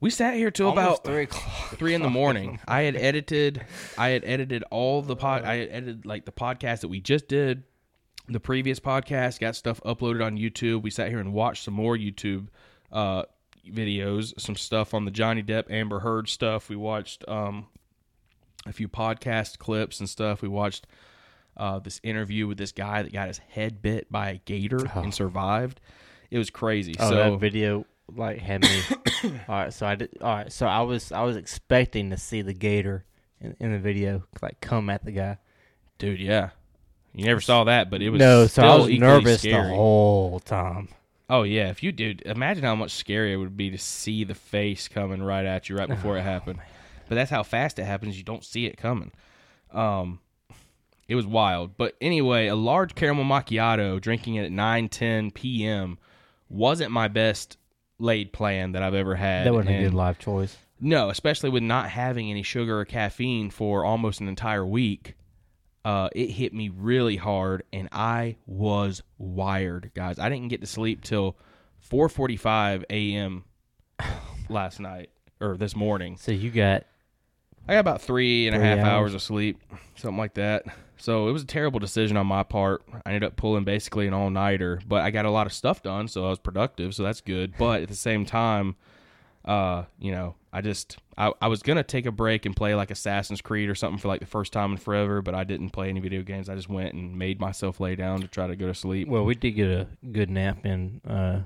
We 0.00 0.10
sat 0.10 0.34
here 0.34 0.50
till 0.50 0.68
Almost 0.68 1.00
about 1.00 1.04
three 1.04 1.22
o'clock. 1.24 1.78
three 1.78 1.94
in 1.94 2.02
the 2.02 2.10
morning. 2.10 2.60
I 2.68 2.82
had 2.82 2.96
edited, 2.96 3.64
I 3.96 4.10
had 4.10 4.24
edited 4.24 4.62
all 4.70 5.02
the 5.02 5.16
pod. 5.16 5.44
I 5.44 5.56
had 5.56 5.68
edited 5.70 6.06
like 6.06 6.24
the 6.24 6.32
podcast 6.32 6.80
that 6.80 6.88
we 6.88 7.00
just 7.00 7.28
did, 7.28 7.62
the 8.28 8.40
previous 8.40 8.78
podcast. 8.80 9.40
Got 9.40 9.56
stuff 9.56 9.80
uploaded 9.84 10.24
on 10.24 10.36
YouTube. 10.36 10.82
We 10.82 10.90
sat 10.90 11.08
here 11.08 11.18
and 11.18 11.32
watched 11.32 11.64
some 11.64 11.74
more 11.74 11.96
YouTube 11.96 12.48
uh, 12.92 13.22
videos, 13.68 14.38
some 14.40 14.54
stuff 14.56 14.94
on 14.94 15.04
the 15.04 15.10
Johnny 15.10 15.42
Depp 15.42 15.70
Amber 15.70 16.00
Heard 16.00 16.28
stuff. 16.28 16.68
We 16.68 16.76
watched 16.76 17.24
um, 17.26 17.66
a 18.66 18.72
few 18.72 18.88
podcast 18.88 19.58
clips 19.58 20.00
and 20.00 20.08
stuff. 20.08 20.42
We 20.42 20.48
watched 20.48 20.86
uh, 21.56 21.78
this 21.78 22.00
interview 22.02 22.46
with 22.46 22.58
this 22.58 22.72
guy 22.72 23.02
that 23.02 23.12
got 23.14 23.28
his 23.28 23.38
head 23.38 23.80
bit 23.80 24.12
by 24.12 24.28
a 24.30 24.34
gator 24.44 24.84
and 24.94 25.14
survived. 25.14 25.80
It 26.30 26.38
was 26.38 26.50
crazy. 26.50 26.94
Oh, 26.98 27.08
so 27.08 27.14
that 27.16 27.40
video 27.40 27.86
like 28.14 28.38
had 28.38 28.62
me. 28.62 28.82
all 29.48 29.54
right, 29.54 29.72
so 29.72 29.86
I 29.86 29.94
did. 29.94 30.10
All 30.20 30.34
right, 30.34 30.52
so 30.52 30.66
I 30.66 30.82
was 30.82 31.12
I 31.12 31.22
was 31.22 31.36
expecting 31.36 32.10
to 32.10 32.16
see 32.16 32.42
the 32.42 32.52
gator 32.52 33.04
in, 33.40 33.56
in 33.60 33.72
the 33.72 33.78
video 33.78 34.24
like 34.42 34.60
come 34.60 34.90
at 34.90 35.04
the 35.04 35.12
guy. 35.12 35.38
Dude, 35.98 36.20
yeah. 36.20 36.50
You 37.14 37.24
never 37.24 37.40
saw 37.40 37.64
that, 37.64 37.88
but 37.88 38.02
it 38.02 38.10
was 38.10 38.18
no, 38.18 38.46
so 38.46 38.62
I 38.62 38.76
was 38.76 38.90
nervous 38.90 39.40
scary. 39.40 39.70
the 39.70 39.74
whole 39.74 40.38
time. 40.40 40.88
Oh 41.30 41.44
yeah, 41.44 41.70
if 41.70 41.82
you 41.82 41.90
dude, 41.90 42.22
imagine 42.26 42.62
how 42.62 42.76
much 42.76 42.92
scarier 42.92 43.32
it 43.32 43.36
would 43.38 43.56
be 43.56 43.70
to 43.70 43.78
see 43.78 44.22
the 44.22 44.34
face 44.34 44.86
coming 44.86 45.22
right 45.22 45.46
at 45.46 45.68
you 45.68 45.76
right 45.76 45.88
before 45.88 46.18
it 46.18 46.22
happened. 46.34 46.60
But 47.08 47.14
that's 47.14 47.30
how 47.30 47.42
fast 47.42 47.78
it 47.78 47.84
happens. 47.84 48.18
You 48.18 48.24
don't 48.24 48.44
see 48.44 48.66
it 48.66 48.76
coming. 48.76 49.12
Um, 49.72 50.20
it 51.08 51.14
was 51.14 51.26
wild. 51.26 51.76
But 51.76 51.96
anyway, 52.00 52.48
a 52.48 52.54
large 52.54 52.94
caramel 52.94 53.24
macchiato, 53.24 54.00
drinking 54.00 54.34
it 54.34 54.44
at 54.44 54.52
9, 54.52 54.88
10 54.88 55.30
p.m. 55.30 55.98
wasn't 56.48 56.90
my 56.90 57.08
best 57.08 57.56
laid 57.98 58.32
plan 58.32 58.72
that 58.72 58.82
I've 58.82 58.94
ever 58.94 59.14
had. 59.14 59.46
That 59.46 59.54
wasn't 59.54 59.76
a 59.76 59.82
good 59.82 59.94
life 59.94 60.18
choice. 60.18 60.56
no, 60.80 61.08
especially 61.10 61.50
with 61.50 61.62
not 61.62 61.88
having 61.88 62.30
any 62.30 62.42
sugar 62.42 62.80
or 62.80 62.84
caffeine 62.84 63.50
for 63.50 63.84
almost 63.84 64.20
an 64.20 64.28
entire 64.28 64.64
week. 64.66 65.14
Uh, 65.84 66.08
it 66.14 66.30
hit 66.30 66.52
me 66.52 66.68
really 66.68 67.16
hard, 67.16 67.62
and 67.72 67.88
I 67.92 68.36
was 68.46 69.02
wired, 69.18 69.92
guys. 69.94 70.18
I 70.18 70.28
didn't 70.28 70.48
get 70.48 70.60
to 70.62 70.66
sleep 70.66 71.02
till 71.04 71.36
4:45 71.90 72.84
a.m. 72.90 73.44
last 74.48 74.80
night 74.80 75.10
or 75.40 75.56
this 75.56 75.76
morning. 75.76 76.16
So 76.16 76.32
you 76.32 76.50
got 76.50 76.84
I 77.68 77.74
got 77.74 77.80
about 77.80 78.00
three 78.00 78.46
and 78.46 78.54
a 78.56 78.58
Three 78.58 78.68
half 78.68 78.78
hours. 78.78 78.86
hours 78.88 79.14
of 79.14 79.22
sleep, 79.22 79.60
something 79.96 80.18
like 80.18 80.34
that. 80.34 80.64
So 80.98 81.28
it 81.28 81.32
was 81.32 81.42
a 81.42 81.46
terrible 81.46 81.78
decision 81.78 82.16
on 82.16 82.26
my 82.26 82.42
part. 82.42 82.82
I 83.04 83.10
ended 83.10 83.24
up 83.24 83.36
pulling 83.36 83.64
basically 83.64 84.06
an 84.06 84.14
all 84.14 84.30
nighter, 84.30 84.80
but 84.86 85.02
I 85.02 85.10
got 85.10 85.24
a 85.26 85.30
lot 85.30 85.46
of 85.46 85.52
stuff 85.52 85.82
done, 85.82 86.08
so 86.08 86.24
I 86.24 86.30
was 86.30 86.38
productive, 86.38 86.94
so 86.94 87.02
that's 87.02 87.20
good. 87.20 87.54
But 87.58 87.82
at 87.82 87.88
the 87.88 87.94
same 87.94 88.24
time, 88.24 88.76
uh, 89.44 89.84
you 89.98 90.10
know, 90.12 90.36
I 90.52 90.62
just 90.62 90.96
I, 91.18 91.32
I 91.42 91.48
was 91.48 91.62
gonna 91.62 91.82
take 91.82 92.06
a 92.06 92.10
break 92.12 92.46
and 92.46 92.56
play 92.56 92.74
like 92.74 92.90
Assassin's 92.90 93.40
Creed 93.42 93.68
or 93.68 93.74
something 93.74 93.98
for 93.98 94.08
like 94.08 94.20
the 94.20 94.26
first 94.26 94.52
time 94.52 94.72
in 94.72 94.78
forever, 94.78 95.20
but 95.20 95.34
I 95.34 95.44
didn't 95.44 95.70
play 95.70 95.88
any 95.90 96.00
video 96.00 96.22
games. 96.22 96.48
I 96.48 96.54
just 96.54 96.68
went 96.70 96.94
and 96.94 97.16
made 97.18 97.40
myself 97.40 97.78
lay 97.78 97.94
down 97.94 98.20
to 98.22 98.28
try 98.28 98.46
to 98.46 98.56
go 98.56 98.66
to 98.66 98.74
sleep. 98.74 99.06
well, 99.08 99.24
we 99.24 99.34
did 99.34 99.50
get 99.52 99.68
a 99.68 99.86
good 100.12 100.30
nap 100.30 100.64
in 100.64 101.00
uh, 101.06 101.40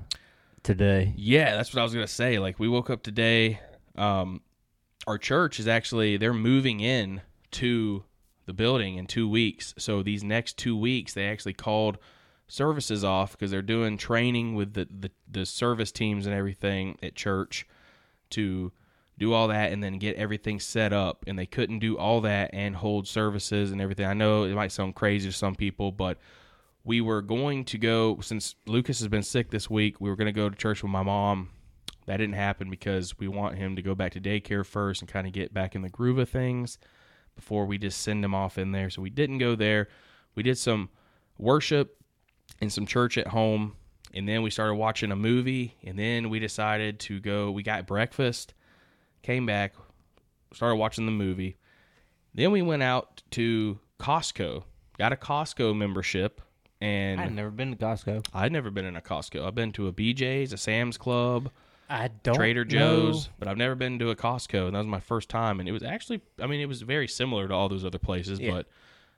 today. 0.63 1.13
Yeah, 1.17 1.55
that's 1.57 1.73
what 1.73 1.81
I 1.81 1.83
was 1.83 1.93
gonna 1.93 2.07
say. 2.07 2.39
Like 2.39 2.57
we 2.59 2.69
woke 2.69 2.89
up 2.89 3.03
today. 3.03 3.59
Um, 3.97 4.41
our 5.07 5.17
church 5.17 5.59
is 5.59 5.67
actually 5.67 6.17
they're 6.17 6.33
moving 6.33 6.79
in 6.79 7.21
to 7.51 8.03
the 8.45 8.53
building 8.53 8.95
in 8.95 9.07
two 9.07 9.29
weeks. 9.29 9.73
So 9.77 10.03
these 10.03 10.23
next 10.23 10.57
two 10.57 10.75
weeks, 10.75 11.13
they 11.13 11.27
actually 11.27 11.53
called 11.53 11.97
services 12.47 13.03
off 13.03 13.31
because 13.31 13.49
they're 13.49 13.61
doing 13.61 13.97
training 13.97 14.55
with 14.55 14.73
the, 14.73 14.87
the 14.91 15.11
the 15.29 15.45
service 15.45 15.91
teams 15.91 16.25
and 16.25 16.35
everything 16.35 16.97
at 17.01 17.15
church 17.15 17.65
to 18.31 18.71
do 19.17 19.33
all 19.33 19.47
that 19.47 19.71
and 19.71 19.83
then 19.83 19.99
get 19.99 20.15
everything 20.17 20.59
set 20.59 20.91
up. 20.91 21.23
And 21.27 21.37
they 21.37 21.45
couldn't 21.45 21.79
do 21.79 21.97
all 21.97 22.21
that 22.21 22.49
and 22.53 22.75
hold 22.75 23.07
services 23.07 23.71
and 23.71 23.79
everything. 23.79 24.05
I 24.05 24.13
know 24.13 24.43
it 24.43 24.53
might 24.53 24.71
sound 24.71 24.95
crazy 24.95 25.29
to 25.29 25.35
some 25.35 25.55
people, 25.55 25.91
but 25.91 26.17
we 26.83 27.01
were 27.01 27.21
going 27.21 27.63
to 27.65 27.77
go 27.77 28.19
since 28.21 28.55
Lucas 28.65 28.99
has 28.99 29.07
been 29.07 29.23
sick 29.23 29.51
this 29.51 29.69
week. 29.69 30.01
We 30.01 30.09
were 30.09 30.15
going 30.15 30.25
to 30.25 30.31
go 30.31 30.49
to 30.49 30.55
church 30.55 30.81
with 30.81 30.91
my 30.91 31.03
mom. 31.03 31.49
That 32.07 32.17
didn't 32.17 32.35
happen 32.35 32.69
because 32.69 33.17
we 33.19 33.27
want 33.27 33.57
him 33.57 33.75
to 33.75 33.81
go 33.81 33.93
back 33.95 34.13
to 34.13 34.21
daycare 34.21 34.65
first 34.65 35.01
and 35.01 35.09
kind 35.09 35.27
of 35.27 35.33
get 35.33 35.53
back 35.53 35.75
in 35.75 35.81
the 35.81 35.89
groove 35.89 36.17
of 36.17 36.29
things 36.29 36.77
before 37.35 37.65
we 37.65 37.77
just 37.77 38.01
send 38.01 38.25
him 38.25 38.33
off 38.33 38.57
in 38.57 38.71
there. 38.71 38.89
So 38.89 39.01
we 39.01 39.09
didn't 39.09 39.37
go 39.37 39.55
there. 39.55 39.87
We 40.35 40.43
did 40.43 40.57
some 40.57 40.89
worship 41.37 41.97
and 42.59 42.71
some 42.71 42.85
church 42.85 43.17
at 43.17 43.27
home, 43.27 43.75
and 44.13 44.27
then 44.27 44.41
we 44.41 44.49
started 44.49 44.75
watching 44.75 45.11
a 45.11 45.15
movie. 45.15 45.75
And 45.83 45.97
then 45.97 46.29
we 46.29 46.39
decided 46.39 46.99
to 47.01 47.19
go. 47.19 47.51
We 47.51 47.63
got 47.63 47.87
breakfast, 47.87 48.53
came 49.21 49.45
back, 49.45 49.73
started 50.53 50.75
watching 50.75 51.05
the 51.05 51.11
movie. 51.11 51.57
Then 52.33 52.51
we 52.51 52.61
went 52.61 52.83
out 52.83 53.21
to 53.31 53.79
Costco, 53.99 54.63
got 54.97 55.13
a 55.13 55.17
Costco 55.17 55.77
membership, 55.77 56.41
and 56.79 57.21
I'd 57.21 57.33
never 57.33 57.51
been 57.51 57.71
to 57.71 57.77
Costco. 57.77 58.25
I'd 58.33 58.51
never 58.51 58.71
been 58.71 58.85
in 58.85 58.95
a 58.95 59.01
Costco. 59.01 59.45
I've 59.45 59.55
been 59.55 59.71
to 59.73 59.87
a 59.87 59.93
BJ's, 59.93 60.51
a 60.53 60.57
Sam's 60.57 60.97
Club, 60.97 61.51
I 61.91 62.09
don't 62.23 62.35
Trader 62.35 62.63
know- 62.65 62.69
Joe's, 63.11 63.29
but 63.37 63.47
I've 63.47 63.57
never 63.57 63.75
been 63.75 63.99
to 63.99 64.09
a 64.11 64.15
Costco, 64.15 64.65
and 64.67 64.73
that 64.75 64.79
was 64.79 64.87
my 64.87 64.99
first 65.01 65.29
time. 65.29 65.59
And 65.59 65.67
it 65.67 65.71
was 65.73 65.83
actually, 65.83 66.21
I 66.39 66.47
mean, 66.47 66.61
it 66.61 66.67
was 66.67 66.81
very 66.81 67.07
similar 67.07 67.47
to 67.47 67.53
all 67.53 67.67
those 67.69 67.83
other 67.83 67.99
places, 67.99 68.39
Yeah. 68.39 68.61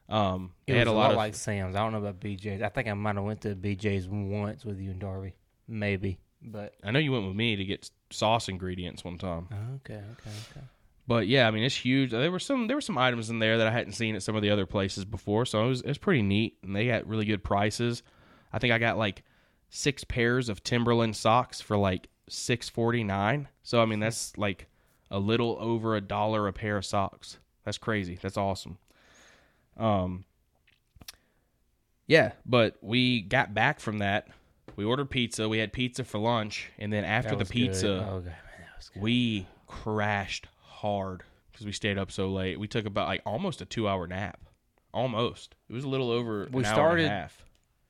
but 0.10 0.14
um, 0.14 0.52
It 0.68 0.74
they 0.74 0.80
had 0.80 0.88
was 0.88 0.94
a 0.96 0.98
lot, 0.98 1.12
of. 1.12 1.18
like 1.18 1.36
Sam's. 1.36 1.76
I 1.76 1.80
don't 1.80 1.92
know 1.92 2.00
about 2.00 2.20
BJ's. 2.20 2.62
I 2.62 2.70
think 2.70 2.88
I 2.88 2.94
might 2.94 3.16
have 3.16 3.24
went 3.24 3.42
to 3.42 3.56
BJ's 3.56 4.08
once 4.10 4.66
with 4.66 4.80
you 4.80 4.92
and 4.92 5.00
Darby, 5.00 5.34
maybe. 5.68 6.18
But 6.42 6.74
I 6.84 6.92
know 6.92 7.00
you 7.00 7.12
went 7.14 7.26
with 7.28 7.36
me 7.36 7.56
to 7.56 7.64
get 7.64 7.90
sauce 8.10 8.50
ingredients 8.50 9.04
one 9.06 9.18
time, 9.18 9.48
okay, 9.76 9.94
okay, 9.96 10.30
okay. 10.52 10.66
but 11.08 11.26
yeah, 11.28 11.48
I 11.48 11.52
mean, 11.52 11.64
it's 11.64 11.76
huge. 11.76 12.12
There 12.12 12.30
were 12.32 12.38
some, 12.40 12.68
there 12.68 12.76
were 12.76 12.82
some 12.82 12.98
items 12.98 13.30
in 13.30 13.40
there 13.40 13.60
that 13.60 13.68
I 13.68 13.72
hadn't 13.72 13.94
seen 13.94 14.14
at 14.16 14.24
some 14.24 14.36
of 14.36 14.42
the 14.42 14.50
other 14.50 14.66
places 14.66 15.06
before, 15.06 15.46
so 15.46 15.64
it 15.64 15.68
was, 15.70 15.82
it 15.82 15.88
was 15.88 15.98
pretty 15.98 16.22
neat, 16.22 16.58
and 16.64 16.76
they 16.76 16.88
got 16.88 17.08
really 17.08 17.24
good 17.26 17.44
prices. 17.46 18.04
I 18.52 18.60
think 18.60 18.74
I 18.74 18.78
got 18.78 18.98
like 18.98 19.24
six 19.70 20.04
pairs 20.04 20.50
of 20.50 20.64
Timberland 20.64 21.16
socks 21.16 21.62
for 21.62 21.78
like 21.78 22.10
six 22.30 22.70
forty 22.70 23.04
nine. 23.04 23.48
So 23.64 23.82
I 23.82 23.86
mean, 23.86 24.00
that's 24.00 24.38
like 24.38 24.68
a 25.12 25.20
little 25.20 25.58
over 25.60 25.96
a 25.96 26.02
dollar 26.02 26.48
a 26.48 26.54
pair 26.54 26.78
of 26.78 26.86
socks. 26.86 27.38
That's 27.66 27.78
crazy. 27.78 28.18
That's 28.22 28.38
awesome. 28.38 28.78
Um, 29.78 30.26
yeah, 32.08 32.34
but 32.46 32.78
we 32.82 33.22
got 33.22 33.54
back 33.54 33.80
from 33.80 34.00
that. 34.00 34.28
We 34.76 34.84
ordered 34.86 35.10
pizza. 35.10 35.48
We 35.48 35.60
had 35.60 35.72
pizza 35.72 36.04
for 36.04 36.18
lunch, 36.18 36.70
and 36.78 36.92
then 36.92 37.06
after 37.06 37.36
the 37.36 37.46
pizza, 37.46 38.06
Oh, 38.10 38.16
God, 38.20 38.26
man, 38.26 38.34
that 38.60 38.78
was 38.78 38.90
good. 38.90 39.02
we 39.04 39.48
crashed 39.68 40.48
hard 40.62 41.24
because 41.52 41.66
we 41.66 41.72
stayed 41.72 41.98
up 41.98 42.12
so 42.12 42.30
late. 42.30 42.60
We 42.60 42.68
took 42.68 42.86
about 42.86 43.08
like 43.08 43.22
almost 43.26 43.62
a 43.62 43.66
two 43.66 43.88
hour 43.88 44.08
nap. 44.08 44.40
Almost. 44.94 45.56
It 45.70 45.74
was 45.74 45.84
a 45.86 45.90
little 45.90 46.12
over 46.12 46.48
We 46.52 46.60
an 46.64 46.66
hour 46.66 46.74
started- 46.74 47.04
and 47.06 47.14
a 47.14 47.16
half. 47.16 47.46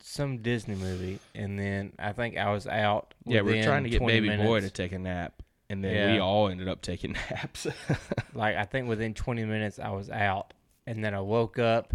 Some 0.06 0.36
Disney 0.42 0.74
movie, 0.74 1.18
and 1.34 1.58
then 1.58 1.92
I 1.98 2.12
think 2.12 2.36
I 2.36 2.52
was 2.52 2.66
out. 2.66 3.14
Yeah, 3.24 3.40
we 3.40 3.54
we're 3.54 3.64
trying 3.64 3.84
to 3.84 3.90
get 3.90 3.98
20 3.98 4.20
baby 4.20 4.42
boy 4.42 4.60
to 4.60 4.68
take 4.68 4.92
a 4.92 4.98
nap, 4.98 5.42
and 5.70 5.82
then 5.82 6.12
we 6.12 6.20
all 6.20 6.48
ended 6.48 6.68
up 6.68 6.82
taking 6.82 7.12
naps. 7.30 7.66
like 8.34 8.54
I 8.54 8.64
think 8.64 8.86
within 8.86 9.14
20 9.14 9.46
minutes 9.46 9.78
I 9.78 9.88
was 9.90 10.10
out, 10.10 10.52
and 10.86 11.02
then 11.02 11.14
I 11.14 11.20
woke 11.20 11.58
up 11.58 11.94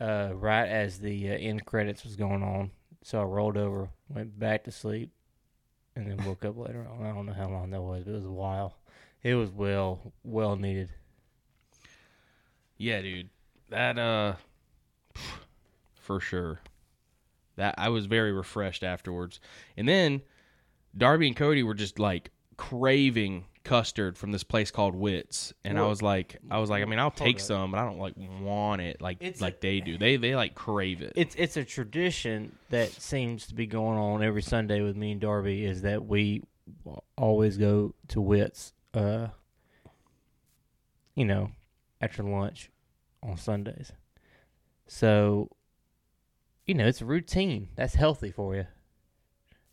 uh, 0.00 0.30
right 0.34 0.66
as 0.66 0.98
the 0.98 1.30
uh, 1.30 1.34
end 1.34 1.64
credits 1.64 2.02
was 2.02 2.16
going 2.16 2.42
on. 2.42 2.72
So 3.04 3.20
I 3.20 3.24
rolled 3.24 3.56
over, 3.56 3.90
went 4.08 4.36
back 4.36 4.64
to 4.64 4.72
sleep, 4.72 5.12
and 5.94 6.10
then 6.10 6.26
woke 6.26 6.44
up 6.44 6.58
later 6.58 6.88
on. 6.90 7.06
I 7.06 7.14
don't 7.14 7.24
know 7.24 7.34
how 7.34 7.50
long 7.50 7.70
that 7.70 7.80
was, 7.80 8.02
but 8.02 8.10
it 8.10 8.16
was 8.16 8.24
a 8.24 8.32
while. 8.32 8.76
It 9.22 9.36
was 9.36 9.50
well, 9.50 10.12
well 10.24 10.56
needed. 10.56 10.90
yeah, 12.76 13.00
dude. 13.00 13.30
that 13.68 13.96
uh, 13.96 14.34
for 15.94 16.18
sure. 16.18 16.58
That 17.60 17.74
I 17.78 17.90
was 17.90 18.06
very 18.06 18.32
refreshed 18.32 18.82
afterwards, 18.82 19.38
and 19.76 19.86
then 19.86 20.22
Darby 20.96 21.26
and 21.28 21.36
Cody 21.36 21.62
were 21.62 21.74
just 21.74 21.98
like 21.98 22.30
craving 22.56 23.44
custard 23.62 24.16
from 24.16 24.32
this 24.32 24.42
place 24.42 24.70
called 24.70 24.94
Whit's, 24.94 25.52
and 25.64 25.78
I 25.78 25.86
was 25.86 26.00
like, 26.00 26.38
I 26.50 26.58
was 26.58 26.70
like, 26.70 26.82
I 26.82 26.86
mean, 26.86 26.98
I'll 26.98 27.10
take 27.10 27.38
some, 27.38 27.70
but 27.72 27.78
I 27.78 27.84
don't 27.84 27.98
like 27.98 28.14
want 28.40 28.80
it 28.80 29.02
like 29.02 29.18
It's 29.20 29.40
like 29.42 29.56
a- 29.56 29.60
they 29.60 29.80
do. 29.80 29.98
They 29.98 30.16
they 30.16 30.34
like 30.34 30.54
crave 30.54 31.02
it. 31.02 31.12
It's 31.16 31.34
it's 31.36 31.56
a 31.58 31.64
tradition 31.64 32.56
that 32.70 32.90
seems 32.90 33.46
to 33.48 33.54
be 33.54 33.66
going 33.66 33.98
on 33.98 34.22
every 34.22 34.42
Sunday 34.42 34.80
with 34.80 34.96
me 34.96 35.12
and 35.12 35.20
Darby. 35.20 35.64
Is 35.66 35.82
that 35.82 36.06
we 36.06 36.42
always 37.16 37.58
go 37.58 37.94
to 38.08 38.20
Whit's, 38.20 38.72
uh, 38.94 39.26
you 41.14 41.24
know, 41.26 41.50
after 42.00 42.22
lunch 42.22 42.70
on 43.22 43.36
Sundays. 43.36 43.92
So, 44.86 45.50
you 46.70 46.74
know, 46.74 46.86
it's 46.86 47.00
a 47.00 47.04
routine. 47.04 47.66
That's 47.74 47.96
healthy 47.96 48.30
for 48.30 48.54
you. 48.54 48.64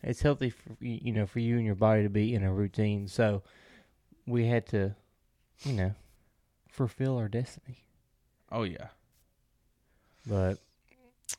It's 0.01 0.23
healthy 0.23 0.49
for 0.49 0.75
you 0.79 0.99
you 1.03 1.13
know 1.13 1.27
for 1.27 1.37
you 1.37 1.57
and 1.57 1.63
your 1.63 1.75
body 1.75 2.01
to 2.01 2.09
be 2.09 2.33
in 2.33 2.43
a 2.43 2.51
routine. 2.51 3.07
So, 3.07 3.43
we 4.25 4.47
had 4.47 4.65
to, 4.69 4.95
you 5.63 5.73
know, 5.73 5.93
fulfill 6.67 7.17
our 7.17 7.27
destiny. 7.27 7.83
oh 8.51 8.63
yeah, 8.63 8.87
But 10.25 10.57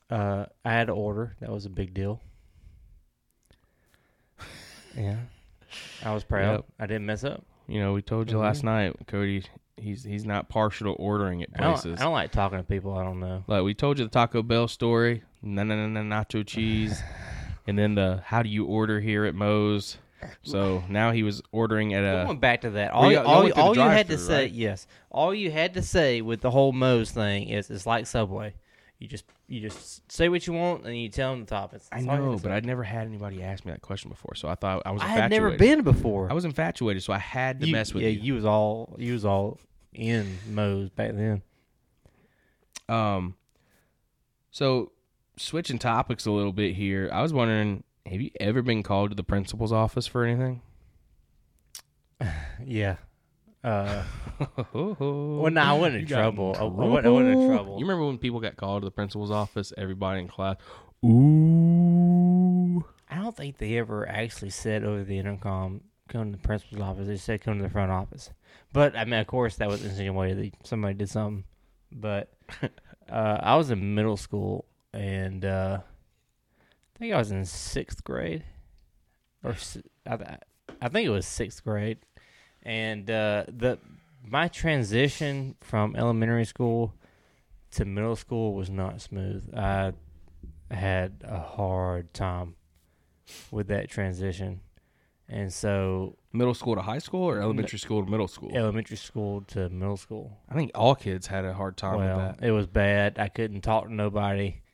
uh, 0.09 0.47
I 0.65 0.71
had 0.73 0.87
to 0.87 0.93
order. 0.93 1.35
That 1.41 1.51
was 1.51 1.67
a 1.67 1.71
big 1.71 1.93
deal. 1.93 2.21
Yeah, 4.97 5.17
I 6.05 6.13
was 6.15 6.23
proud. 6.25 6.53
Yep. 6.55 6.65
I 6.79 6.87
didn't 6.87 7.07
mess 7.07 7.25
up. 7.25 7.45
You 7.69 7.81
know, 7.81 7.93
we 7.93 8.03
told 8.03 8.31
you 8.31 8.37
Mhm. 8.39 8.41
last 8.43 8.65
night, 8.65 8.95
Cody. 9.07 9.45
He's 9.77 10.03
he's 10.03 10.25
not 10.25 10.49
partial 10.49 10.93
to 10.93 10.99
ordering 11.01 11.43
at 11.45 11.51
I 11.55 11.61
don't, 11.63 11.75
places. 11.75 12.01
I 12.01 12.05
don't 12.05 12.13
like 12.13 12.33
talking 12.33 12.59
to 12.59 12.65
people 12.65 12.95
I 12.99 13.05
don't 13.05 13.21
know. 13.21 13.45
Like 13.47 13.63
we 13.63 13.75
told 13.75 13.99
you 14.01 14.05
the 14.05 14.11
Taco 14.11 14.43
Bell 14.43 14.67
story, 14.67 15.23
no 15.43 15.63
no 15.63 15.77
no 15.77 15.87
no 15.87 16.17
nacho 16.17 16.45
cheese, 16.47 17.01
and 17.67 17.79
then 17.79 17.95
the 17.95 18.21
how 18.25 18.43
do 18.43 18.49
you 18.49 18.65
order 18.65 18.99
here 19.01 19.25
at 19.25 19.37
Moe's. 19.37 19.99
So 20.43 20.83
now 20.89 21.13
he 21.13 21.23
was 21.23 21.41
ordering 21.53 21.95
at 21.95 22.03
a 22.03 22.25
Going 22.25 22.41
back 22.41 22.63
to 22.63 22.71
that, 22.71 22.91
all, 22.91 23.09
you- 23.09 23.21
all, 23.21 23.43
went 23.45 23.55
through 23.55 23.63
the 23.63 23.69
all 23.69 23.75
you 23.77 23.83
had 23.83 24.09
to 24.09 24.17
drive-thru, 24.17 24.27
say, 24.27 24.43
right? 24.43 24.51
yes, 24.51 24.87
all 25.11 25.33
you 25.33 25.53
had 25.53 25.75
to 25.75 25.83
say 25.83 26.21
with 26.23 26.41
the 26.41 26.51
whole 26.51 26.73
Moe's 26.73 27.13
thing 27.13 27.49
is 27.49 27.71
it's 27.71 27.87
like 27.87 28.05
Subway. 28.05 28.55
You 28.99 29.07
just 29.07 29.25
you 29.47 29.61
just 29.61 30.11
say 30.11 30.29
what 30.29 30.45
you 30.47 30.53
want 30.53 30.85
and 30.85 30.97
you 30.97 31.09
tell 31.09 31.31
them 31.31 31.45
the 31.45 31.55
toppings. 31.55 31.87
I 31.93 31.99
That's 32.01 32.09
all 32.09 32.15
you 32.17 32.21
know, 32.21 32.31
have 32.33 32.41
to 32.41 32.43
but 32.43 32.49
say. 32.51 32.57
I'd 32.57 32.67
never 32.67 32.83
had 32.83 33.07
anybody 33.07 33.43
ask 33.43 33.65
me 33.65 33.71
that 33.71 33.81
question 33.81 34.11
before, 34.11 34.35
so 34.35 34.49
I 34.49 34.57
thought 34.57 34.83
I 34.85 34.91
was 34.91 35.01
I 35.03 35.07
infatuated. 35.07 35.33
had 35.33 35.43
never 35.43 35.57
been 35.57 35.83
before. 35.85 36.29
I 36.31 36.35
was 36.35 36.45
infatuated, 36.45 37.03
so 37.05 37.13
I 37.13 37.19
had 37.19 37.61
to 37.61 37.67
you, 37.69 37.73
mess 37.73 37.95
with 37.95 38.03
yeah, 38.03 38.09
you. 38.09 38.21
you 38.21 38.35
was 38.35 38.45
all 38.45 38.97
you 38.99 39.13
was 39.13 39.25
all 39.25 39.61
in 39.93 40.39
Moe's 40.51 40.91
back 40.91 41.13
then. 41.15 41.43
Um, 42.89 43.37
so 44.51 44.91
switching 45.37 45.79
topics 45.79 46.27
a 46.27 46.33
little 46.33 46.53
bit 46.53 46.75
here, 46.75 47.09
I 47.13 47.23
was 47.23 47.33
wondering, 47.33 47.85
have 48.07 48.21
you 48.21 48.31
ever 48.41 48.63
been 48.63 48.83
called 48.83 49.11
to 49.11 49.15
the 49.15 49.23
principal's 49.23 49.73
office 49.73 50.07
for 50.07 50.25
anything? 50.25 50.63
Yeah. 52.65 52.97
Uh, 53.65 54.05
well, 54.73 54.97
well, 54.99 55.51
no, 55.51 55.61
I 55.61 55.73
wasn't 55.73 56.03
in 56.03 56.07
trouble. 56.07 56.55
I, 56.57 56.61
I 56.61 56.65
wasn't, 56.65 57.07
I 57.07 57.11
wasn't 57.11 57.41
in 57.41 57.49
trouble. 57.49 57.79
You 57.79 57.85
remember 57.85 58.07
when 58.07 58.19
people 58.19 58.41
got 58.41 58.57
called 58.57 58.83
to 58.83 58.87
the 58.87 58.93
principal's 58.93 59.31
office? 59.31 59.73
Everybody 59.77 60.21
in 60.21 60.29
class, 60.29 60.57
ooh. 61.05 62.85
I 63.11 63.17
don't 63.17 63.37
think 63.37 63.59
they 63.59 63.79
ever 63.79 64.09
actually 64.09 64.51
said 64.51 64.85
over 64.85 65.03
the 65.03 65.19
intercom, 65.19 65.81
"Come 66.09 66.33
to 66.33 66.39
the 66.39 66.47
principal's 66.47 66.83
office." 66.83 67.07
They 67.09 67.17
said, 67.17 67.41
"Come 67.41 67.57
to 67.59 67.65
the 67.65 67.71
front 67.71 67.91
office." 67.91 68.31
But 68.73 68.97
I 68.97 69.05
mean, 69.05 69.19
of 69.21 69.27
course, 69.27 69.57
that 69.57 69.69
was 69.69 69.85
insinuated 69.85 70.39
that 70.39 70.67
somebody 70.67 70.95
did 70.95 71.09
something. 71.09 71.45
But 71.91 72.33
uh, 73.11 73.39
I 73.41 73.57
was 73.57 73.71
in 73.71 73.95
middle 73.95 74.17
school, 74.17 74.67
and 74.93 75.45
uh, 75.45 75.79
I 75.81 76.99
think 76.99 77.15
I 77.15 77.19
was 77.19 77.31
in 77.31 77.45
sixth 77.45 78.05
grade, 78.05 78.45
or 79.43 79.57
I, 80.07 80.17
th- 80.17 80.29
I 80.81 80.89
think 80.89 81.07
it 81.07 81.11
was 81.11 81.27
sixth 81.27 81.65
grade, 81.65 81.99
and 82.69 83.11
uh, 83.11 83.45
the 83.49 83.79
my 84.23 84.47
transition 84.47 85.57
from 85.63 85.97
elementary 85.97 86.45
school 86.45 86.95
to 87.71 87.87
middle 87.87 88.15
school 88.15 88.53
was 88.53 88.69
not 88.69 89.01
smooth. 89.01 89.43
I 89.57 89.95
had 90.71 91.25
a 91.25 91.41
hard 91.41 92.13
time 92.13 92.57
with 93.51 93.69
that 93.69 93.89
transition. 93.89 94.61
And 95.31 95.53
so 95.53 96.17
Middle 96.33 96.55
school 96.55 96.75
to 96.75 96.83
high 96.83 96.99
school 96.99 97.23
or 97.23 97.41
elementary 97.41 97.79
school 97.79 98.05
to 98.05 98.11
middle 98.11 98.29
school? 98.29 98.51
elementary 98.55 98.99
school 98.99 99.41
to 99.49 99.71
middle 99.71 99.97
school. 99.97 100.39
I 100.49 100.55
think 100.55 100.71
all 100.75 100.95
kids 100.95 101.27
had 101.27 101.47
a 101.47 101.55
hard 101.55 101.79
time 101.79 101.97
well, 101.97 102.17
with 102.17 102.39
that. 102.39 102.47
it 102.47 102.51
was 102.51 102.67
bad. 102.67 103.19
I 103.19 103.29
couldn't 103.29 103.63
talk 103.63 103.85
to 103.85 103.93
nobody. 103.95 104.61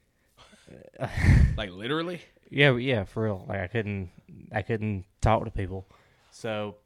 Like 1.57 1.70
literally? 1.70 2.20
Yeah, 2.51 2.76
yeah, 2.76 3.05
for 3.05 3.24
real. 3.24 3.45
Like 3.49 3.61
I 3.61 3.66
couldn't 3.68 4.11
I 4.53 4.62
couldn't 4.62 5.05
talk 5.20 5.45
to 5.45 5.51
people. 5.51 5.86
So 6.32 6.76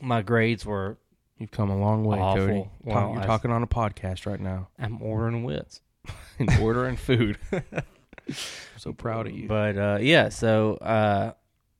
my 0.00 0.22
grades 0.22 0.64
were 0.64 0.98
You've 1.38 1.52
come 1.52 1.70
a 1.70 1.78
long 1.78 2.04
way, 2.04 2.18
Awful. 2.18 2.46
Cody. 2.46 2.70
You're 2.84 3.20
I- 3.20 3.26
talking 3.26 3.52
on 3.52 3.62
a 3.62 3.66
podcast 3.66 4.26
right 4.26 4.40
now 4.40 4.68
I'm 4.78 5.00
ordering 5.00 5.44
Whit's. 5.44 5.80
and 6.38 6.50
ordering 6.60 6.96
food. 6.96 7.38
so 8.76 8.92
proud 8.92 9.26
of 9.26 9.32
you. 9.34 9.46
But 9.46 9.76
uh, 9.76 9.98
yeah, 10.00 10.30
so 10.30 10.74
uh, 10.76 11.32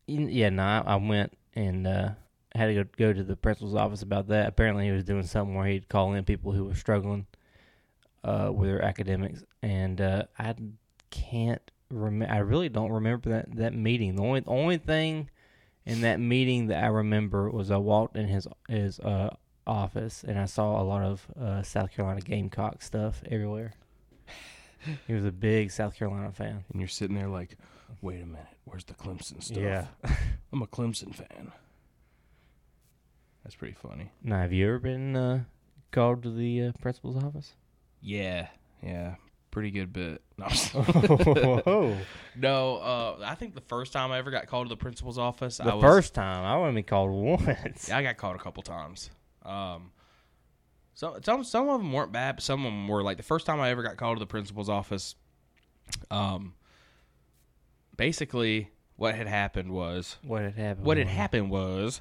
yeah, 0.06 0.50
no, 0.50 0.62
I, 0.62 0.82
I 0.86 0.96
went 0.96 1.36
and 1.54 1.86
uh, 1.86 2.10
had 2.54 2.66
to 2.66 2.74
go, 2.74 2.84
go 2.96 3.12
to 3.12 3.22
the 3.22 3.36
principal's 3.36 3.74
office 3.74 4.02
about 4.02 4.28
that. 4.28 4.48
Apparently, 4.48 4.86
he 4.86 4.90
was 4.92 5.04
doing 5.04 5.24
something 5.24 5.54
where 5.54 5.66
he'd 5.66 5.88
call 5.88 6.12
in 6.14 6.24
people 6.24 6.52
who 6.52 6.64
were 6.64 6.74
struggling 6.74 7.26
uh, 8.24 8.50
with 8.52 8.68
their 8.68 8.82
academics, 8.82 9.42
and 9.62 10.00
uh, 10.00 10.24
I 10.38 10.54
can't 11.10 11.70
remember. 11.90 12.32
I 12.32 12.38
really 12.38 12.68
don't 12.68 12.92
remember 12.92 13.30
that 13.30 13.56
that 13.56 13.74
meeting. 13.74 14.16
The 14.16 14.22
only 14.22 14.40
the 14.40 14.50
only 14.50 14.78
thing 14.78 15.30
in 15.89 16.03
that 16.03 16.20
meeting 16.20 16.66
that 16.66 16.84
I 16.84 16.89
remember 16.89 17.51
was 17.51 17.70
I 17.70 17.78
walked 17.78 18.16
in 18.16 18.28
his 18.28 18.47
his 18.68 19.01
uh, 19.01 19.34
office 19.66 20.22
and 20.22 20.39
I 20.39 20.45
saw 20.45 20.80
a 20.80 20.84
lot 20.84 21.03
of 21.03 21.26
uh, 21.41 21.62
South 21.62 21.93
Carolina 21.93 22.20
Gamecock 22.20 22.82
stuff 22.82 23.22
everywhere. 23.30 23.72
he 25.07 25.14
was 25.14 25.24
a 25.24 25.32
big 25.32 25.70
South 25.70 25.97
Carolina 25.97 26.30
fan. 26.30 26.64
and 26.70 26.80
you're 26.80 26.89
sitting 26.89 27.16
there 27.16 27.28
like, 27.28 27.57
wait 28.03 28.22
a 28.22 28.26
minute, 28.26 28.47
where's 28.64 28.84
the 28.84 28.95
Clemson 28.95 29.43
stuff? 29.43 29.59
Yeah. 29.59 29.86
I'm 30.53 30.62
a 30.62 30.66
Clemson 30.66 31.14
fan. 31.14 31.53
That's 33.43 33.57
pretty 33.57 33.74
funny. 33.74 34.12
Now, 34.22 34.41
have 34.41 34.53
you 34.53 34.66
ever 34.66 34.78
been 34.78 35.16
uh, 35.16 35.45
called 35.91 36.22
to 36.24 36.30
the 36.30 36.64
uh, 36.64 36.72
principal's 36.82 37.16
office? 37.16 37.55
Yeah, 38.03 38.49
yeah, 38.82 39.14
pretty 39.51 39.70
good 39.70 39.92
bit. 39.92 40.22
No, 40.38 40.44
I'm 40.44 40.51
just- 40.53 40.72
Whoa. 40.74 41.96
no 42.36 42.76
uh, 42.76 43.16
I 43.24 43.34
think 43.34 43.55
the 43.57 43.61
first 43.61 43.92
time 43.92 44.12
I 44.12 44.18
ever 44.18 44.30
got 44.30 44.46
called 44.46 44.66
to 44.66 44.68
the 44.68 44.76
principal's 44.76 45.18
office, 45.18 45.57
The 45.59 45.64
I 45.64 45.74
was, 45.74 45.82
first 45.82 46.14
time 46.14 46.44
I 46.44 46.70
be 46.72 46.82
called 46.82 47.11
once. 47.11 47.88
Yeah, 47.88 47.99
I 47.99 48.03
got 48.05 48.16
called 48.18 48.36
a 48.36 48.38
couple 48.38 48.62
times. 48.62 49.11
Um, 49.44 49.90
some 50.94 51.20
some 51.24 51.42
some 51.44 51.68
of 51.68 51.80
them 51.80 51.92
weren't 51.92 52.12
bad, 52.12 52.36
but 52.36 52.44
some 52.44 52.61
of 52.64 52.70
them 52.72 52.86
were. 52.86 53.03
Like 53.03 53.16
the 53.16 53.22
first 53.24 53.46
time 53.46 53.61
I 53.61 53.70
ever 53.70 53.82
got 53.82 53.96
called 53.96 54.16
to 54.16 54.20
the 54.20 54.26
principal's 54.26 54.68
office, 54.68 55.16
um, 56.11 56.55
basically 57.96 58.70
what 58.96 59.14
had 59.14 59.26
happened 59.26 59.72
was 59.72 60.16
What 60.22 60.42
had 60.42 60.55
happened? 60.55 60.86
what 60.86 60.96
had 60.99 61.07
happened 61.09 61.51
was, 61.51 62.01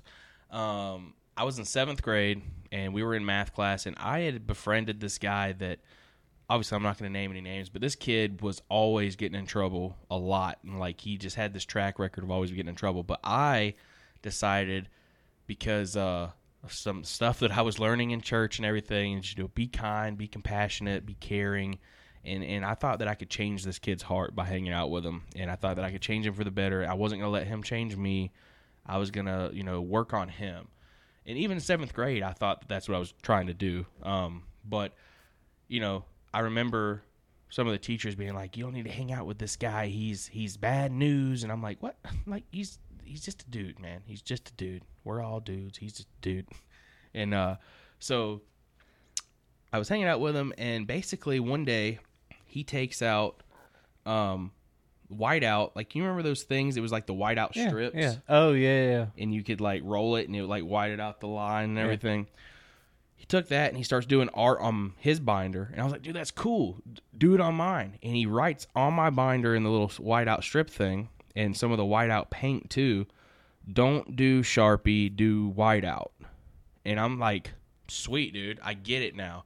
um, 0.51 1.13
I 1.35 1.43
was 1.43 1.57
in 1.59 1.65
seventh 1.65 2.01
grade 2.01 2.41
and 2.71 2.93
we 2.93 3.03
were 3.03 3.15
in 3.15 3.25
math 3.25 3.53
class, 3.53 3.85
and 3.85 3.95
I 3.99 4.19
had 4.21 4.45
befriended 4.45 4.99
this 4.99 5.17
guy 5.17 5.53
that. 5.53 5.79
Obviously, 6.49 6.75
I'm 6.77 6.83
not 6.83 6.97
going 6.97 7.11
to 7.11 7.19
name 7.19 7.31
any 7.31 7.41
names, 7.41 7.67
but 7.67 7.81
this 7.81 7.95
kid 7.95 8.41
was 8.41 8.61
always 8.69 9.17
getting 9.17 9.37
in 9.37 9.45
trouble 9.45 9.97
a 10.09 10.17
lot, 10.17 10.59
and 10.63 10.79
like 10.79 11.01
he 11.01 11.17
just 11.17 11.35
had 11.35 11.53
this 11.53 11.65
track 11.65 11.99
record 11.99 12.23
of 12.23 12.31
always 12.31 12.51
getting 12.51 12.69
in 12.69 12.75
trouble. 12.75 13.03
But 13.03 13.19
I 13.23 13.73
decided 14.21 14.87
because 15.45 15.97
uh, 15.97 16.29
of 16.63 16.73
some 16.73 17.03
stuff 17.03 17.39
that 17.39 17.57
I 17.57 17.61
was 17.61 17.79
learning 17.79 18.11
in 18.11 18.21
church 18.21 18.59
and 18.59 18.65
everything, 18.65 19.15
and 19.15 19.37
you 19.37 19.43
know, 19.43 19.49
be 19.49 19.67
kind, 19.67 20.17
be 20.17 20.27
compassionate, 20.27 21.05
be 21.05 21.15
caring, 21.15 21.79
and 22.23 22.43
and 22.43 22.65
I 22.65 22.75
thought 22.75 22.99
that 22.99 23.07
I 23.07 23.15
could 23.15 23.29
change 23.29 23.63
this 23.63 23.79
kid's 23.79 24.03
heart 24.03 24.35
by 24.35 24.45
hanging 24.45 24.71
out 24.71 24.89
with 24.89 25.05
him, 25.05 25.23
and 25.35 25.49
I 25.49 25.55
thought 25.55 25.77
that 25.77 25.85
I 25.85 25.91
could 25.91 26.01
change 26.01 26.27
him 26.27 26.33
for 26.33 26.43
the 26.43 26.51
better. 26.51 26.87
I 26.87 26.93
wasn't 26.93 27.21
gonna 27.21 27.31
let 27.31 27.47
him 27.47 27.63
change 27.63 27.95
me. 27.95 28.31
I 28.85 28.97
was 28.97 29.11
gonna 29.11 29.49
you 29.53 29.63
know 29.63 29.81
work 29.81 30.13
on 30.13 30.29
him, 30.29 30.67
and 31.25 31.37
even 31.37 31.57
in 31.57 31.61
seventh 31.61 31.93
grade, 31.93 32.23
I 32.23 32.33
thought 32.33 32.61
that 32.61 32.69
that's 32.69 32.87
what 32.87 32.95
I 32.95 32.99
was 32.99 33.13
trying 33.21 33.47
to 33.47 33.53
do. 33.53 33.85
Um, 34.03 34.43
but 34.65 34.93
you 35.67 35.79
know, 35.79 36.05
I 36.37 36.41
remember 36.41 37.01
some 37.49 37.65
of 37.65 37.73
the 37.73 37.79
teachers 37.79 38.13
being 38.13 38.35
like, 38.35 38.55
"You 38.55 38.63
don't 38.63 38.73
need 38.75 38.85
to 38.85 38.91
hang 38.91 39.11
out 39.11 39.25
with 39.25 39.39
this 39.39 39.55
guy. 39.55 39.87
He's 39.87 40.27
he's 40.27 40.55
bad 40.55 40.91
news." 40.91 41.41
And 41.41 41.51
I'm 41.51 41.63
like, 41.63 41.81
"What? 41.81 41.97
like 42.27 42.43
he's 42.51 42.77
he's 43.03 43.21
just 43.21 43.41
a 43.41 43.49
dude, 43.49 43.79
man. 43.79 44.01
He's 44.05 44.21
just 44.21 44.49
a 44.49 44.53
dude. 44.53 44.83
We're 45.03 45.19
all 45.19 45.39
dudes. 45.39 45.79
He's 45.79 45.93
just 45.93 46.09
a 46.09 46.21
dude." 46.21 46.47
And 47.13 47.33
uh, 47.33 47.55
so 47.97 48.41
I 49.73 49.79
was 49.79 49.89
hanging 49.89 50.05
out 50.05 50.19
with 50.19 50.35
him, 50.35 50.53
and 50.59 50.85
basically 50.85 51.39
one 51.39 51.65
day 51.65 51.97
he 52.45 52.63
takes 52.63 53.01
out 53.01 53.41
um 54.05 54.51
whiteout. 55.11 55.71
Like 55.75 55.95
you 55.95 56.03
remember 56.03 56.21
those 56.21 56.43
things? 56.43 56.77
It 56.77 56.81
was 56.81 56.91
like 56.91 57.07
the 57.07 57.15
whiteout 57.15 57.55
yeah, 57.55 57.69
strips 57.69 57.95
Yeah. 57.95 58.13
Oh 58.29 58.51
yeah, 58.51 58.89
yeah. 58.89 59.05
and 59.17 59.33
you 59.33 59.43
could 59.43 59.59
like 59.59 59.81
roll 59.83 60.17
it 60.17 60.27
and 60.27 60.35
it 60.35 60.41
would 60.41 60.49
like 60.49 60.63
white 60.63 60.91
it 60.91 60.99
out 60.99 61.21
the 61.21 61.27
line 61.27 61.69
and 61.69 61.79
everything. 61.79 62.27
He 63.17 63.25
took 63.25 63.47
that 63.49 63.69
and 63.69 63.77
he 63.77 63.83
starts 63.83 64.05
doing 64.05 64.29
art 64.33 64.59
on 64.61 64.93
his 64.97 65.19
binder. 65.19 65.69
And 65.71 65.81
I 65.81 65.83
was 65.83 65.91
like, 65.91 66.03
dude, 66.03 66.15
that's 66.15 66.31
cool. 66.31 66.77
Do 67.17 67.33
it 67.33 67.41
on 67.41 67.55
mine. 67.55 67.97
And 68.03 68.15
he 68.15 68.27
writes 68.27 68.67
on 68.75 68.93
my 68.93 69.09
binder 69.09 69.55
in 69.55 69.63
the 69.63 69.71
little 69.71 69.89
whiteout 69.89 70.43
strip 70.43 70.69
thing 70.69 71.09
and 71.35 71.57
some 71.57 71.71
of 71.71 71.77
the 71.77 71.83
whiteout 71.83 72.29
paint 72.29 72.69
too. 72.69 73.07
Don't 73.71 74.15
do 74.15 74.43
Sharpie, 74.43 75.13
do 75.13 75.51
whiteout. 75.51 76.11
And 76.85 76.99
I'm 76.99 77.19
like, 77.19 77.51
sweet, 77.87 78.33
dude. 78.33 78.59
I 78.63 78.75
get 78.75 79.01
it 79.01 79.15
now. 79.15 79.45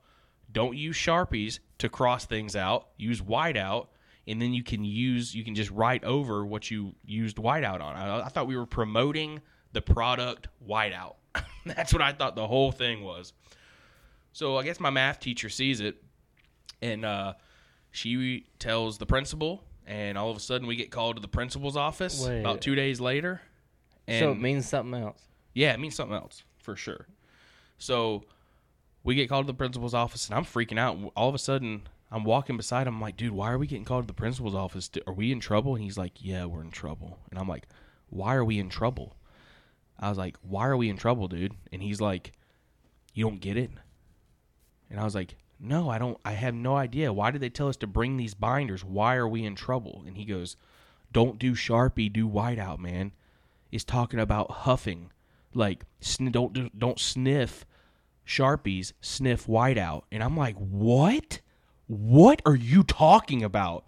Don't 0.51 0.77
use 0.77 0.97
Sharpies 0.97 1.59
to 1.77 1.87
cross 1.87 2.25
things 2.25 2.57
out. 2.57 2.89
Use 2.97 3.21
whiteout. 3.21 3.87
And 4.27 4.41
then 4.41 4.53
you 4.53 4.63
can 4.63 4.83
use, 4.83 5.33
you 5.33 5.45
can 5.45 5.55
just 5.55 5.71
write 5.71 6.03
over 6.03 6.45
what 6.45 6.69
you 6.69 6.93
used 7.05 7.37
whiteout 7.37 7.81
on. 7.81 7.95
I, 7.95 8.25
I 8.25 8.27
thought 8.27 8.47
we 8.47 8.57
were 8.57 8.65
promoting 8.65 9.41
the 9.71 9.81
product 9.81 10.49
whiteout. 10.67 11.15
That's 11.65 11.93
what 11.93 12.01
I 12.01 12.11
thought 12.11 12.35
the 12.35 12.47
whole 12.47 12.73
thing 12.73 13.01
was. 13.01 13.31
So 14.33 14.57
I 14.57 14.63
guess 14.63 14.79
my 14.79 14.89
math 14.89 15.19
teacher 15.19 15.49
sees 15.49 15.79
it, 15.79 16.01
and 16.81 17.03
uh, 17.05 17.33
she 17.91 18.45
tells 18.59 18.97
the 18.97 19.05
principal, 19.05 19.63
and 19.85 20.17
all 20.17 20.31
of 20.31 20.37
a 20.37 20.39
sudden 20.39 20.67
we 20.67 20.75
get 20.75 20.91
called 20.91 21.17
to 21.17 21.21
the 21.21 21.27
principal's 21.27 21.75
office 21.75 22.25
Wait. 22.25 22.39
about 22.39 22.61
two 22.61 22.75
days 22.75 23.01
later. 23.01 23.41
And 24.07 24.19
so 24.19 24.31
it 24.31 24.39
means 24.39 24.67
something 24.67 24.99
else. 25.01 25.21
yeah, 25.53 25.73
it 25.73 25.79
means 25.79 25.95
something 25.95 26.15
else 26.15 26.43
for 26.57 26.75
sure. 26.75 27.07
So 27.77 28.23
we 29.03 29.15
get 29.15 29.29
called 29.29 29.47
to 29.47 29.51
the 29.51 29.57
principal's 29.57 29.93
office, 29.93 30.27
and 30.27 30.35
I'm 30.35 30.45
freaking 30.45 30.79
out. 30.79 30.97
All 31.15 31.29
of 31.29 31.35
a 31.35 31.39
sudden, 31.39 31.87
I'm 32.11 32.23
walking 32.23 32.57
beside 32.57 32.87
him. 32.87 32.95
I'm 32.95 33.01
like, 33.01 33.17
dude, 33.17 33.31
why 33.31 33.51
are 33.51 33.57
we 33.57 33.67
getting 33.67 33.85
called 33.85 34.03
to 34.03 34.07
the 34.07 34.13
principal's 34.13 34.55
office? 34.55 34.89
Are 35.07 35.13
we 35.13 35.31
in 35.31 35.39
trouble? 35.39 35.75
And 35.75 35.83
he's 35.83 35.97
like, 35.97 36.13
yeah, 36.23 36.45
we're 36.45 36.61
in 36.61 36.71
trouble. 36.71 37.19
And 37.29 37.39
I'm 37.39 37.47
like, 37.47 37.67
why 38.09 38.35
are 38.35 38.45
we 38.45 38.59
in 38.59 38.69
trouble? 38.69 39.15
I 39.99 40.09
was 40.09 40.17
like, 40.17 40.35
why 40.41 40.67
are 40.67 40.77
we 40.77 40.89
in 40.89 40.97
trouble, 40.97 41.27
dude? 41.27 41.53
And 41.71 41.81
he's 41.81 42.01
like, 42.01 42.33
you 43.13 43.25
don't 43.25 43.39
get 43.39 43.55
it? 43.57 43.71
And 44.91 44.99
I 44.99 45.05
was 45.05 45.15
like, 45.15 45.35
no, 45.59 45.89
I 45.89 45.97
don't. 45.97 46.17
I 46.25 46.33
have 46.33 46.53
no 46.53 46.75
idea. 46.75 47.13
Why 47.13 47.31
did 47.31 47.41
they 47.41 47.49
tell 47.49 47.69
us 47.69 47.77
to 47.77 47.87
bring 47.87 48.17
these 48.17 48.33
binders? 48.33 48.83
Why 48.83 49.15
are 49.15 49.27
we 49.27 49.45
in 49.45 49.55
trouble? 49.55 50.03
And 50.05 50.17
he 50.17 50.25
goes, 50.25 50.57
don't 51.13 51.39
do 51.39 51.53
Sharpie, 51.53 52.11
do 52.11 52.27
whiteout, 52.27 52.79
man. 52.79 53.11
Is 53.71 53.85
talking 53.85 54.19
about 54.19 54.51
huffing, 54.51 55.11
like 55.53 55.85
sn- 56.01 56.31
don't 56.31 56.77
don't 56.77 56.99
sniff 56.99 57.65
Sharpies, 58.27 58.91
sniff 59.01 59.47
whiteout. 59.47 60.03
And 60.11 60.21
I'm 60.21 60.35
like, 60.35 60.57
what? 60.57 61.39
What 61.87 62.41
are 62.45 62.55
you 62.55 62.83
talking 62.83 63.43
about? 63.43 63.85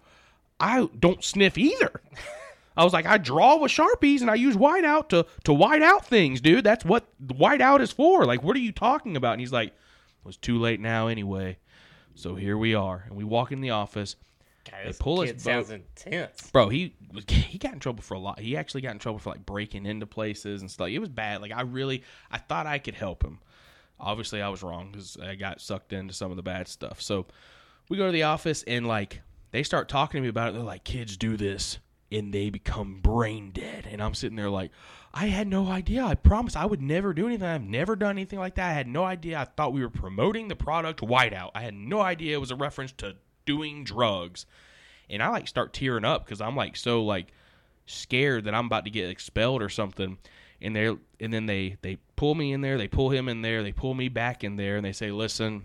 I 0.58 0.88
don't 0.98 1.22
sniff 1.22 1.58
either. 1.58 2.00
I 2.76 2.84
was 2.84 2.92
like, 2.92 3.06
I 3.06 3.18
draw 3.18 3.58
with 3.58 3.70
Sharpies 3.72 4.20
and 4.20 4.30
I 4.30 4.36
use 4.36 4.56
whiteout 4.56 5.08
to 5.10 5.26
to 5.44 5.52
white 5.52 5.82
out 5.82 6.06
things, 6.06 6.40
dude. 6.40 6.64
That's 6.64 6.84
what 6.84 7.06
whiteout 7.22 7.80
is 7.80 7.92
for. 7.92 8.24
Like, 8.24 8.42
what 8.42 8.56
are 8.56 8.60
you 8.60 8.72
talking 8.72 9.16
about? 9.16 9.32
And 9.32 9.40
he's 9.40 9.52
like, 9.52 9.74
it 10.24 10.26
was 10.26 10.36
too 10.36 10.58
late 10.58 10.80
now 10.80 11.08
anyway. 11.08 11.58
So 12.14 12.34
here 12.34 12.56
we 12.56 12.74
are. 12.74 13.04
And 13.06 13.16
we 13.16 13.24
walk 13.24 13.52
in 13.52 13.60
the 13.60 13.70
office. 13.70 14.16
God, 14.70 14.78
this 14.86 14.96
pull 14.96 15.20
us 15.20 15.28
kid 15.28 15.40
sounds 15.40 15.70
intense. 15.70 16.50
Bro, 16.50 16.70
he 16.70 16.94
was 17.12 17.24
he 17.28 17.58
got 17.58 17.74
in 17.74 17.80
trouble 17.80 18.02
for 18.02 18.14
a 18.14 18.18
lot. 18.18 18.38
He 18.40 18.56
actually 18.56 18.80
got 18.80 18.92
in 18.92 18.98
trouble 18.98 19.18
for 19.18 19.30
like 19.30 19.44
breaking 19.44 19.84
into 19.84 20.06
places 20.06 20.62
and 20.62 20.70
stuff. 20.70 20.88
It 20.88 20.98
was 21.00 21.10
bad. 21.10 21.42
Like 21.42 21.52
I 21.52 21.62
really 21.62 22.02
I 22.30 22.38
thought 22.38 22.66
I 22.66 22.78
could 22.78 22.94
help 22.94 23.22
him. 23.22 23.40
Obviously, 24.00 24.40
I 24.40 24.48
was 24.48 24.62
wrong 24.62 24.90
because 24.90 25.16
I 25.18 25.34
got 25.34 25.60
sucked 25.60 25.92
into 25.92 26.14
some 26.14 26.30
of 26.30 26.36
the 26.36 26.42
bad 26.42 26.66
stuff. 26.68 27.02
So 27.02 27.26
we 27.88 27.96
go 27.96 28.06
to 28.06 28.12
the 28.12 28.22
office 28.22 28.62
and 28.64 28.86
like 28.86 29.20
they 29.50 29.62
start 29.62 29.88
talking 29.88 30.18
to 30.18 30.22
me 30.22 30.28
about 30.28 30.48
it. 30.48 30.54
They're 30.54 30.62
like, 30.62 30.84
kids 30.84 31.16
do 31.16 31.36
this 31.36 31.78
and 32.10 32.32
they 32.32 32.50
become 32.50 33.00
brain 33.00 33.50
dead. 33.52 33.86
And 33.90 34.02
I'm 34.02 34.14
sitting 34.14 34.36
there 34.36 34.50
like, 34.50 34.70
I 35.16 35.26
had 35.26 35.46
no 35.46 35.68
idea. 35.68 36.04
I 36.04 36.16
promise 36.16 36.56
I 36.56 36.64
would 36.64 36.82
never 36.82 37.14
do 37.14 37.28
anything. 37.28 37.46
I've 37.46 37.62
never 37.62 37.94
done 37.94 38.10
anything 38.10 38.40
like 38.40 38.56
that. 38.56 38.70
I 38.70 38.72
had 38.72 38.88
no 38.88 39.04
idea. 39.04 39.38
I 39.38 39.44
thought 39.44 39.72
we 39.72 39.80
were 39.80 39.88
promoting 39.88 40.48
the 40.48 40.56
product 40.56 41.00
Whiteout. 41.00 41.52
I 41.54 41.62
had 41.62 41.74
no 41.74 42.00
idea 42.00 42.36
it 42.36 42.40
was 42.40 42.50
a 42.50 42.56
reference 42.56 42.90
to 42.94 43.14
doing 43.46 43.84
drugs. 43.84 44.44
And 45.08 45.22
I 45.22 45.28
like 45.28 45.46
start 45.46 45.72
tearing 45.72 46.04
up 46.04 46.24
because 46.24 46.40
I'm 46.40 46.56
like 46.56 46.76
so 46.76 47.04
like 47.04 47.28
scared 47.86 48.44
that 48.44 48.54
I'm 48.54 48.66
about 48.66 48.84
to 48.86 48.90
get 48.90 49.08
expelled 49.08 49.62
or 49.62 49.68
something. 49.68 50.18
And 50.60 50.74
they 50.74 50.96
and 51.20 51.32
then 51.32 51.46
they 51.46 51.76
they 51.82 51.98
pull 52.16 52.34
me 52.34 52.52
in 52.52 52.60
there, 52.60 52.76
they 52.76 52.88
pull 52.88 53.10
him 53.10 53.28
in 53.28 53.42
there, 53.42 53.62
they 53.62 53.72
pull 53.72 53.94
me 53.94 54.08
back 54.08 54.42
in 54.42 54.56
there, 54.56 54.76
and 54.76 54.84
they 54.84 54.92
say, 54.92 55.12
"Listen, 55.12 55.64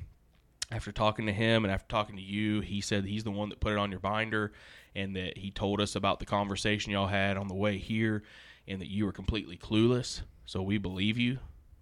after 0.71 0.91
talking 0.91 1.25
to 1.25 1.33
him 1.33 1.63
and 1.65 1.71
after 1.71 1.87
talking 1.87 2.17
to 2.17 2.21
you, 2.21 2.59
he 2.61 2.81
said 2.81 3.05
he's 3.05 3.23
the 3.23 3.31
one 3.31 3.49
that 3.49 3.59
put 3.59 3.71
it 3.71 3.79
on 3.79 3.91
your 3.91 3.99
binder, 3.99 4.51
and 4.93 5.15
that 5.15 5.37
he 5.37 5.49
told 5.51 5.81
us 5.81 5.95
about 5.95 6.19
the 6.19 6.25
conversation 6.25 6.91
y'all 6.91 7.07
had 7.07 7.37
on 7.37 7.47
the 7.47 7.55
way 7.55 7.77
here, 7.77 8.23
and 8.69 8.79
that 8.79 8.89
you 8.89 9.05
were 9.05 9.11
completely 9.11 9.57
clueless. 9.57 10.21
So 10.45 10.61
we 10.61 10.77
believe 10.77 11.17
you." 11.17 11.39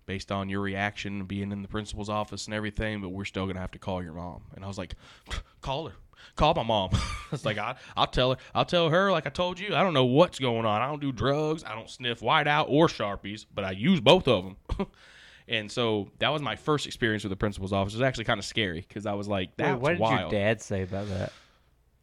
Based 0.08 0.32
on 0.32 0.48
your 0.48 0.62
reaction, 0.62 1.26
being 1.26 1.52
in 1.52 1.62
the 1.62 1.68
principal's 1.68 2.08
office 2.08 2.46
and 2.46 2.54
everything, 2.54 3.02
but 3.02 3.10
we're 3.10 3.26
still 3.26 3.46
gonna 3.46 3.60
have 3.60 3.72
to 3.72 3.80
call 3.80 4.02
your 4.02 4.14
mom. 4.14 4.44
And 4.56 4.64
I 4.64 4.68
was 4.70 4.78
like, 4.78 4.96
"Call 5.62 5.90
her, 5.90 5.96
call 6.36 6.54
my 6.54 6.64
mom. 6.64 6.92
it's 7.32 7.46
like 7.46 7.58
I, 7.58 7.76
I'll 7.96 8.08
tell 8.08 8.32
her. 8.32 8.38
I'll 8.56 8.66
tell 8.66 8.90
her 8.90 9.12
like 9.12 9.26
I 9.28 9.30
told 9.30 9.60
you. 9.60 9.76
I 9.76 9.84
don't 9.84 9.94
know 9.94 10.06
what's 10.06 10.40
going 10.40 10.66
on. 10.66 10.82
I 10.82 10.88
don't 10.88 11.02
do 11.02 11.12
drugs. 11.12 11.64
I 11.64 11.76
don't 11.76 11.90
sniff 11.90 12.22
whiteout 12.22 12.66
or 12.70 12.88
sharpies, 12.88 13.46
but 13.54 13.64
I 13.64 13.72
use 13.72 14.00
both 14.00 14.28
of 14.28 14.46
them. 14.46 14.88
and 15.48 15.72
so 15.72 16.10
that 16.20 16.30
was 16.30 16.42
my 16.42 16.56
first 16.56 16.86
experience 16.86 17.24
with 17.24 17.32
the 17.32 17.38
principal's 17.38 17.74
office. 17.74 17.94
It 17.94 17.98
was 17.98 18.08
actually 18.08 18.26
kind 18.26 18.40
of 18.40 18.46
scary 18.46 18.86
because 18.88 19.06
I 19.06 19.14
was 19.14 19.28
like, 19.28 19.50
Wait, 19.50 19.66
"That's 19.66 19.82
what 19.82 19.90
did 19.92 20.00
wild." 20.00 20.32
your 20.32 20.42
dad 20.42 20.62
say 20.62 20.84
about 20.84 21.10
that? 21.10 21.34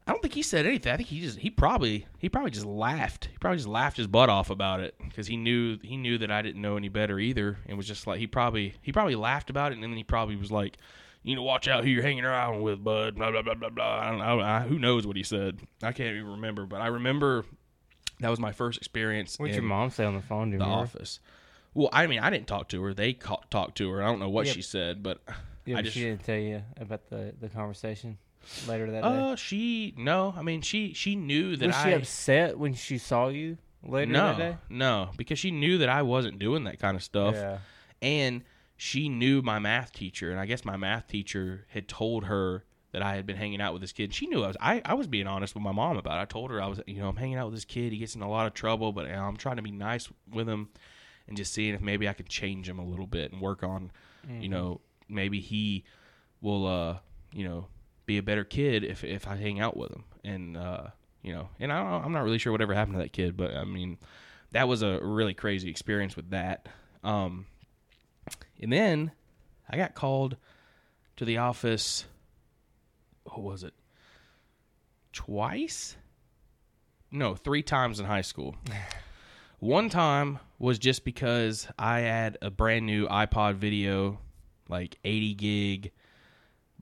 I 0.06 0.12
don't 0.12 0.20
think 0.20 0.34
he 0.34 0.42
said 0.42 0.66
anything. 0.66 0.92
I 0.92 0.96
think 0.98 1.08
he 1.08 1.20
just 1.20 1.38
he 1.38 1.48
probably 1.48 2.06
he 2.18 2.28
probably 2.28 2.50
just 2.50 2.66
laughed. 2.66 3.26
He 3.32 3.38
probably 3.38 3.56
just 3.56 3.68
laughed 3.68 3.96
his 3.96 4.06
butt 4.06 4.28
off 4.28 4.50
about 4.50 4.80
it 4.80 4.94
because 4.98 5.26
he 5.26 5.36
knew 5.38 5.78
he 5.82 5.96
knew 5.96 6.18
that 6.18 6.30
I 6.30 6.42
didn't 6.42 6.60
know 6.60 6.76
any 6.76 6.88
better 6.90 7.18
either, 7.18 7.58
and 7.66 7.76
was 7.78 7.86
just 7.86 8.06
like 8.06 8.18
he 8.18 8.26
probably 8.26 8.74
he 8.82 8.92
probably 8.92 9.14
laughed 9.14 9.48
about 9.50 9.72
it, 9.72 9.76
and 9.76 9.82
then 9.82 9.94
he 9.96 10.04
probably 10.04 10.36
was 10.36 10.52
like, 10.52 10.76
you 11.22 11.34
know, 11.34 11.42
watch 11.42 11.68
out 11.68 11.84
who 11.84 11.90
you're 11.90 12.02
hanging 12.02 12.24
around 12.24 12.60
with, 12.60 12.84
bud. 12.84 13.14
Blah 13.16 13.30
blah 13.30 13.40
blah 13.42 13.54
blah 13.54 13.70
blah. 13.70 13.98
I 14.00 14.10
don't 14.10 14.18
know. 14.18 14.40
I, 14.40 14.60
who 14.60 14.78
knows 14.78 15.06
what 15.06 15.16
he 15.16 15.22
said? 15.22 15.58
I 15.82 15.92
can't 15.92 16.14
even 16.16 16.32
remember, 16.32 16.66
but 16.66 16.82
I 16.82 16.88
remember 16.88 17.46
that 18.20 18.28
was 18.28 18.38
my 18.38 18.52
first 18.52 18.76
experience. 18.78 19.38
What 19.38 19.46
did 19.46 19.54
your 19.54 19.64
mom 19.64 19.88
say 19.88 20.04
on 20.04 20.14
the 20.14 20.20
phone? 20.22 20.50
Do 20.50 20.54
you 20.54 20.58
the 20.58 20.64
remember? 20.64 20.82
office. 20.82 21.18
Well, 21.72 21.88
I 21.94 22.06
mean, 22.08 22.20
I 22.20 22.28
didn't 22.28 22.46
talk 22.46 22.68
to 22.68 22.82
her. 22.84 22.92
They 22.94 23.14
ca- 23.14 23.40
talked 23.50 23.78
to 23.78 23.90
her. 23.90 24.02
I 24.02 24.06
don't 24.06 24.20
know 24.20 24.28
what 24.28 24.46
Yeah. 24.46 24.52
she 24.52 24.62
said, 24.62 25.02
but 25.02 25.20
Yeah, 25.64 25.74
I 25.74 25.78
but 25.78 25.84
just 25.86 25.94
she 25.96 26.02
didn't 26.04 26.24
tell 26.24 26.36
you 26.38 26.62
about 26.78 27.08
the, 27.08 27.34
the 27.40 27.48
conversation 27.48 28.18
later 28.68 28.90
that 28.90 29.02
day. 29.02 29.08
uh 29.08 29.36
she 29.36 29.94
no. 29.96 30.34
I 30.36 30.42
mean, 30.42 30.60
she 30.62 30.92
she 30.94 31.16
knew 31.16 31.56
that 31.56 31.64
I 31.64 31.66
Was 31.68 31.76
she 31.76 31.88
I 31.88 31.92
upset 31.96 32.58
when 32.58 32.74
she 32.74 32.98
saw 32.98 33.28
you 33.28 33.58
later 33.82 34.12
no 34.12 34.26
that 34.28 34.38
day? 34.38 34.56
no 34.68 35.10
because 35.16 35.38
she 35.38 35.50
knew 35.50 35.78
that 35.78 35.88
I 35.88 36.02
wasn't 36.02 36.38
doing 36.38 36.64
that 36.64 36.78
kind 36.78 36.96
of 36.96 37.02
stuff, 37.02 37.34
Yeah. 37.34 37.58
and 38.02 38.42
she 38.76 39.08
knew 39.08 39.40
my 39.42 39.58
math 39.58 39.92
teacher, 39.92 40.30
and 40.30 40.40
I 40.40 40.46
guess 40.46 40.64
my 40.64 40.76
math 40.76 41.06
teacher 41.06 41.64
had 41.68 41.86
told 41.88 42.24
her 42.24 42.64
that 42.92 43.02
I 43.02 43.16
had 43.16 43.26
been 43.26 43.36
hanging 43.36 43.60
out 43.60 43.72
with 43.72 43.82
this 43.82 43.92
kid. 43.92 44.14
She 44.14 44.26
knew 44.26 44.44
I 44.44 44.46
was 44.48 44.56
I, 44.60 44.82
I 44.84 44.94
was 44.94 45.06
being 45.06 45.26
honest 45.26 45.54
with 45.54 45.62
my 45.62 45.72
mom 45.72 45.96
about 45.96 46.18
it. 46.18 46.22
I 46.22 46.24
told 46.26 46.50
her 46.50 46.60
I 46.62 46.66
was 46.66 46.80
you 46.86 47.00
know 47.00 47.08
I'm 47.08 47.16
hanging 47.16 47.36
out 47.36 47.46
with 47.46 47.54
this 47.54 47.64
kid. 47.64 47.92
He 47.92 47.98
gets 47.98 48.14
in 48.14 48.22
a 48.22 48.28
lot 48.30 48.46
of 48.46 48.54
trouble, 48.54 48.92
but 48.92 49.06
you 49.06 49.12
know, 49.12 49.24
I'm 49.24 49.36
trying 49.36 49.56
to 49.56 49.62
be 49.62 49.70
nice 49.72 50.08
with 50.32 50.48
him 50.48 50.68
and 51.26 51.36
just 51.36 51.52
seeing 51.54 51.74
if 51.74 51.80
maybe 51.80 52.08
I 52.08 52.12
could 52.12 52.28
change 52.28 52.68
him 52.68 52.78
a 52.78 52.84
little 52.84 53.06
bit 53.06 53.32
and 53.32 53.40
work 53.40 53.62
on 53.62 53.90
you 54.40 54.48
know 54.48 54.80
maybe 55.08 55.38
he 55.40 55.84
will 56.40 56.66
uh 56.66 56.98
you 57.32 57.44
know 57.46 57.66
be 58.06 58.18
a 58.18 58.22
better 58.22 58.44
kid 58.44 58.84
if 58.84 59.04
if 59.04 59.26
I 59.26 59.36
hang 59.36 59.60
out 59.60 59.76
with 59.76 59.90
him. 59.90 60.04
And 60.24 60.56
uh 60.56 60.86
you 61.22 61.32
know 61.32 61.48
and 61.58 61.72
I 61.72 61.82
don't, 61.82 62.04
I'm 62.04 62.12
not 62.12 62.24
really 62.24 62.38
sure 62.38 62.52
whatever 62.52 62.74
happened 62.74 62.96
to 62.96 63.02
that 63.02 63.12
kid 63.12 63.36
but 63.36 63.54
I 63.54 63.64
mean 63.64 63.98
that 64.52 64.68
was 64.68 64.82
a 64.82 65.00
really 65.02 65.34
crazy 65.34 65.70
experience 65.70 66.16
with 66.16 66.30
that. 66.30 66.68
Um 67.02 67.46
and 68.60 68.72
then 68.72 69.12
I 69.68 69.76
got 69.76 69.94
called 69.94 70.36
to 71.16 71.24
the 71.24 71.38
office 71.38 72.04
what 73.24 73.42
was 73.42 73.64
it? 73.64 73.74
Twice? 75.12 75.96
No 77.10 77.34
three 77.34 77.62
times 77.62 78.00
in 78.00 78.06
high 78.06 78.22
school. 78.22 78.56
One 79.60 79.88
time 79.88 80.40
was 80.58 80.78
just 80.78 81.06
because 81.06 81.66
I 81.78 82.00
had 82.00 82.36
a 82.42 82.50
brand 82.50 82.84
new 82.84 83.06
iPod 83.08 83.54
video, 83.54 84.18
like 84.68 84.98
80 85.04 85.34
gig, 85.34 85.92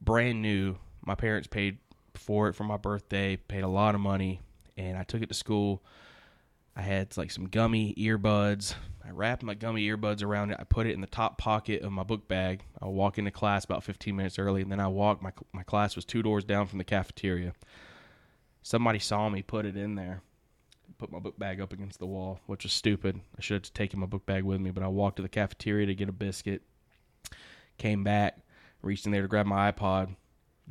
brand 0.00 0.42
new. 0.42 0.76
My 1.04 1.14
parents 1.14 1.48
paid 1.48 1.78
for 2.14 2.48
it 2.48 2.54
for 2.54 2.64
my 2.64 2.76
birthday, 2.76 3.36
paid 3.36 3.64
a 3.64 3.68
lot 3.68 3.94
of 3.94 4.00
money, 4.00 4.40
and 4.76 4.96
I 4.96 5.02
took 5.02 5.22
it 5.22 5.28
to 5.28 5.34
school. 5.34 5.82
I 6.74 6.82
had 6.82 7.16
like 7.16 7.30
some 7.30 7.48
gummy 7.48 7.94
earbuds. 7.94 8.74
I 9.04 9.10
wrapped 9.10 9.42
my 9.42 9.54
gummy 9.54 9.86
earbuds 9.88 10.22
around 10.22 10.52
it. 10.52 10.58
I 10.60 10.64
put 10.64 10.86
it 10.86 10.94
in 10.94 11.00
the 11.00 11.06
top 11.06 11.36
pocket 11.36 11.82
of 11.82 11.92
my 11.92 12.02
book 12.02 12.28
bag. 12.28 12.62
I 12.80 12.86
walk 12.86 13.18
into 13.18 13.30
class 13.30 13.64
about 13.64 13.84
15 13.84 14.14
minutes 14.16 14.38
early, 14.38 14.62
and 14.62 14.72
then 14.72 14.80
I 14.80 14.88
walked. 14.88 15.22
My 15.22 15.32
my 15.52 15.62
class 15.62 15.96
was 15.96 16.04
two 16.04 16.22
doors 16.22 16.44
down 16.44 16.66
from 16.66 16.78
the 16.78 16.84
cafeteria. 16.84 17.52
Somebody 18.62 19.00
saw 19.00 19.28
me 19.28 19.42
put 19.42 19.66
it 19.66 19.76
in 19.76 19.96
there 19.96 20.22
put 21.02 21.10
my 21.10 21.18
book 21.18 21.36
bag 21.36 21.60
up 21.60 21.72
against 21.72 21.98
the 21.98 22.06
wall, 22.06 22.38
which 22.46 22.62
was 22.62 22.72
stupid. 22.72 23.20
I 23.36 23.40
should 23.40 23.66
have 23.66 23.74
taken 23.74 23.98
my 23.98 24.06
book 24.06 24.24
bag 24.24 24.44
with 24.44 24.60
me, 24.60 24.70
but 24.70 24.84
I 24.84 24.86
walked 24.86 25.16
to 25.16 25.22
the 25.22 25.28
cafeteria 25.28 25.86
to 25.86 25.96
get 25.96 26.08
a 26.08 26.12
biscuit. 26.12 26.62
Came 27.76 28.04
back, 28.04 28.38
reached 28.82 29.04
in 29.04 29.10
there 29.10 29.22
to 29.22 29.26
grab 29.26 29.46
my 29.46 29.72
iPod, 29.72 30.14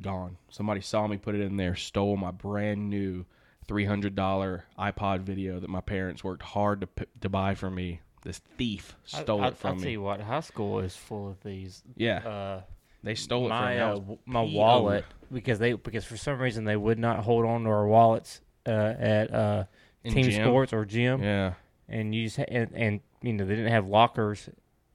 gone. 0.02 0.38
Somebody 0.50 0.82
saw 0.82 1.08
me 1.08 1.18
put 1.18 1.36
it 1.36 1.42
in 1.42 1.58
there, 1.58 1.76
stole 1.76 2.18
my 2.18 2.32
brand 2.32 2.89
new 2.89 3.26
$300 3.68 4.62
iPod 4.78 5.22
video 5.22 5.60
that 5.60 5.70
my 5.70 5.82
parents 5.82 6.24
worked 6.24 6.44
hard 6.44 6.82
to 6.82 6.88
p- 6.88 7.06
to 7.22 7.30
buy 7.30 7.56
for 7.56 7.70
me. 7.70 8.02
This 8.24 8.39
thief 8.58 8.96
stole 9.04 9.42
I, 9.42 9.48
it 9.48 9.58
from 9.58 9.78
I'll 9.78 9.82
tell 9.82 9.89
you 9.92 10.02
what, 10.02 10.22
high 10.22 10.39
school 10.42 10.80
is 10.80 10.96
full 10.96 11.30
of 11.30 11.42
these. 11.44 11.84
Yeah, 11.96 12.20
Uh, 12.20 12.62
they 13.04 13.16
stole 13.16 13.46
it 13.48 13.50
my 13.50 13.80
from 13.80 14.12
uh, 14.12 14.16
my 14.26 14.42
PO'd. 14.44 14.54
wallet 14.54 15.06
because 15.32 15.58
they 15.60 15.74
because 15.74 16.06
for 16.06 16.18
some 16.18 16.39
reason 16.39 16.66
they 16.66 16.76
would 16.76 17.00
not 17.00 17.22
hold 17.22 17.46
on 17.46 17.64
to 17.64 17.70
our 17.70 17.88
wallets 17.88 18.42
uh, 18.68 18.70
at 18.72 19.34
uh, 19.34 19.64
team 20.04 20.30
gym? 20.30 20.44
sports 20.44 20.72
or 20.74 20.86
gym, 20.86 21.22
Yeah, 21.24 21.54
and 21.89 22.14
you 22.14 22.26
just 22.26 22.38
ha- 22.38 22.46
and, 22.48 22.70
and 22.76 23.00
you 23.24 23.34
know 23.34 23.46
they 23.46 23.56
didn't 23.56 23.72
have 23.72 23.88
lockers 23.88 24.50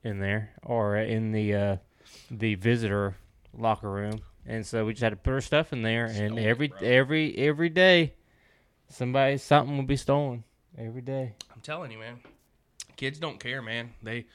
in 0.05 0.21
there 0.21 0.51
or 0.63 0.97
in 0.97 1.33
the 1.33 1.55
uh, 1.55 1.77
the 2.31 2.55
visitor 2.55 3.17
locker 3.57 3.91
room, 3.91 4.21
and 4.47 4.65
so 4.67 4.85
we 4.85 4.93
just 4.93 5.03
had 5.03 5.11
to 5.11 5.17
put 5.17 5.33
our 5.33 5.41
stuff 5.41 5.73
in 5.73 5.83
there, 5.83 6.07
and 6.07 6.33
Stole 6.35 6.39
every 6.39 6.69
bro. 6.69 6.79
every 6.81 7.37
every 7.37 7.69
day 7.69 8.15
somebody 8.89 9.37
something 9.39 9.77
would 9.77 9.87
be 9.87 9.97
stolen 9.97 10.45
every 10.79 11.03
day. 11.03 11.35
I'm 11.55 11.61
telling 11.61 11.91
you, 11.91 11.99
man. 11.99 12.21
Kids 12.97 13.19
don't 13.19 13.41
care, 13.41 13.61
man. 13.63 13.93
They 14.03 14.27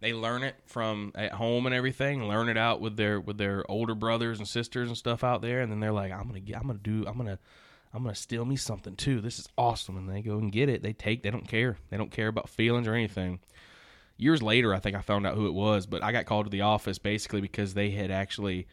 they 0.00 0.12
learn 0.12 0.42
it 0.42 0.56
from 0.66 1.12
at 1.14 1.32
home 1.32 1.66
and 1.66 1.74
everything. 1.74 2.26
Learn 2.26 2.48
it 2.48 2.56
out 2.56 2.80
with 2.80 2.96
their 2.96 3.20
with 3.20 3.38
their 3.38 3.68
older 3.70 3.94
brothers 3.94 4.38
and 4.38 4.48
sisters 4.48 4.88
and 4.88 4.96
stuff 4.96 5.22
out 5.24 5.42
there, 5.42 5.60
and 5.60 5.70
then 5.70 5.80
they're 5.80 5.92
like, 5.92 6.12
I'm 6.12 6.26
gonna 6.26 6.40
get, 6.40 6.56
I'm 6.56 6.66
gonna 6.66 6.78
do, 6.78 7.04
I'm 7.06 7.16
gonna. 7.16 7.38
I'm 7.92 8.04
gonna 8.04 8.14
steal 8.14 8.44
me 8.44 8.54
something 8.54 8.94
too. 8.94 9.20
This 9.20 9.40
is 9.40 9.48
awesome, 9.58 9.96
and 9.96 10.08
they 10.08 10.22
go 10.22 10.38
and 10.38 10.52
get 10.52 10.68
it. 10.68 10.80
They 10.80 10.92
take. 10.92 11.24
They 11.24 11.30
don't 11.32 11.48
care. 11.48 11.76
They 11.90 11.96
don't 11.96 12.12
care 12.12 12.28
about 12.28 12.48
feelings 12.48 12.86
or 12.86 12.94
anything. 12.94 13.40
Years 14.16 14.40
later, 14.40 14.72
I 14.72 14.78
think 14.78 14.94
I 14.94 15.00
found 15.00 15.26
out 15.26 15.34
who 15.34 15.48
it 15.48 15.54
was, 15.54 15.86
but 15.86 16.00
I 16.04 16.12
got 16.12 16.24
called 16.24 16.46
to 16.46 16.50
the 16.50 16.60
office 16.60 16.98
basically 16.98 17.40
because 17.40 17.74
they 17.74 17.90
had 17.90 18.12
actually 18.12 18.68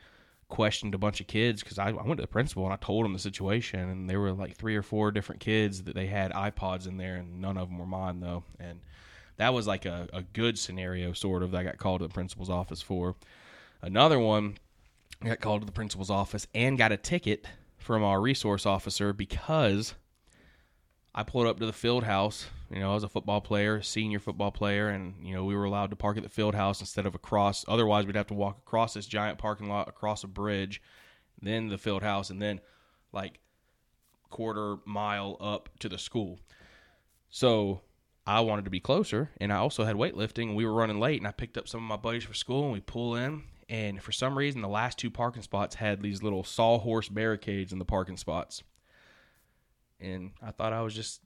questioned 0.49 0.95
a 0.95 0.97
bunch 0.97 1.19
of 1.19 1.27
kids 1.27 1.61
because 1.61 1.77
I, 1.77 1.89
I 1.89 2.03
went 2.03 2.17
to 2.17 2.21
the 2.21 2.27
principal 2.27 2.63
and 2.63 2.73
I 2.73 2.77
told 2.77 3.05
them 3.05 3.13
the 3.13 3.19
situation, 3.19 3.79
and 3.79 4.09
there 4.09 4.19
were 4.19 4.31
like 4.31 4.55
three 4.55 4.75
or 4.75 4.81
four 4.81 5.11
different 5.11 5.41
kids 5.41 5.83
that 5.83 5.95
they 5.95 6.07
had 6.07 6.31
iPods 6.31 6.87
in 6.87 6.97
there, 6.97 7.15
and 7.15 7.41
none 7.41 7.57
of 7.57 7.69
them 7.69 7.77
were 7.77 7.85
mine 7.85 8.19
though. 8.19 8.43
And 8.59 8.79
that 9.37 9.53
was 9.53 9.67
like 9.67 9.85
a, 9.85 10.07
a 10.13 10.23
good 10.23 10.57
scenario, 10.57 11.13
sort 11.13 11.43
of, 11.43 11.51
that 11.51 11.59
I 11.59 11.63
got 11.63 11.77
called 11.77 12.01
to 12.01 12.07
the 12.07 12.13
principal's 12.13 12.49
office 12.49 12.81
for. 12.81 13.15
Another 13.81 14.19
one, 14.19 14.57
I 15.21 15.27
got 15.29 15.41
called 15.41 15.61
to 15.61 15.65
the 15.65 15.71
principal's 15.71 16.09
office 16.09 16.47
and 16.55 16.77
got 16.77 16.91
a 16.91 16.97
ticket 16.97 17.45
from 17.77 18.03
our 18.03 18.19
resource 18.19 18.65
officer 18.65 19.13
because 19.13 19.93
I 21.13 21.23
pulled 21.23 21.47
up 21.47 21.59
to 21.59 21.65
the 21.65 21.73
field 21.73 22.03
house. 22.03 22.47
You 22.69 22.79
know, 22.79 22.91
I 22.91 22.93
was 22.93 23.03
a 23.03 23.09
football 23.09 23.39
player, 23.39 23.81
senior 23.81 24.19
football 24.19 24.51
player, 24.51 24.89
and 24.89 25.15
you 25.25 25.33
know 25.33 25.45
we 25.45 25.55
were 25.55 25.63
allowed 25.63 25.89
to 25.91 25.95
park 25.95 26.17
at 26.17 26.23
the 26.23 26.29
field 26.29 26.55
house 26.55 26.81
instead 26.81 27.05
of 27.05 27.15
across. 27.15 27.63
Otherwise, 27.67 28.05
we'd 28.05 28.15
have 28.15 28.27
to 28.27 28.33
walk 28.33 28.57
across 28.65 28.93
this 28.93 29.05
giant 29.05 29.37
parking 29.37 29.69
lot, 29.69 29.87
across 29.87 30.23
a 30.23 30.27
bridge, 30.27 30.81
then 31.41 31.69
the 31.69 31.77
field 31.77 32.03
house, 32.03 32.29
and 32.29 32.41
then 32.41 32.59
like 33.13 33.39
quarter 34.29 34.77
mile 34.85 35.37
up 35.39 35.69
to 35.79 35.87
the 35.87 35.97
school. 35.97 36.39
So 37.29 37.81
I 38.25 38.41
wanted 38.41 38.65
to 38.65 38.71
be 38.71 38.81
closer, 38.81 39.31
and 39.39 39.53
I 39.53 39.57
also 39.57 39.85
had 39.85 39.95
weightlifting. 39.95 40.53
We 40.53 40.65
were 40.65 40.73
running 40.73 40.99
late, 40.99 41.21
and 41.21 41.27
I 41.27 41.31
picked 41.31 41.57
up 41.57 41.67
some 41.67 41.81
of 41.81 41.87
my 41.87 41.95
buddies 41.95 42.25
for 42.25 42.33
school, 42.33 42.65
and 42.65 42.73
we 42.73 42.81
pull 42.81 43.15
in. 43.15 43.43
And 43.69 44.01
for 44.01 44.11
some 44.11 44.37
reason, 44.37 44.61
the 44.61 44.67
last 44.67 44.97
two 44.97 45.09
parking 45.09 45.41
spots 45.41 45.75
had 45.75 46.01
these 46.01 46.23
little 46.23 46.43
sawhorse 46.43 47.09
barricades 47.09 47.71
in 47.73 47.79
the 47.79 47.85
parking 47.85 48.17
spots. 48.17 48.63
And 49.99 50.31
I 50.41 50.51
thought 50.51 50.73
I 50.73 50.81
was 50.81 50.93
just 50.93 51.21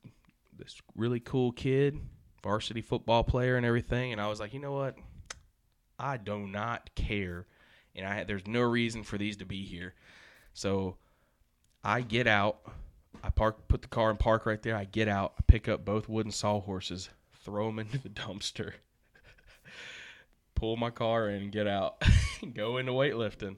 this 0.61 0.79
really 0.95 1.19
cool 1.19 1.51
kid, 1.51 1.99
varsity 2.43 2.81
football 2.81 3.23
player, 3.23 3.57
and 3.57 3.65
everything. 3.65 4.11
And 4.11 4.21
I 4.21 4.27
was 4.27 4.39
like, 4.39 4.53
you 4.53 4.59
know 4.59 4.73
what? 4.73 4.95
I 5.97 6.17
do 6.17 6.47
not 6.47 6.93
care, 6.95 7.47
and 7.95 8.05
I 8.05 8.23
there's 8.23 8.47
no 8.47 8.61
reason 8.61 9.03
for 9.03 9.17
these 9.17 9.37
to 9.37 9.45
be 9.45 9.63
here. 9.63 9.93
So 10.53 10.97
I 11.83 12.01
get 12.01 12.27
out. 12.27 12.59
I 13.23 13.29
park, 13.29 13.67
put 13.67 13.81
the 13.81 13.87
car 13.87 14.09
in 14.09 14.17
park 14.17 14.45
right 14.45 14.61
there. 14.61 14.75
I 14.75 14.85
get 14.85 15.07
out, 15.07 15.33
I 15.37 15.41
pick 15.45 15.67
up 15.67 15.85
both 15.85 16.09
wooden 16.09 16.31
sawhorses, 16.31 17.09
throw 17.43 17.67
them 17.67 17.79
into 17.79 17.97
the 17.97 18.09
dumpster, 18.09 18.73
pull 20.55 20.77
my 20.77 20.89
car 20.89 21.29
in, 21.29 21.51
get 21.51 21.67
out, 21.67 22.01
go 22.53 22.77
into 22.77 22.93
weightlifting. 22.93 23.57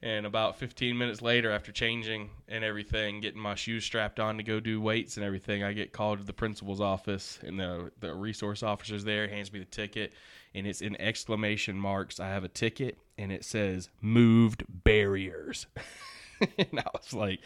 And 0.00 0.26
about 0.26 0.56
15 0.56 0.96
minutes 0.96 1.20
later, 1.22 1.50
after 1.50 1.72
changing 1.72 2.30
and 2.46 2.62
everything, 2.62 3.20
getting 3.20 3.40
my 3.40 3.56
shoes 3.56 3.84
strapped 3.84 4.20
on 4.20 4.36
to 4.36 4.44
go 4.44 4.60
do 4.60 4.80
weights 4.80 5.16
and 5.16 5.26
everything, 5.26 5.64
I 5.64 5.72
get 5.72 5.92
called 5.92 6.18
to 6.20 6.24
the 6.24 6.32
principal's 6.32 6.80
office, 6.80 7.40
and 7.42 7.58
the 7.58 7.90
the 7.98 8.14
resource 8.14 8.62
officer's 8.62 9.02
there, 9.02 9.26
hands 9.26 9.52
me 9.52 9.58
the 9.58 9.64
ticket, 9.64 10.12
and 10.54 10.68
it's 10.68 10.82
in 10.82 10.94
exclamation 11.00 11.74
marks. 11.76 12.20
I 12.20 12.28
have 12.28 12.44
a 12.44 12.48
ticket, 12.48 12.96
and 13.18 13.32
it 13.32 13.44
says 13.44 13.88
"moved 14.00 14.62
barriers," 14.68 15.66
and 16.40 16.78
I 16.78 16.84
was 16.94 17.12
like, 17.12 17.40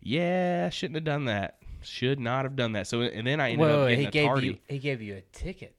"Yeah, 0.00 0.64
I 0.68 0.70
shouldn't 0.70 0.94
have 0.98 1.04
done 1.04 1.24
that. 1.24 1.56
Should 1.82 2.20
not 2.20 2.44
have 2.44 2.54
done 2.54 2.72
that." 2.74 2.86
So, 2.86 3.02
and 3.02 3.26
then 3.26 3.40
I 3.40 3.46
ended 3.50 3.58
Well, 3.66 3.82
up 3.82 3.88
getting 3.88 4.00
he 4.02 4.06
a 4.06 4.10
gave 4.12 4.26
tardy. 4.28 4.46
you 4.46 4.58
he 4.68 4.78
gave 4.78 5.02
you 5.02 5.16
a 5.16 5.20
ticket. 5.36 5.74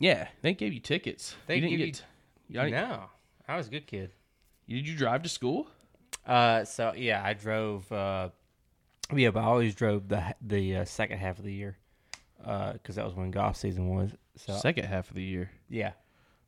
Yeah, 0.00 0.26
they 0.42 0.52
gave 0.54 0.72
you 0.72 0.80
tickets. 0.80 1.36
They 1.46 1.56
you 1.56 1.60
didn't 1.60 1.76
get. 1.78 2.02
you- 2.48 2.70
No, 2.72 3.04
I 3.46 3.56
was 3.56 3.68
a 3.68 3.70
good 3.70 3.86
kid. 3.86 4.10
Did 4.70 4.86
you 4.86 4.96
drive 4.96 5.22
to 5.24 5.28
school? 5.28 5.68
Uh, 6.26 6.64
so 6.64 6.92
yeah, 6.96 7.22
I 7.24 7.32
drove. 7.34 7.90
Uh, 7.90 8.30
yeah, 9.12 9.30
but 9.30 9.40
I 9.40 9.44
always 9.46 9.74
drove 9.74 10.08
the 10.08 10.34
the 10.40 10.76
uh, 10.78 10.84
second 10.84 11.18
half 11.18 11.38
of 11.38 11.44
the 11.44 11.52
year, 11.52 11.76
because 12.38 12.94
that 12.94 13.04
was 13.04 13.14
when 13.14 13.30
golf 13.32 13.56
season 13.56 13.88
was. 13.88 14.12
So 14.36 14.54
Second 14.54 14.84
half 14.84 15.08
of 15.10 15.16
the 15.16 15.22
year. 15.22 15.50
yeah, 15.68 15.92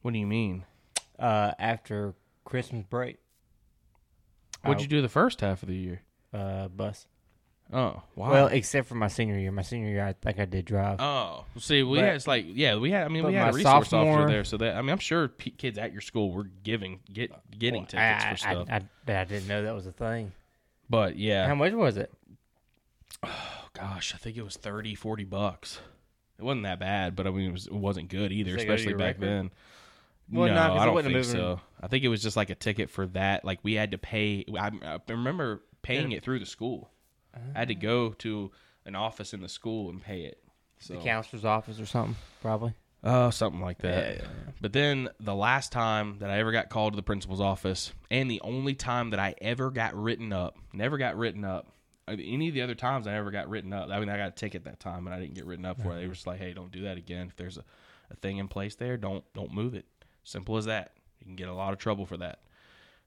What 0.02 0.12
do 0.14 0.18
you 0.20 0.26
mean? 0.26 0.64
uh, 1.18 1.52
after 1.58 2.14
Christmas 2.44 2.84
break, 2.88 3.18
What'd 4.62 4.78
I- 4.78 4.82
you 4.82 4.88
do 4.88 5.02
the 5.02 5.08
first 5.08 5.40
half 5.40 5.62
of 5.62 5.68
the 5.68 5.76
year? 5.76 6.02
uh, 6.32 6.68
bus. 6.68 7.06
Oh, 7.74 8.02
wow. 8.16 8.30
Well, 8.30 8.46
except 8.48 8.86
for 8.86 8.96
my 8.96 9.08
senior 9.08 9.38
year. 9.38 9.50
My 9.50 9.62
senior 9.62 9.88
year, 9.88 10.04
I 10.04 10.12
think 10.12 10.38
I 10.38 10.44
did 10.44 10.66
drive. 10.66 11.00
Oh, 11.00 11.46
see, 11.58 11.82
we 11.82 11.98
But- 11.98 12.04
had 12.04 12.14
it's 12.16 12.26
like 12.26 12.44
yeah, 12.48 12.76
we 12.76 12.90
had. 12.90 13.04
I 13.04 13.08
mean, 13.08 13.24
we 13.24 13.32
had 13.34 13.48
a 13.48 13.52
resource 13.52 13.88
sophomore- 13.88 14.18
officer 14.20 14.28
there, 14.28 14.44
so 14.44 14.56
that 14.58 14.76
I 14.76 14.82
mean, 14.82 14.90
I'm 14.90 14.98
sure 14.98 15.28
p- 15.28 15.50
kids 15.52 15.78
at 15.78 15.90
your 15.92 16.02
school 16.02 16.32
were 16.32 16.44
giving 16.62 17.00
get 17.10 17.32
getting 17.58 17.82
Well, 17.82 17.86
tickets 17.86 18.24
I, 18.24 18.30
for 18.30 18.36
stuff. 18.36 18.68
I, 18.70 18.74
I, 19.10 19.20
I 19.20 19.24
didn't 19.24 19.48
know 19.48 19.62
that 19.62 19.74
was 19.74 19.86
a 19.86 19.92
thing. 19.92 20.32
but 20.90 21.16
yeah, 21.16 21.46
How 21.46 21.54
much 21.54 21.72
was 21.72 21.96
it? 21.96 22.12
oh, 23.22 23.68
gosh, 23.72 24.14
I 24.14 24.18
think 24.18 24.36
it 24.36 24.42
was 24.42 24.56
30, 24.56 24.94
40 24.94 25.24
bucks. 25.24 25.80
It 26.38 26.44
wasn't 26.44 26.64
that 26.64 26.78
bad, 26.80 27.14
but 27.16 27.26
I 27.26 27.30
mean, 27.30 27.48
it 27.50 27.52
was 27.52 27.66
it 27.66 27.72
wasn't 27.72 28.08
good 28.08 28.32
either, 28.32 28.50
Did 28.50 28.60
they 28.60 28.64
go 28.64 28.68
to 28.70 28.74
especially 28.74 28.94
back 28.94 29.16
record? 29.20 29.22
then. 29.28 29.50
Well, 30.30 30.48
no, 30.52 30.74
I 30.76 30.86
don't 30.86 31.02
think 31.04 31.24
so. 31.24 31.60
I 31.80 31.88
think 31.88 32.04
it 32.04 32.08
was 32.08 32.22
just 32.22 32.36
like 32.36 32.48
a 32.50 32.54
ticket 32.54 32.88
for 32.90 33.06
that. 33.08 33.44
Like 33.44 33.60
we 33.62 33.74
had 33.74 33.90
to 33.92 33.98
pay. 33.98 34.44
I, 34.58 34.70
I 34.82 34.98
remember 35.08 35.62
paying 35.82 36.10
Yeah. 36.10 36.18
it 36.18 36.22
through 36.24 36.38
the 36.38 36.46
school. 36.46 36.90
I 37.34 37.58
had 37.60 37.68
to 37.68 37.74
go 37.74 38.10
to 38.10 38.50
an 38.84 38.94
office 38.94 39.32
in 39.34 39.40
the 39.40 39.48
school 39.48 39.90
and 39.90 40.02
pay 40.02 40.22
it. 40.22 40.38
So 40.78 40.94
The 40.94 41.00
counselor's 41.00 41.44
office 41.44 41.78
or 41.80 41.86
something, 41.86 42.16
probably. 42.40 42.74
Oh, 43.04 43.30
something 43.30 43.60
like 43.60 43.78
that. 43.78 44.16
Yeah, 44.16 44.24
But 44.60 44.72
then 44.72 45.08
the 45.18 45.34
last 45.34 45.72
time 45.72 46.18
that 46.20 46.30
I 46.30 46.38
ever 46.38 46.52
got 46.52 46.68
called 46.68 46.92
to 46.92 46.96
the 46.96 47.02
principal's 47.02 47.40
office, 47.40 47.92
and 48.10 48.30
the 48.30 48.40
only 48.42 48.74
time 48.74 49.10
that 49.10 49.18
I 49.20 49.34
ever 49.40 49.70
got 49.70 49.94
written 49.94 50.32
up, 50.32 50.56
never 50.72 50.98
got 50.98 51.16
written 51.16 51.44
up. 51.44 51.68
Uh, 52.06 52.16
any 52.18 52.48
of 52.48 52.54
the 52.54 52.62
other 52.62 52.74
times 52.74 53.06
I 53.06 53.12
never 53.12 53.30
got 53.30 53.48
written 53.48 53.72
up. 53.72 53.88
I 53.90 53.98
mean, 54.00 54.08
I 54.08 54.16
got 54.16 54.28
a 54.28 54.32
ticket 54.32 54.64
that 54.64 54.78
time, 54.80 55.06
and 55.06 55.14
I 55.14 55.20
didn't 55.20 55.34
get 55.34 55.46
written 55.46 55.64
up 55.64 55.80
for 55.82 55.92
it. 55.92 56.00
They 56.00 56.06
were 56.06 56.14
just 56.14 56.26
like, 56.26 56.38
"Hey, 56.38 56.52
don't 56.52 56.70
do 56.70 56.82
that 56.82 56.96
again. 56.96 57.28
If 57.28 57.36
there's 57.36 57.58
a, 57.58 57.64
a 58.10 58.16
thing 58.16 58.38
in 58.38 58.48
place 58.48 58.74
there, 58.76 58.96
don't 58.96 59.24
don't 59.34 59.52
move 59.52 59.74
it. 59.74 59.84
Simple 60.24 60.56
as 60.56 60.64
that. 60.66 60.92
You 61.20 61.26
can 61.26 61.36
get 61.36 61.48
a 61.48 61.54
lot 61.54 61.72
of 61.72 61.78
trouble 61.78 62.06
for 62.06 62.16
that. 62.18 62.40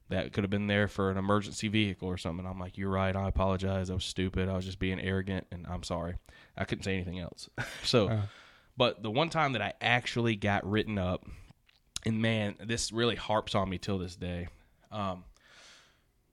That 0.08 0.32
could 0.32 0.44
have 0.44 0.50
been 0.50 0.68
there 0.68 0.86
for 0.86 1.10
an 1.10 1.16
emergency 1.16 1.66
vehicle 1.68 2.08
or 2.08 2.16
something. 2.16 2.46
I'm 2.46 2.60
like, 2.60 2.78
you're 2.78 2.90
right. 2.90 3.14
I 3.16 3.26
apologize. 3.28 3.90
I 3.90 3.94
was 3.94 4.04
stupid. 4.04 4.48
I 4.48 4.54
was 4.54 4.64
just 4.64 4.78
being 4.78 5.00
arrogant, 5.00 5.46
and 5.50 5.66
I'm 5.68 5.82
sorry. 5.82 6.14
I 6.56 6.64
couldn't 6.64 6.84
say 6.84 6.94
anything 6.94 7.18
else. 7.18 7.48
so, 7.84 8.08
Uh. 8.08 8.20
but 8.76 9.02
the 9.02 9.10
one 9.10 9.30
time 9.30 9.52
that 9.54 9.62
I 9.62 9.72
actually 9.80 10.36
got 10.36 10.64
written 10.68 10.96
up, 10.96 11.24
and 12.04 12.22
man, 12.22 12.54
this 12.64 12.92
really 12.92 13.16
harps 13.16 13.56
on 13.56 13.68
me 13.68 13.78
till 13.78 13.98
this 13.98 14.14
day. 14.14 14.46
Um, 14.92 15.24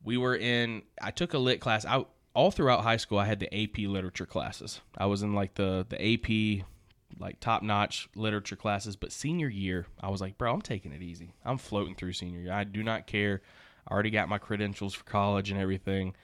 we 0.04 0.18
were 0.18 0.36
in. 0.36 0.84
I 1.02 1.10
took 1.12 1.34
a 1.34 1.40
lit 1.40 1.60
class. 1.60 1.84
I 1.86 2.06
all 2.36 2.52
throughout 2.52 2.82
high 2.82 2.98
school. 2.98 3.18
I 3.18 3.26
had 3.26 3.40
the 3.40 3.52
AP 3.64 3.80
literature 3.80 4.26
classes. 4.28 4.82
I 4.98 5.08
was 5.08 5.24
in 5.24 5.34
like 5.34 5.56
the 5.56 5.86
the 5.90 5.98
AP 6.00 6.66
like 7.20 7.40
top 7.40 7.64
notch 7.64 8.08
literature 8.16 8.56
classes. 8.56 8.96
But 8.96 9.12
senior 9.12 9.48
year, 9.48 9.88
I 10.00 10.10
was 10.10 10.22
like, 10.22 10.38
bro, 10.38 10.54
I'm 10.54 10.62
taking 10.62 10.92
it 10.94 11.02
easy. 11.02 11.34
I'm 11.44 11.58
floating 11.58 11.96
through 11.96 12.14
senior 12.14 12.40
year. 12.40 12.54
I 12.54 12.64
do 12.66 12.84
not 12.84 13.08
care. 13.08 13.42
I 13.88 13.94
already 13.94 14.10
got 14.10 14.30
my 14.30 14.38
credentials 14.38 14.94
for 14.94 15.04
college 15.04 15.52
and 15.52 15.60
everything. 15.60 16.16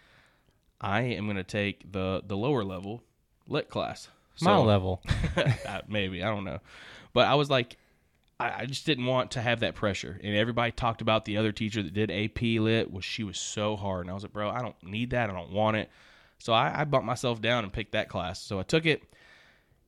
I 0.81 1.01
am 1.01 1.25
going 1.25 1.37
to 1.37 1.43
take 1.43 1.91
the 1.91 2.21
the 2.25 2.37
lower 2.37 2.63
level 2.63 3.03
lit 3.47 3.69
class. 3.69 4.09
My 4.41 4.55
level. 4.57 5.03
maybe 5.87 6.23
I 6.23 6.29
don't 6.29 6.45
know, 6.45 6.59
but 7.13 7.27
I 7.27 7.35
was 7.35 7.49
like, 7.49 7.75
I, 8.39 8.61
I 8.61 8.65
just 8.65 8.85
didn't 8.85 9.05
want 9.05 9.31
to 9.31 9.41
have 9.41 9.59
that 9.59 9.75
pressure. 9.75 10.17
And 10.23 10.35
everybody 10.35 10.71
talked 10.71 11.01
about 11.01 11.25
the 11.25 11.37
other 11.37 11.51
teacher 11.51 11.83
that 11.83 11.93
did 11.93 12.09
AP 12.09 12.41
lit 12.41 12.91
was 12.91 13.03
she 13.03 13.23
was 13.23 13.37
so 13.37 13.75
hard, 13.75 14.01
and 14.01 14.11
I 14.11 14.13
was 14.13 14.23
like, 14.23 14.33
bro, 14.33 14.49
I 14.49 14.61
don't 14.61 14.81
need 14.83 15.09
that. 15.11 15.29
I 15.29 15.33
don't 15.33 15.51
want 15.51 15.77
it. 15.77 15.89
So 16.37 16.53
I, 16.53 16.81
I 16.81 16.85
bumped 16.85 17.05
myself 17.05 17.41
down 17.41 17.65
and 17.65 17.73
picked 17.73 17.91
that 17.91 18.07
class. 18.07 18.41
So 18.41 18.59
I 18.59 18.63
took 18.63 18.85
it, 18.85 19.03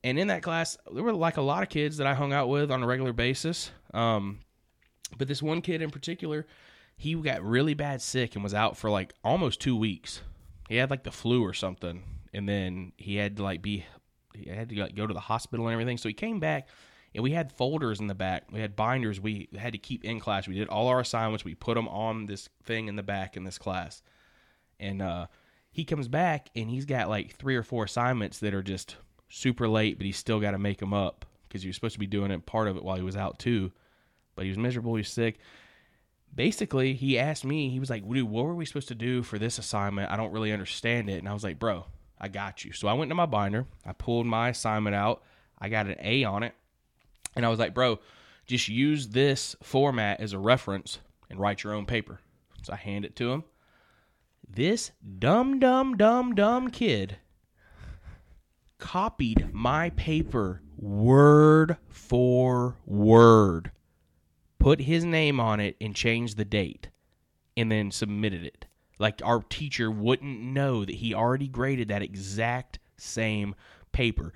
and 0.04 0.18
in 0.18 0.28
that 0.28 0.42
class 0.42 0.76
there 0.92 1.02
were 1.02 1.14
like 1.14 1.38
a 1.38 1.42
lot 1.42 1.62
of 1.62 1.70
kids 1.70 1.96
that 1.96 2.06
I 2.06 2.12
hung 2.14 2.32
out 2.32 2.48
with 2.48 2.70
on 2.70 2.82
a 2.82 2.86
regular 2.86 3.14
basis. 3.14 3.70
Um, 3.94 4.40
but 5.16 5.28
this 5.28 5.42
one 5.42 5.62
kid 5.62 5.80
in 5.80 5.90
particular, 5.90 6.46
he 6.96 7.14
got 7.14 7.42
really 7.42 7.74
bad 7.74 8.00
sick 8.02 8.34
and 8.34 8.44
was 8.44 8.54
out 8.54 8.76
for 8.76 8.90
like 8.90 9.12
almost 9.24 9.60
two 9.60 9.76
weeks. 9.76 10.22
He 10.68 10.76
had 10.76 10.90
like 10.90 11.04
the 11.04 11.10
flu 11.10 11.42
or 11.42 11.52
something, 11.52 12.02
and 12.32 12.48
then 12.48 12.92
he 12.96 13.16
had 13.16 13.36
to 13.36 13.42
like 13.42 13.62
be 13.62 13.84
he 14.34 14.48
had 14.48 14.68
to 14.70 14.88
go 14.94 15.06
to 15.06 15.14
the 15.14 15.20
hospital 15.20 15.66
and 15.66 15.72
everything. 15.72 15.98
So 15.98 16.08
he 16.08 16.14
came 16.14 16.40
back, 16.40 16.68
and 17.14 17.22
we 17.22 17.32
had 17.32 17.52
folders 17.52 18.00
in 18.00 18.06
the 18.06 18.14
back. 18.14 18.44
We 18.50 18.60
had 18.60 18.76
binders. 18.76 19.20
We 19.20 19.48
had 19.58 19.72
to 19.72 19.78
keep 19.78 20.04
in 20.04 20.20
class. 20.20 20.48
We 20.48 20.54
did 20.54 20.68
all 20.68 20.88
our 20.88 21.00
assignments. 21.00 21.44
We 21.44 21.54
put 21.54 21.74
them 21.74 21.88
on 21.88 22.26
this 22.26 22.48
thing 22.64 22.88
in 22.88 22.96
the 22.96 23.02
back 23.02 23.36
in 23.36 23.44
this 23.44 23.58
class, 23.58 24.02
and 24.80 25.02
uh, 25.02 25.26
he 25.72 25.84
comes 25.84 26.06
back 26.06 26.50
and 26.54 26.68
he's 26.68 26.84
got 26.84 27.08
like 27.08 27.34
three 27.34 27.56
or 27.56 27.62
four 27.62 27.84
assignments 27.84 28.38
that 28.40 28.54
are 28.54 28.62
just 28.62 28.96
super 29.28 29.66
late, 29.66 29.96
but 29.96 30.04
he's 30.04 30.18
still 30.18 30.38
got 30.38 30.50
to 30.50 30.58
make 30.58 30.78
them 30.78 30.92
up 30.92 31.24
because 31.48 31.62
he 31.62 31.68
was 31.68 31.76
supposed 31.76 31.94
to 31.94 31.98
be 31.98 32.06
doing 32.06 32.30
it 32.30 32.46
part 32.46 32.68
of 32.68 32.76
it 32.76 32.84
while 32.84 32.96
he 32.96 33.02
was 33.02 33.16
out 33.16 33.38
too. 33.38 33.72
But 34.34 34.44
he 34.44 34.50
was 34.50 34.58
miserable. 34.58 34.94
He 34.94 35.00
was 35.00 35.08
sick. 35.08 35.38
Basically, 36.34 36.94
he 36.94 37.18
asked 37.18 37.44
me. 37.44 37.68
He 37.70 37.78
was 37.80 37.90
like, 37.90 38.08
"Dude, 38.08 38.28
what 38.28 38.44
were 38.44 38.54
we 38.54 38.64
supposed 38.64 38.88
to 38.88 38.94
do 38.94 39.22
for 39.22 39.38
this 39.38 39.58
assignment? 39.58 40.10
I 40.10 40.16
don't 40.16 40.32
really 40.32 40.52
understand 40.52 41.10
it." 41.10 41.18
And 41.18 41.28
I 41.28 41.34
was 41.34 41.44
like, 41.44 41.58
"Bro, 41.58 41.86
I 42.18 42.28
got 42.28 42.64
you." 42.64 42.72
So 42.72 42.88
I 42.88 42.94
went 42.94 43.10
to 43.10 43.14
my 43.14 43.26
binder. 43.26 43.66
I 43.84 43.92
pulled 43.92 44.26
my 44.26 44.48
assignment 44.48 44.96
out. 44.96 45.22
I 45.58 45.68
got 45.68 45.86
an 45.86 45.96
A 46.00 46.24
on 46.24 46.42
it, 46.42 46.54
and 47.36 47.44
I 47.44 47.48
was 47.48 47.58
like, 47.58 47.74
"Bro, 47.74 48.00
just 48.46 48.68
use 48.68 49.08
this 49.08 49.54
format 49.62 50.20
as 50.20 50.32
a 50.32 50.38
reference 50.38 51.00
and 51.28 51.38
write 51.38 51.62
your 51.62 51.74
own 51.74 51.86
paper." 51.86 52.20
So 52.62 52.72
I 52.72 52.76
hand 52.76 53.04
it 53.04 53.14
to 53.16 53.32
him. 53.32 53.44
This 54.48 54.92
dumb, 55.18 55.58
dumb, 55.58 55.96
dumb, 55.96 56.34
dumb 56.34 56.70
kid 56.70 57.18
copied 58.78 59.52
my 59.52 59.90
paper 59.90 60.60
word 60.76 61.76
for 61.88 62.76
word, 62.84 63.70
put 64.62 64.80
his 64.80 65.04
name 65.04 65.40
on 65.40 65.60
it, 65.60 65.76
and 65.80 65.94
changed 65.94 66.36
the 66.36 66.44
date, 66.44 66.88
and 67.56 67.70
then 67.70 67.90
submitted 67.90 68.44
it. 68.44 68.66
Like 68.98 69.20
our 69.24 69.42
teacher 69.42 69.90
wouldn't 69.90 70.40
know 70.40 70.84
that 70.84 70.94
he 70.96 71.12
already 71.14 71.48
graded 71.48 71.88
that 71.88 72.02
exact 72.02 72.78
same 72.96 73.54
paper. 73.90 74.32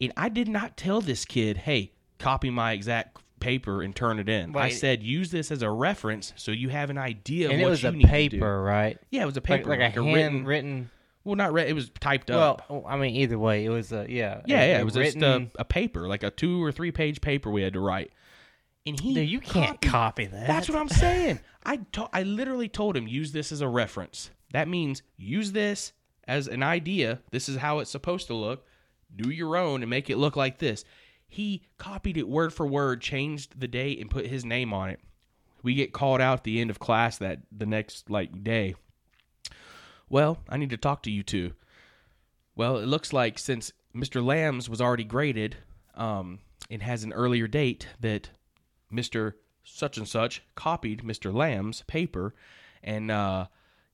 And 0.00 0.12
I 0.16 0.28
did 0.28 0.48
not 0.48 0.76
tell 0.76 1.00
this 1.00 1.24
kid, 1.24 1.56
hey, 1.58 1.92
copy 2.18 2.50
my 2.50 2.72
exact 2.72 3.18
paper 3.40 3.82
and 3.82 3.94
turn 3.96 4.18
it 4.18 4.28
in. 4.28 4.54
I 4.56 4.68
said 4.68 5.02
use 5.02 5.30
this 5.30 5.50
as 5.50 5.62
a 5.62 5.70
reference 5.70 6.32
so 6.36 6.52
you 6.52 6.68
have 6.68 6.90
an 6.90 6.98
idea 6.98 7.46
of 7.46 7.52
and 7.52 7.60
it 7.60 7.64
what 7.64 7.70
was 7.70 7.82
you 7.82 7.88
a 7.88 7.92
need 7.92 8.02
to 8.02 8.06
do. 8.06 8.10
paper, 8.36 8.62
right? 8.62 8.98
Yeah, 9.10 9.22
it 9.22 9.26
was 9.26 9.36
a 9.36 9.40
Like, 9.40 9.44
paper, 9.44 9.70
like, 9.70 9.96
a 9.96 10.00
written. 10.02 10.14
handwritten. 10.34 10.90
Well, 11.24 11.36
not 11.36 11.52
read. 11.52 11.68
It 11.68 11.72
was 11.72 11.90
typed 12.00 12.30
Well, 12.30 12.40
up. 12.42 12.66
oh, 12.68 12.84
I 12.86 12.96
mean, 12.96 13.14
either 13.16 13.38
way, 13.38 13.64
it 13.64 13.70
was 13.70 13.92
a 13.92 14.06
yeah. 14.08 14.42
yeah, 14.46 14.62
a- 14.62 14.68
yeah. 14.72 14.80
It 14.80 14.84
was 14.84 14.96
written. 14.96 15.20
just 15.20 15.56
a, 15.56 15.60
a 15.60 15.64
paper, 15.64 16.06
like 16.08 16.22
a 16.24 16.30
two 16.30 16.62
or 16.62 16.70
three 16.72 16.90
page 16.92 17.20
paper 17.20 17.50
we 17.50 17.62
had 17.62 17.72
to 17.72 17.80
write. 17.80 18.12
And 18.84 18.98
he, 18.98 19.14
Dude, 19.14 19.28
you 19.28 19.40
can't 19.40 19.80
copied- 19.80 19.90
copy 19.90 20.26
that. 20.26 20.46
That's 20.46 20.68
what 20.68 20.78
I'm 20.78 20.88
saying. 20.88 21.40
I 21.64 21.76
to, 21.92 22.08
I 22.12 22.24
literally 22.24 22.68
told 22.68 22.96
him 22.96 23.06
use 23.06 23.32
this 23.32 23.52
as 23.52 23.60
a 23.60 23.68
reference. 23.68 24.30
That 24.52 24.68
means 24.68 25.02
use 25.16 25.52
this 25.52 25.92
as 26.26 26.48
an 26.48 26.62
idea. 26.62 27.20
This 27.30 27.48
is 27.48 27.56
how 27.58 27.78
it's 27.78 27.90
supposed 27.90 28.26
to 28.26 28.34
look. 28.34 28.66
Do 29.14 29.30
your 29.30 29.56
own 29.56 29.82
and 29.82 29.90
make 29.90 30.10
it 30.10 30.16
look 30.18 30.36
like 30.36 30.58
this. 30.58 30.84
He 31.28 31.62
copied 31.78 32.16
it 32.16 32.28
word 32.28 32.52
for 32.52 32.66
word, 32.66 33.00
changed 33.00 33.58
the 33.58 33.68
date, 33.68 34.00
and 34.00 34.10
put 34.10 34.26
his 34.26 34.44
name 34.44 34.72
on 34.74 34.90
it. 34.90 35.00
We 35.62 35.74
get 35.74 35.92
called 35.92 36.20
out 36.20 36.38
at 36.38 36.44
the 36.44 36.60
end 36.60 36.70
of 36.70 36.78
class 36.78 37.18
that 37.18 37.40
the 37.56 37.66
next 37.66 38.10
like 38.10 38.42
day. 38.42 38.74
Well, 40.08 40.38
I 40.48 40.56
need 40.56 40.70
to 40.70 40.76
talk 40.76 41.02
to 41.04 41.10
you 41.10 41.22
two. 41.22 41.52
Well, 42.54 42.78
it 42.78 42.86
looks 42.86 43.12
like 43.12 43.38
since 43.38 43.72
Mr. 43.94 44.22
Lamb's 44.24 44.68
was 44.68 44.80
already 44.80 45.04
graded, 45.04 45.56
um, 45.94 46.40
and 46.70 46.82
has 46.82 47.04
an 47.04 47.12
earlier 47.12 47.46
date 47.46 47.86
that 48.00 48.30
Mr. 48.92 49.34
Such 49.64 49.96
and 49.96 50.08
Such 50.08 50.42
copied 50.54 51.02
Mr. 51.02 51.32
Lamb's 51.32 51.82
paper, 51.86 52.34
and 52.82 53.10
uh, 53.10 53.46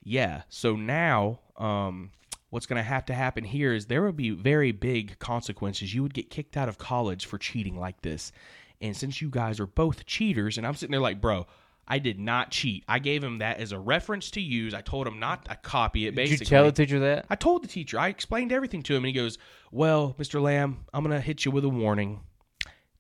yeah, 0.03 0.43
so 0.49 0.77
now 0.77 1.41
um, 1.57 2.11
what's 2.51 2.67
going 2.67 2.79
to 2.79 2.89
have 2.89 3.05
to 3.07 3.15
happen 3.15 3.45
here 3.45 3.75
is 3.75 3.87
there 3.87 4.03
will 4.03 4.13
be 4.13 4.31
very 4.31 4.73
big 4.73 5.19
consequences. 5.19 5.95
You 5.95 6.03
would 6.03 6.15
get 6.15 6.31
kicked 6.31 6.57
out 6.57 6.69
of 6.69 6.79
college 6.79 7.27
for 7.27 7.39
cheating 7.39 7.79
like 7.79 8.01
this, 8.03 8.33
and 8.81 8.97
since 8.97 9.21
you 9.21 9.29
guys 9.29 9.61
are 9.61 9.67
both 9.67 10.07
cheaters, 10.07 10.59
and 10.59 10.67
I'm 10.67 10.75
sitting 10.75 10.93
there 10.93 11.01
like, 11.01 11.21
bro. 11.21 11.47
I 11.91 11.99
did 11.99 12.19
not 12.19 12.51
cheat. 12.51 12.85
I 12.87 12.99
gave 12.99 13.25
him 13.25 13.39
that 13.39 13.61
as 13.61 13.73
a 13.73 13.79
reference 13.79 14.31
to 14.33 14.43
use. 14.43 14.75
I 14.75 14.83
told 14.83 15.07
him 15.07 15.19
not 15.19 15.47
to 15.47 15.57
copy 15.57 16.07
it. 16.07 16.15
Did 16.15 16.29
you 16.29 16.37
tell 16.37 16.67
the 16.67 16.73
teacher 16.73 16.99
that? 16.99 17.25
I 17.31 17.35
told 17.35 17.65
the 17.65 17.67
teacher. 17.69 17.99
I 17.99 18.09
explained 18.09 18.53
everything 18.53 18.83
to 18.83 18.93
him, 18.93 18.99
and 18.99 19.07
he 19.07 19.13
goes, 19.15 19.39
"Well, 19.73 20.15
Mr. 20.19 20.39
Lamb, 20.39 20.85
I'm 20.93 21.03
gonna 21.03 21.19
hit 21.19 21.47
you 21.47 21.51
with 21.51 21.65
a 21.65 21.69
warning, 21.71 22.21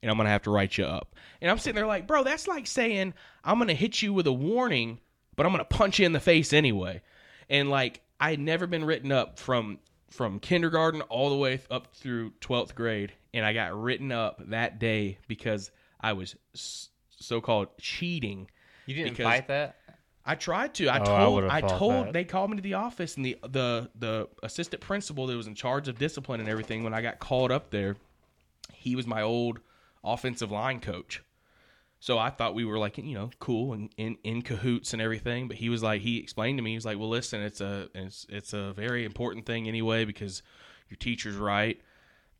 and 0.02 0.10
I'm 0.10 0.16
gonna 0.16 0.28
have 0.30 0.42
to 0.42 0.50
write 0.50 0.78
you 0.78 0.84
up." 0.84 1.14
And 1.40 1.50
I'm 1.50 1.58
sitting 1.58 1.76
there 1.76 1.86
like, 1.86 2.06
"Bro, 2.06 2.24
that's 2.24 2.46
like 2.48 2.66
saying 2.66 3.14
I'm 3.44 3.58
gonna 3.58 3.74
hit 3.74 4.02
you 4.02 4.12
with 4.12 4.26
a 4.26 4.32
warning, 4.32 5.00
but 5.36 5.46
I'm 5.46 5.52
gonna 5.52 5.64
punch 5.64 5.98
you 5.98 6.06
in 6.06 6.12
the 6.12 6.20
face 6.20 6.52
anyway." 6.52 7.02
And 7.48 7.70
like, 7.70 8.00
I 8.20 8.30
had 8.30 8.40
never 8.40 8.66
been 8.66 8.84
written 8.84 9.12
up 9.12 9.38
from 9.38 9.78
from 10.10 10.40
kindergarten 10.40 11.02
all 11.02 11.28
the 11.30 11.36
way 11.36 11.60
up 11.70 11.94
through 11.94 12.30
12th 12.40 12.74
grade, 12.74 13.12
and 13.34 13.44
I 13.44 13.52
got 13.52 13.78
written 13.80 14.10
up 14.10 14.40
that 14.48 14.78
day 14.78 15.18
because 15.28 15.70
I 16.00 16.14
was 16.14 16.34
so-called 16.54 17.68
cheating. 17.78 18.50
You 18.86 18.94
didn't 18.94 19.10
Because- 19.10 19.24
fight 19.24 19.48
that. 19.48 19.76
I 20.24 20.34
tried 20.34 20.74
to. 20.74 20.88
I 20.88 20.98
Oh, 21.00 21.04
told. 21.04 21.34
would've 21.36 21.50
I, 21.50 21.60
told. 21.62 22.06
that. 22.06 22.12
They 22.12 22.24
called 22.24 22.50
me 22.50 22.56
to 22.56 22.62
the 22.62 22.74
office, 22.74 23.16
and 23.16 23.24
the 23.24 23.38
the 23.42 23.90
the 23.94 24.28
assistant 24.42 24.82
principal 24.82 25.26
that 25.26 25.36
was 25.36 25.46
in 25.46 25.54
charge 25.54 25.88
of 25.88 25.98
discipline 25.98 26.40
and 26.40 26.48
everything. 26.50 26.84
When 26.84 26.92
I 26.92 27.00
got 27.00 27.18
called 27.18 27.50
up 27.50 27.70
there, 27.70 27.96
he 28.74 28.94
was 28.94 29.06
my 29.06 29.22
old 29.22 29.60
offensive 30.04 30.50
line 30.50 30.80
coach. 30.80 31.22
So 32.00 32.16
I 32.16 32.30
thought 32.30 32.54
we 32.54 32.64
were 32.64 32.78
like 32.78 32.98
you 32.98 33.14
know 33.14 33.30
cool 33.40 33.72
and 33.72 33.90
in, 33.96 34.18
in 34.22 34.42
cahoots 34.42 34.92
and 34.92 35.02
everything. 35.02 35.48
But 35.48 35.56
he 35.56 35.68
was 35.68 35.82
like 35.82 36.02
he 36.02 36.18
explained 36.18 36.58
to 36.58 36.62
me 36.62 36.70
he 36.70 36.76
was 36.76 36.86
like, 36.86 36.98
well, 36.98 37.08
listen, 37.08 37.40
it's 37.40 37.60
a 37.60 37.88
it's 37.94 38.26
it's 38.28 38.52
a 38.52 38.72
very 38.72 39.04
important 39.04 39.46
thing 39.46 39.68
anyway 39.68 40.04
because 40.04 40.42
your 40.88 40.96
teacher's 40.96 41.36
right. 41.36 41.80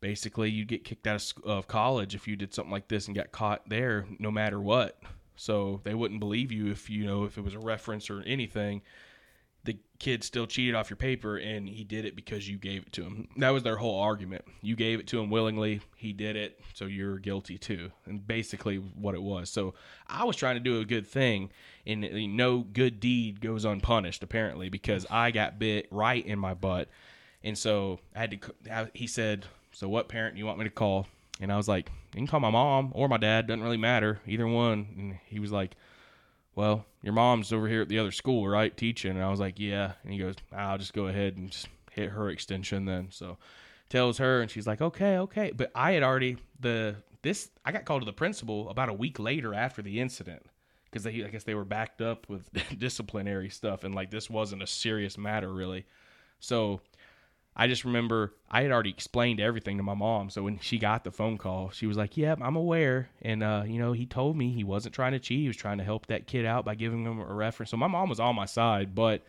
Basically, 0.01 0.49
you'd 0.49 0.69
get 0.69 0.85
kicked 0.85 1.07
out 1.07 1.33
of, 1.43 1.67
college 1.67 2.15
if 2.15 2.25
you 2.25 2.37
did 2.37 2.53
something 2.53 2.71
like 2.71 2.87
this 2.87 3.07
and 3.07 3.15
got 3.15 3.33
caught 3.33 3.67
there, 3.67 4.05
no 4.17 4.31
matter 4.31 4.59
what. 4.59 4.97
So 5.35 5.81
they 5.83 5.93
wouldn't 5.93 6.21
believe 6.21 6.53
you 6.53 6.71
if 6.71 6.89
you 6.89 7.05
know 7.05 7.25
if 7.25 7.37
it 7.37 7.43
was 7.43 7.53
a 7.53 7.59
reference 7.59 8.09
or 8.09 8.21
anything. 8.21 8.81
The 9.65 9.77
kid 9.99 10.23
still 10.23 10.47
cheated 10.47 10.73
off 10.73 10.89
your 10.89 10.97
paper, 10.97 11.35
and 11.35 11.67
he 11.67 11.83
did 11.83 12.05
it 12.05 12.15
because 12.15 12.47
you 12.47 12.57
gave 12.57 12.83
it 12.83 12.93
to 12.93 13.03
him. 13.03 13.27
That 13.35 13.49
was 13.49 13.63
their 13.63 13.75
whole 13.75 13.99
argument. 13.99 14.45
You 14.61 14.77
gave 14.77 15.01
it 15.01 15.07
to 15.07 15.19
him 15.19 15.29
willingly. 15.29 15.81
He 15.97 16.13
did 16.13 16.37
it, 16.37 16.59
so 16.73 16.85
you're 16.85 17.19
guilty 17.19 17.57
too. 17.57 17.91
And 18.05 18.25
basically, 18.25 18.77
what 18.77 19.15
it 19.15 19.21
was. 19.21 19.49
So 19.49 19.73
I 20.07 20.23
was 20.23 20.37
trying 20.37 20.55
to 20.55 20.61
do 20.61 20.79
a 20.79 20.85
good 20.85 21.05
thing, 21.05 21.51
and 21.85 22.01
no 22.37 22.59
good 22.59 23.01
deed 23.01 23.41
goes 23.41 23.65
unpunished. 23.65 24.23
Apparently, 24.23 24.69
because 24.69 25.05
I 25.09 25.31
got 25.31 25.59
bit 25.59 25.87
right 25.91 26.25
in 26.25 26.39
my 26.39 26.53
butt, 26.53 26.87
and 27.43 27.57
so 27.57 27.99
I 28.15 28.19
had 28.19 28.41
to. 28.41 28.89
He 28.93 29.07
said, 29.07 29.45
"So 29.73 29.89
what 29.89 30.07
parent 30.07 30.35
do 30.35 30.39
you 30.39 30.45
want 30.45 30.59
me 30.59 30.63
to 30.63 30.71
call?" 30.71 31.07
And 31.41 31.51
I 31.51 31.57
was 31.57 31.67
like, 31.67 31.91
"You 32.13 32.19
can 32.19 32.27
call 32.27 32.39
my 32.39 32.49
mom 32.49 32.91
or 32.93 33.09
my 33.09 33.17
dad. 33.17 33.47
Doesn't 33.47 33.63
really 33.63 33.77
matter, 33.77 34.21
either 34.25 34.47
one." 34.47 34.87
And 34.97 35.19
he 35.25 35.39
was 35.39 35.51
like, 35.51 35.75
"Well, 36.55 36.85
your 37.01 37.13
mom's 37.13 37.53
over 37.53 37.67
here 37.67 37.81
at 37.81 37.89
the 37.89 37.99
other 37.99 38.11
school, 38.11 38.47
right, 38.47 38.75
teaching?" 38.75 39.11
And 39.11 39.23
I 39.23 39.29
was 39.29 39.39
like, 39.39 39.59
"Yeah." 39.59 39.93
And 40.03 40.13
he 40.13 40.19
goes, 40.19 40.35
"I'll 40.51 40.77
just 40.77 40.93
go 40.93 41.07
ahead 41.07 41.37
and 41.37 41.51
just 41.51 41.67
hit 41.91 42.09
her 42.09 42.29
extension 42.29 42.85
then." 42.85 43.09
So 43.11 43.37
tells 43.89 44.17
her, 44.17 44.41
and 44.41 44.49
she's 44.49 44.67
like, 44.67 44.81
"Okay, 44.81 45.17
okay." 45.17 45.51
But 45.51 45.71
I 45.75 45.91
had 45.93 46.03
already 46.03 46.37
the 46.59 46.95
this. 47.21 47.49
I 47.65 47.71
got 47.71 47.85
called 47.85 48.01
to 48.01 48.05
the 48.05 48.13
principal 48.13 48.69
about 48.69 48.89
a 48.89 48.93
week 48.93 49.19
later 49.19 49.53
after 49.53 49.81
the 49.81 49.99
incident 49.99 50.45
because 50.85 51.03
they 51.03 51.23
I 51.23 51.29
guess 51.29 51.43
they 51.43 51.55
were 51.55 51.65
backed 51.65 52.01
up 52.01 52.27
with 52.29 52.49
disciplinary 52.77 53.49
stuff, 53.49 53.83
and 53.83 53.93
like 53.93 54.11
this 54.11 54.29
wasn't 54.29 54.63
a 54.63 54.67
serious 54.67 55.17
matter 55.17 55.51
really. 55.51 55.85
So 56.39 56.81
I 57.59 57.67
just 57.67 57.83
remember 57.83 58.33
I 58.49 58.61
had 58.61 58.71
already 58.71 58.89
explained 58.89 59.41
everything 59.41 59.75
to 59.77 59.83
my 59.83 59.93
mom. 59.93 60.29
So 60.29 60.43
when 60.43 60.59
she 60.59 60.77
got 60.77 61.03
the 61.03 61.11
phone 61.11 61.37
call, 61.37 61.71
she 61.71 61.87
was 61.87 61.97
like, 61.97 62.15
"Yep, 62.15 62.39
I'm 62.41 62.55
aware." 62.55 63.09
And 63.21 63.43
uh, 63.43 63.63
you 63.67 63.79
know, 63.79 63.91
he 63.91 64.05
told 64.05 64.37
me 64.37 64.53
he 64.53 64.63
wasn't 64.63 64.95
trying 64.95 65.11
to 65.11 65.19
cheat. 65.19 65.41
He 65.41 65.47
was 65.49 65.57
trying 65.57 65.77
to 65.79 65.83
help 65.83 66.05
that 66.05 66.25
kid 66.25 66.45
out 66.45 66.63
by 66.63 66.75
giving 66.75 67.03
him 67.03 67.19
a 67.19 67.33
reference. 67.33 67.69
So 67.71 67.75
my 67.75 67.87
mom 67.87 68.07
was 68.07 68.21
on 68.21 68.33
my 68.33 68.45
side, 68.45 68.95
but 68.95 69.23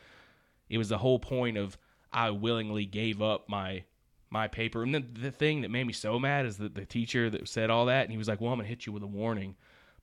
it 0.69 0.79
was 0.79 0.89
the 0.89 0.99
whole 0.99 1.19
point 1.19 1.59
of 1.59 1.77
I 2.13 2.31
willingly 2.31 2.87
gave 2.87 3.21
up 3.21 3.49
my 3.49 3.83
my 4.31 4.47
paper. 4.47 4.85
And 4.85 4.95
then 4.95 5.09
the 5.13 5.33
thing 5.33 5.63
that 5.63 5.73
made 5.73 5.89
me 5.89 5.93
so 5.93 6.17
mad 6.21 6.47
is 6.47 6.57
that 6.59 6.77
the 6.77 6.87
teacher 6.87 7.31
that 7.31 7.49
said 7.49 7.69
all 7.69 7.87
that, 7.87 8.05
and 8.05 8.13
he 8.13 8.17
was 8.19 8.29
like, 8.29 8.41
"Well, 8.41 8.53
I'm 8.53 8.59
gonna 8.61 8.69
hit 8.69 8.87
you 8.87 8.93
with 8.93 9.03
a 9.03 9.09
warning." 9.09 9.57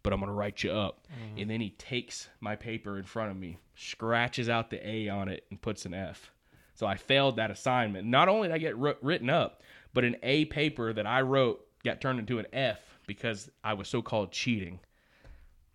But 0.03 0.11
I'm 0.11 0.19
gonna 0.19 0.33
write 0.33 0.63
you 0.63 0.71
up, 0.71 1.07
and 1.37 1.49
then 1.49 1.61
he 1.61 1.69
takes 1.71 2.27
my 2.41 2.57
paper 2.57 2.97
in 2.97 3.03
front 3.05 3.31
of 3.31 3.37
me, 3.37 3.57
scratches 3.75 4.47
out 4.49 4.69
the 4.69 4.85
A 4.85 5.07
on 5.07 5.29
it, 5.29 5.45
and 5.49 5.61
puts 5.61 5.85
an 5.85 5.93
F. 5.93 6.31
So 6.77 6.85
I 6.87 6.95
failed 6.95 7.35
that 7.37 7.51
assignment. 7.51 8.07
Not 8.07 8.29
only 8.29 8.47
did 8.47 8.53
I 8.55 8.57
get 8.59 8.77
wr- 8.77 8.91
written 9.01 9.29
up, 9.29 9.61
but 9.93 10.03
an 10.05 10.15
A 10.23 10.45
paper 10.45 10.93
that 10.93 11.05
I 11.05 11.21
wrote 11.21 11.65
got 11.83 11.99
turned 12.01 12.19
into 12.19 12.37
an 12.39 12.45
F 12.53 12.79
because 13.07 13.49
I 13.63 13.73
was 13.73 13.87
so 13.87 14.01
called 14.01 14.31
cheating. 14.31 14.79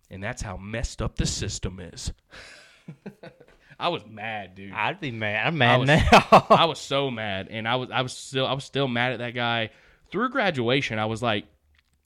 And 0.09 0.23
that's 0.23 0.41
how 0.41 0.55
messed 0.57 1.01
up 1.01 1.15
the 1.17 1.25
system 1.25 1.79
is. 1.79 2.11
I 3.79 3.89
was 3.89 4.05
mad, 4.05 4.55
dude. 4.55 4.71
I'd 4.71 4.99
be 5.01 5.11
mad. 5.11 5.47
I'm 5.47 5.55
I 5.55 5.57
mad 5.57 5.79
was- 5.79 5.87
now. 5.87 6.45
I 6.49 6.65
was 6.65 6.79
so 6.79 7.11
mad, 7.11 7.47
and 7.49 7.67
I 7.67 7.75
was 7.75 7.89
I 7.91 8.01
was 8.01 8.13
still 8.13 8.45
I 8.47 8.53
was 8.53 8.63
still 8.63 8.87
mad 8.87 9.13
at 9.13 9.19
that 9.19 9.31
guy 9.31 9.71
through 10.09 10.29
graduation. 10.29 10.99
I 10.99 11.05
was 11.07 11.21
like, 11.21 11.45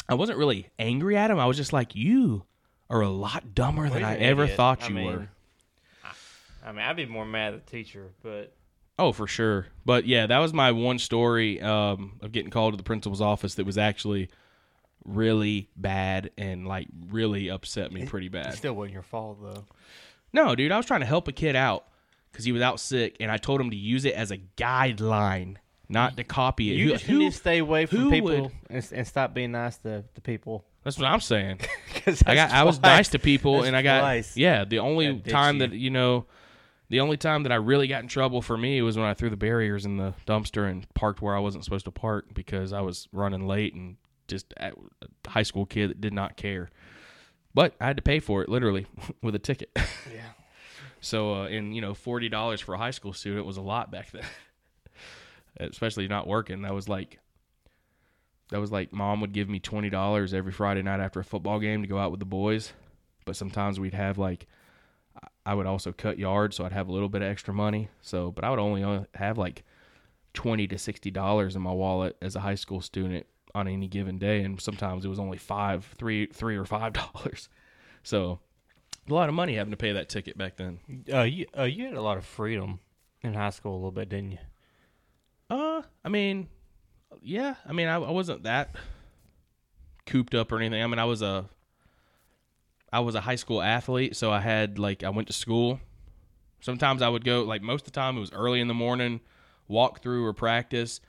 I 0.10 0.16
wasn't 0.16 0.40
really 0.40 0.70
angry 0.80 1.18
at 1.18 1.30
him. 1.30 1.38
I 1.40 1.46
was 1.46 1.58
just 1.58 1.74
like, 1.74 1.94
you 1.94 2.46
are 2.90 3.02
a 3.02 3.10
lot 3.10 3.54
dumber 3.54 3.90
than 3.90 4.04
I 4.04 4.16
ever 4.18 4.44
idiot. 4.44 4.58
thought 4.58 4.84
I 4.84 4.88
you 4.88 4.94
mean, 4.96 5.06
were. 5.06 5.28
I 6.66 6.72
mean, 6.72 6.82
I'd 6.82 6.96
be 6.96 7.06
more 7.06 7.26
mad 7.26 7.54
at 7.54 7.66
the 7.66 7.72
teacher, 7.72 8.12
but 8.24 8.54
Oh, 9.00 9.12
for 9.12 9.28
sure. 9.28 9.68
But 9.86 10.06
yeah, 10.06 10.26
that 10.28 10.40
was 10.40 10.54
my 10.54 10.72
one 10.72 10.98
story 11.00 11.62
um, 11.62 12.14
of 12.22 12.32
getting 12.32 12.50
called 12.50 12.74
to 12.74 12.78
the 12.78 12.84
principal's 12.84 13.22
office 13.22 13.56
that 13.56 13.66
was 13.66 13.78
actually 13.78 14.30
really 15.06 15.70
bad 15.76 16.32
and 16.38 16.68
like 16.68 16.88
really 17.10 17.50
upset 17.50 17.92
me 17.92 18.06
pretty 18.06 18.28
bad. 18.28 18.48
It 18.54 18.58
still 18.58 18.74
wasn't 18.74 18.94
your 18.94 19.04
fault 19.04 19.38
though. 19.42 19.66
No, 20.34 20.56
dude, 20.56 20.72
I 20.72 20.78
was 20.78 20.86
trying 20.86 21.00
to 21.02 21.06
help 21.06 21.28
a 21.28 21.32
kid 21.32 21.56
out 21.56 21.86
because 22.32 22.44
he 22.46 22.52
was 22.52 22.62
out 22.62 22.80
sick, 22.80 23.16
and 23.20 23.32
I 23.32 23.38
told 23.38 23.62
him 23.62 23.70
to 23.72 23.76
use 23.78 24.04
it 24.06 24.14
as 24.14 24.32
a 24.32 24.38
guideline, 24.58 25.56
not 25.90 26.18
to 26.18 26.24
copy 26.24 26.72
it. 26.72 26.76
You 26.76 26.86
Who- 26.88 26.92
just 26.92 27.06
who- 27.06 27.20
need 27.20 27.32
to 27.32 27.38
stay 27.38 27.58
away 27.60 27.86
from 27.86 28.10
people 28.10 28.42
would- 28.42 28.52
and, 28.70 28.88
and 28.92 29.08
stop 29.08 29.34
being 29.34 29.52
nice 29.54 29.78
to, 29.78 30.04
to 30.14 30.22
people. 30.22 30.66
that's 30.84 30.98
what 30.98 31.08
I'm 31.08 31.22
saying. 31.22 31.62
I 32.06 32.12
got 32.12 32.50
that's 32.50 32.54
I 32.54 32.64
was 32.64 32.82
nice 32.82 33.10
to 33.10 33.20
people, 33.20 33.56
that's 33.58 33.68
and 33.68 33.76
I 33.78 33.82
got 33.82 34.00
twice. 34.02 34.36
yeah. 34.36 34.66
The 34.66 34.80
only 34.80 35.20
time 35.22 35.60
that 35.60 35.72
you 35.72 35.90
know, 35.90 36.26
the 36.90 37.02
only 37.02 37.18
time 37.18 37.44
that 37.44 37.52
I 37.52 37.56
really 37.56 37.88
got 37.88 38.02
in 38.02 38.08
trouble 38.08 38.42
for 38.42 38.58
me 38.58 38.82
was 38.82 38.98
when 38.98 39.06
I 39.06 39.14
threw 39.14 39.30
the 39.30 39.38
barriers 39.38 39.86
in 39.86 39.98
the 39.98 40.14
dumpster 40.26 40.70
and 40.70 40.88
parked 40.94 41.22
where 41.22 41.36
I 41.36 41.40
wasn't 41.40 41.64
supposed 41.64 41.86
to 41.86 41.92
park 41.92 42.28
because 42.34 42.72
I 42.72 42.82
was 42.82 43.08
running 43.12 43.46
late 43.46 43.74
and 43.74 43.98
just 44.28 44.54
a 44.58 44.72
high 45.28 45.44
school 45.44 45.66
kid 45.66 45.90
that 45.90 46.02
did 46.02 46.14
not 46.14 46.38
care. 46.38 46.70
But 47.54 47.76
I 47.82 47.88
had 47.88 47.98
to 47.98 48.04
pay 48.04 48.20
for 48.20 48.42
it 48.44 48.50
literally 48.50 48.86
with 49.22 49.36
a 49.36 49.40
ticket. 49.40 49.72
Yeah. 50.14 50.22
So, 51.00 51.34
uh, 51.34 51.48
and 51.48 51.76
you 51.76 51.82
know, 51.82 51.94
forty 51.94 52.28
dollars 52.28 52.60
for 52.60 52.74
a 52.74 52.78
high 52.78 52.92
school 52.92 53.14
student 53.14 53.46
was 53.46 53.58
a 53.58 53.62
lot 53.62 53.92
back 53.92 54.10
then, 54.12 54.24
especially 55.60 56.08
not 56.08 56.28
working. 56.28 56.64
That 56.64 56.74
was 56.74 56.90
like, 56.90 57.20
that 58.50 58.60
was 58.60 58.72
like, 58.72 58.92
mom 58.92 59.22
would 59.22 59.32
give 59.32 59.48
me 59.48 59.60
twenty 59.60 59.92
dollars 59.92 60.34
every 60.34 60.52
Friday 60.52 60.82
night 60.82 61.00
after 61.00 61.20
a 61.20 61.24
football 61.24 61.60
game 61.60 61.84
to 61.84 61.88
go 61.88 62.00
out 62.00 62.10
with 62.10 62.20
the 62.20 62.26
boys. 62.26 62.74
But 63.26 63.36
sometimes 63.36 63.80
we'd 63.80 63.94
have 63.94 64.18
like, 64.18 64.48
I- 65.46 65.54
would 65.54 65.66
also 65.66 65.92
cut 65.92 66.20
yards, 66.20 66.56
so 66.56 66.66
I'd 66.66 66.72
have 66.74 66.88
a 66.90 66.92
little 66.92 67.10
bit 67.10 67.22
of 67.22 67.30
extra 67.30 67.54
money. 67.54 67.88
So, 68.02 68.32
but 68.32 68.44
I 68.44 68.50
would 68.50 68.60
only 68.60 68.84
uh, 68.84 69.04
have 69.16 69.38
like 69.38 69.64
twenty 70.34 70.68
to 70.68 70.78
sixty 70.78 71.10
dollars 71.12 71.56
in 71.56 71.62
my 71.62 71.72
wallet 71.72 72.16
as 72.22 72.36
a 72.36 72.42
high 72.42 72.56
school 72.56 72.82
student 72.82 73.26
on 73.56 73.68
any 73.68 73.88
given 73.88 74.18
day, 74.20 74.42
and 74.44 74.60
sometimes 74.62 75.06
it 75.06 75.08
was 75.10 75.20
only 75.20 75.38
five, 75.38 75.86
three, 75.98 76.28
three 76.28 76.58
or 76.58 76.66
five 76.66 76.94
dollars. 77.14 77.50
So, 78.04 78.40
a 79.10 79.14
lot 79.14 79.30
of 79.30 79.36
money 79.36 79.56
having 79.56 79.72
to 79.72 79.78
pay 79.78 79.94
that 79.94 80.10
ticket 80.10 80.38
back 80.38 80.58
then. 80.58 80.80
Uh, 81.12 81.22
you 81.24 81.46
uh, 81.58 81.64
you 81.64 81.86
had 81.86 81.96
a 81.96 82.02
lot 82.02 82.18
of 82.18 82.26
freedom 82.26 82.80
in 83.22 83.34
high 83.34 83.50
school 83.52 83.74
a 83.74 83.78
little 83.78 83.92
bit, 83.92 84.10
didn't 84.10 84.34
you? 84.34 84.38
Uh, 85.50 85.82
I 86.04 86.10
mean, 86.10 86.50
yeah. 87.22 87.56
I 87.66 87.72
mean, 87.74 87.88
I, 87.88 87.96
I 87.96 88.12
wasn't 88.12 88.44
that 88.44 88.76
cooped 90.06 90.36
up 90.36 90.52
or 90.52 90.58
anything. 90.58 90.84
I 90.84 90.88
mean, 90.88 91.00
I 91.00 91.06
was 91.06 91.22
a, 91.22 91.46
I 92.92 93.02
was 93.02 93.16
a 93.16 93.22
high 93.22 93.36
school 93.36 93.62
athlete, 93.62 94.16
so 94.16 94.32
I 94.32 94.40
had 94.40 94.80
like 94.80 95.04
I 95.04 95.10
went 95.10 95.28
to 95.28 95.34
school. 95.34 95.80
Sometimes 96.62 97.02
I 97.02 97.10
would 97.10 97.26
go 97.26 97.44
like 97.44 97.62
most 97.62 97.82
of 97.88 97.94
the 97.94 98.00
time 98.00 98.18
it 98.18 98.22
was 98.22 98.32
early 98.32 98.60
in 98.60 98.68
the 98.68 98.74
morning, 98.74 99.20
walk 99.68 100.02
through 100.02 100.26
or 100.26 100.34
practice, 100.34 101.02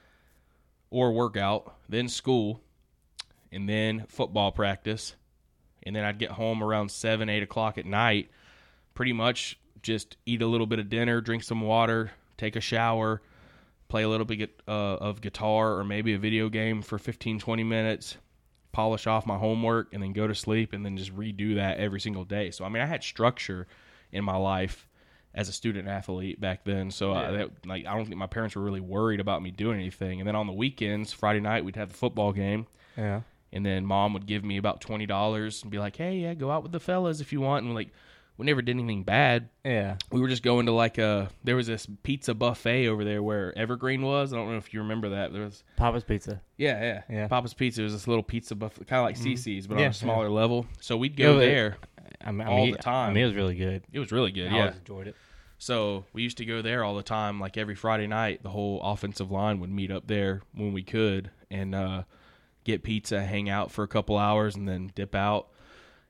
or 0.91 1.12
workout, 1.12 1.74
then 1.89 2.09
school, 2.09 2.61
and 3.53 3.68
then 3.68 4.07
football 4.09 4.53
practice, 4.53 5.14
and 5.85 5.95
then 5.95 6.05
I'd 6.05 6.18
get 6.18 6.33
home 6.33 6.62
around 6.62 6.91
seven, 6.91 7.29
eight 7.29 7.43
o'clock 7.43 7.79
at 7.79 7.87
night. 7.87 8.31
Pretty 8.95 9.12
much 9.12 9.59
just 9.83 10.16
eat 10.26 10.43
a 10.43 10.47
little 10.47 10.66
bit 10.66 10.81
of 10.81 10.89
dinner, 10.89 11.20
drink 11.20 11.45
some 11.45 11.61
water, 11.61 12.11
take 12.37 12.57
a 12.57 12.61
shower, 12.61 13.22
play 13.89 14.03
a 14.03 14.09
little 14.09 14.26
bit 14.26 14.61
uh, 14.66 14.97
of 14.97 15.20
guitar 15.20 15.79
or 15.79 15.85
maybe 15.85 16.14
a 16.14 16.18
video 16.18 16.49
game 16.49 16.83
for 16.83 16.99
15 16.99 17.39
20 17.39 17.62
minutes 17.64 18.16
polish 18.79 19.07
off 19.09 19.26
my 19.26 19.37
homework 19.39 19.93
and 19.93 20.01
then 20.03 20.12
go 20.12 20.26
to 20.29 20.35
sleep 20.37 20.72
and 20.72 20.85
then 20.85 20.97
just 20.97 21.12
redo 21.16 21.57
that 21.57 21.79
every 21.79 22.01
single 22.01 22.24
day. 22.24 22.51
So 22.53 22.64
i 22.64 22.68
mean 22.68 22.81
i 22.83 22.87
had 22.87 23.03
structure 23.03 23.66
in 24.12 24.22
my 24.24 24.37
life 24.37 24.87
as 25.35 25.49
a 25.49 25.53
student 25.53 25.89
athlete 25.89 26.41
back 26.41 26.64
then. 26.64 26.91
So 26.91 27.12
uh, 27.12 27.22
Yeah. 27.22 27.31
that, 27.39 27.66
like 27.66 27.87
i 27.87 27.95
don't 27.97 28.07
think 28.07 28.18
my 28.18 28.26
parents 28.37 28.55
were 28.55 28.62
really 28.62 28.81
worried 28.97 29.20
about 29.20 29.43
me 29.43 29.51
doing 29.51 29.79
anything. 29.81 30.20
And 30.20 30.29
then 30.29 30.37
on 30.37 30.47
the 30.47 30.53
weekends 30.64 31.12
friday 31.12 31.41
night 31.41 31.64
we'd 31.64 31.74
have 31.83 31.89
the 31.89 31.99
football 32.05 32.33
game. 32.33 32.66
Yeah. 32.97 33.20
and 33.53 33.64
then 33.66 33.85
mom 33.85 34.12
would 34.14 34.26
give 34.26 34.45
me 34.45 34.57
about 34.59 34.81
$20 34.81 35.62
and 35.62 35.70
be 35.70 35.79
like 35.79 35.97
hey 35.97 36.14
yeah 36.24 36.35
go 36.35 36.51
out 36.53 36.62
with 36.62 36.72
the 36.72 36.81
fellas 36.89 37.20
if 37.20 37.33
you 37.33 37.41
want. 37.41 37.64
And 37.64 37.74
like 37.74 37.91
we 38.39 38.47
never 38.47 38.62
did 38.62 38.74
anything 38.78 39.03
bad 39.03 39.49
Yeah. 39.64 39.97
we 40.11 40.20
were 40.20 40.28
just 40.28 40.43
going 40.43 40.64
to 40.66 40.72
like 40.72 40.97
a 40.97 41.28
there 41.45 41.57
was 41.57 41.66
this 41.66 41.86
pizza 42.03 42.32
buffet 42.34 42.86
over 42.86 43.05
there 43.05 43.22
where 43.22 43.53
Evergreen 43.59 44.01
was. 44.03 44.32
I 44.32 44.36
don't 44.36 44.51
know 44.51 44.57
if 44.57 44.72
you 44.72 44.80
remember 44.80 45.11
that. 45.11 45.32
There 45.32 45.43
was 45.45 45.62
Papa's 45.76 46.05
Pizza. 46.05 46.41
yeah, 46.57 46.80
yeah, 46.80 47.03
Yeah. 47.11 47.28
Papa's 47.28 47.53
Pizza 47.53 47.82
was 47.82 47.93
this 47.93 48.09
little 48.09 48.22
pizza 48.22 48.55
buffet, 48.55 48.86
kind 48.86 49.01
of 49.01 49.05
like 49.07 49.16
Cicis, 49.18 49.68
but 49.68 49.76
on 49.76 49.84
a 49.84 49.93
smaller 49.93 50.30
level. 50.30 50.64
So 50.80 50.97
we'd 50.97 51.16
go 51.16 51.34
Yeah, 51.34 51.47
there. 51.47 51.76
I 52.24 52.32
mean, 52.32 52.47
I 52.49 52.51
All 52.51 52.64
mean, 52.64 52.72
the 52.72 52.78
time. 52.78 53.11
I 53.11 53.12
mean, 53.14 53.24
it 53.24 53.26
was 53.26 53.34
really 53.36 53.55
good. 53.55 53.82
It 53.93 53.99
was 53.99 54.11
really 54.12 54.32
good. 54.32 54.49
I 54.51 54.55
Yeah. 54.57 54.61
always 54.62 54.76
enjoyed 54.78 55.07
it. 55.09 55.16
So 55.59 56.05
we 56.12 56.22
used 56.22 56.39
to 56.39 56.45
go 56.45 56.62
there 56.62 56.84
all 56.84 56.95
the 56.97 57.03
time. 57.03 57.41
Like 57.41 57.57
every 57.57 57.74
Friday 57.74 58.07
night, 58.07 58.43
the 58.45 58.51
whole 58.51 58.80
offensive 58.82 59.30
line 59.32 59.59
would 59.61 59.70
meet 59.70 59.91
up 59.91 60.07
there 60.07 60.43
when 60.55 60.72
we 60.72 60.82
could 60.84 61.30
and 61.51 61.74
uh, 61.74 62.03
get 62.64 62.82
pizza, 62.84 63.24
hang 63.24 63.49
out 63.51 63.72
for 63.72 63.82
a 63.82 63.89
couple 63.89 64.16
hours, 64.16 64.55
and 64.55 64.68
then 64.68 64.93
dip 64.95 65.14
out 65.16 65.49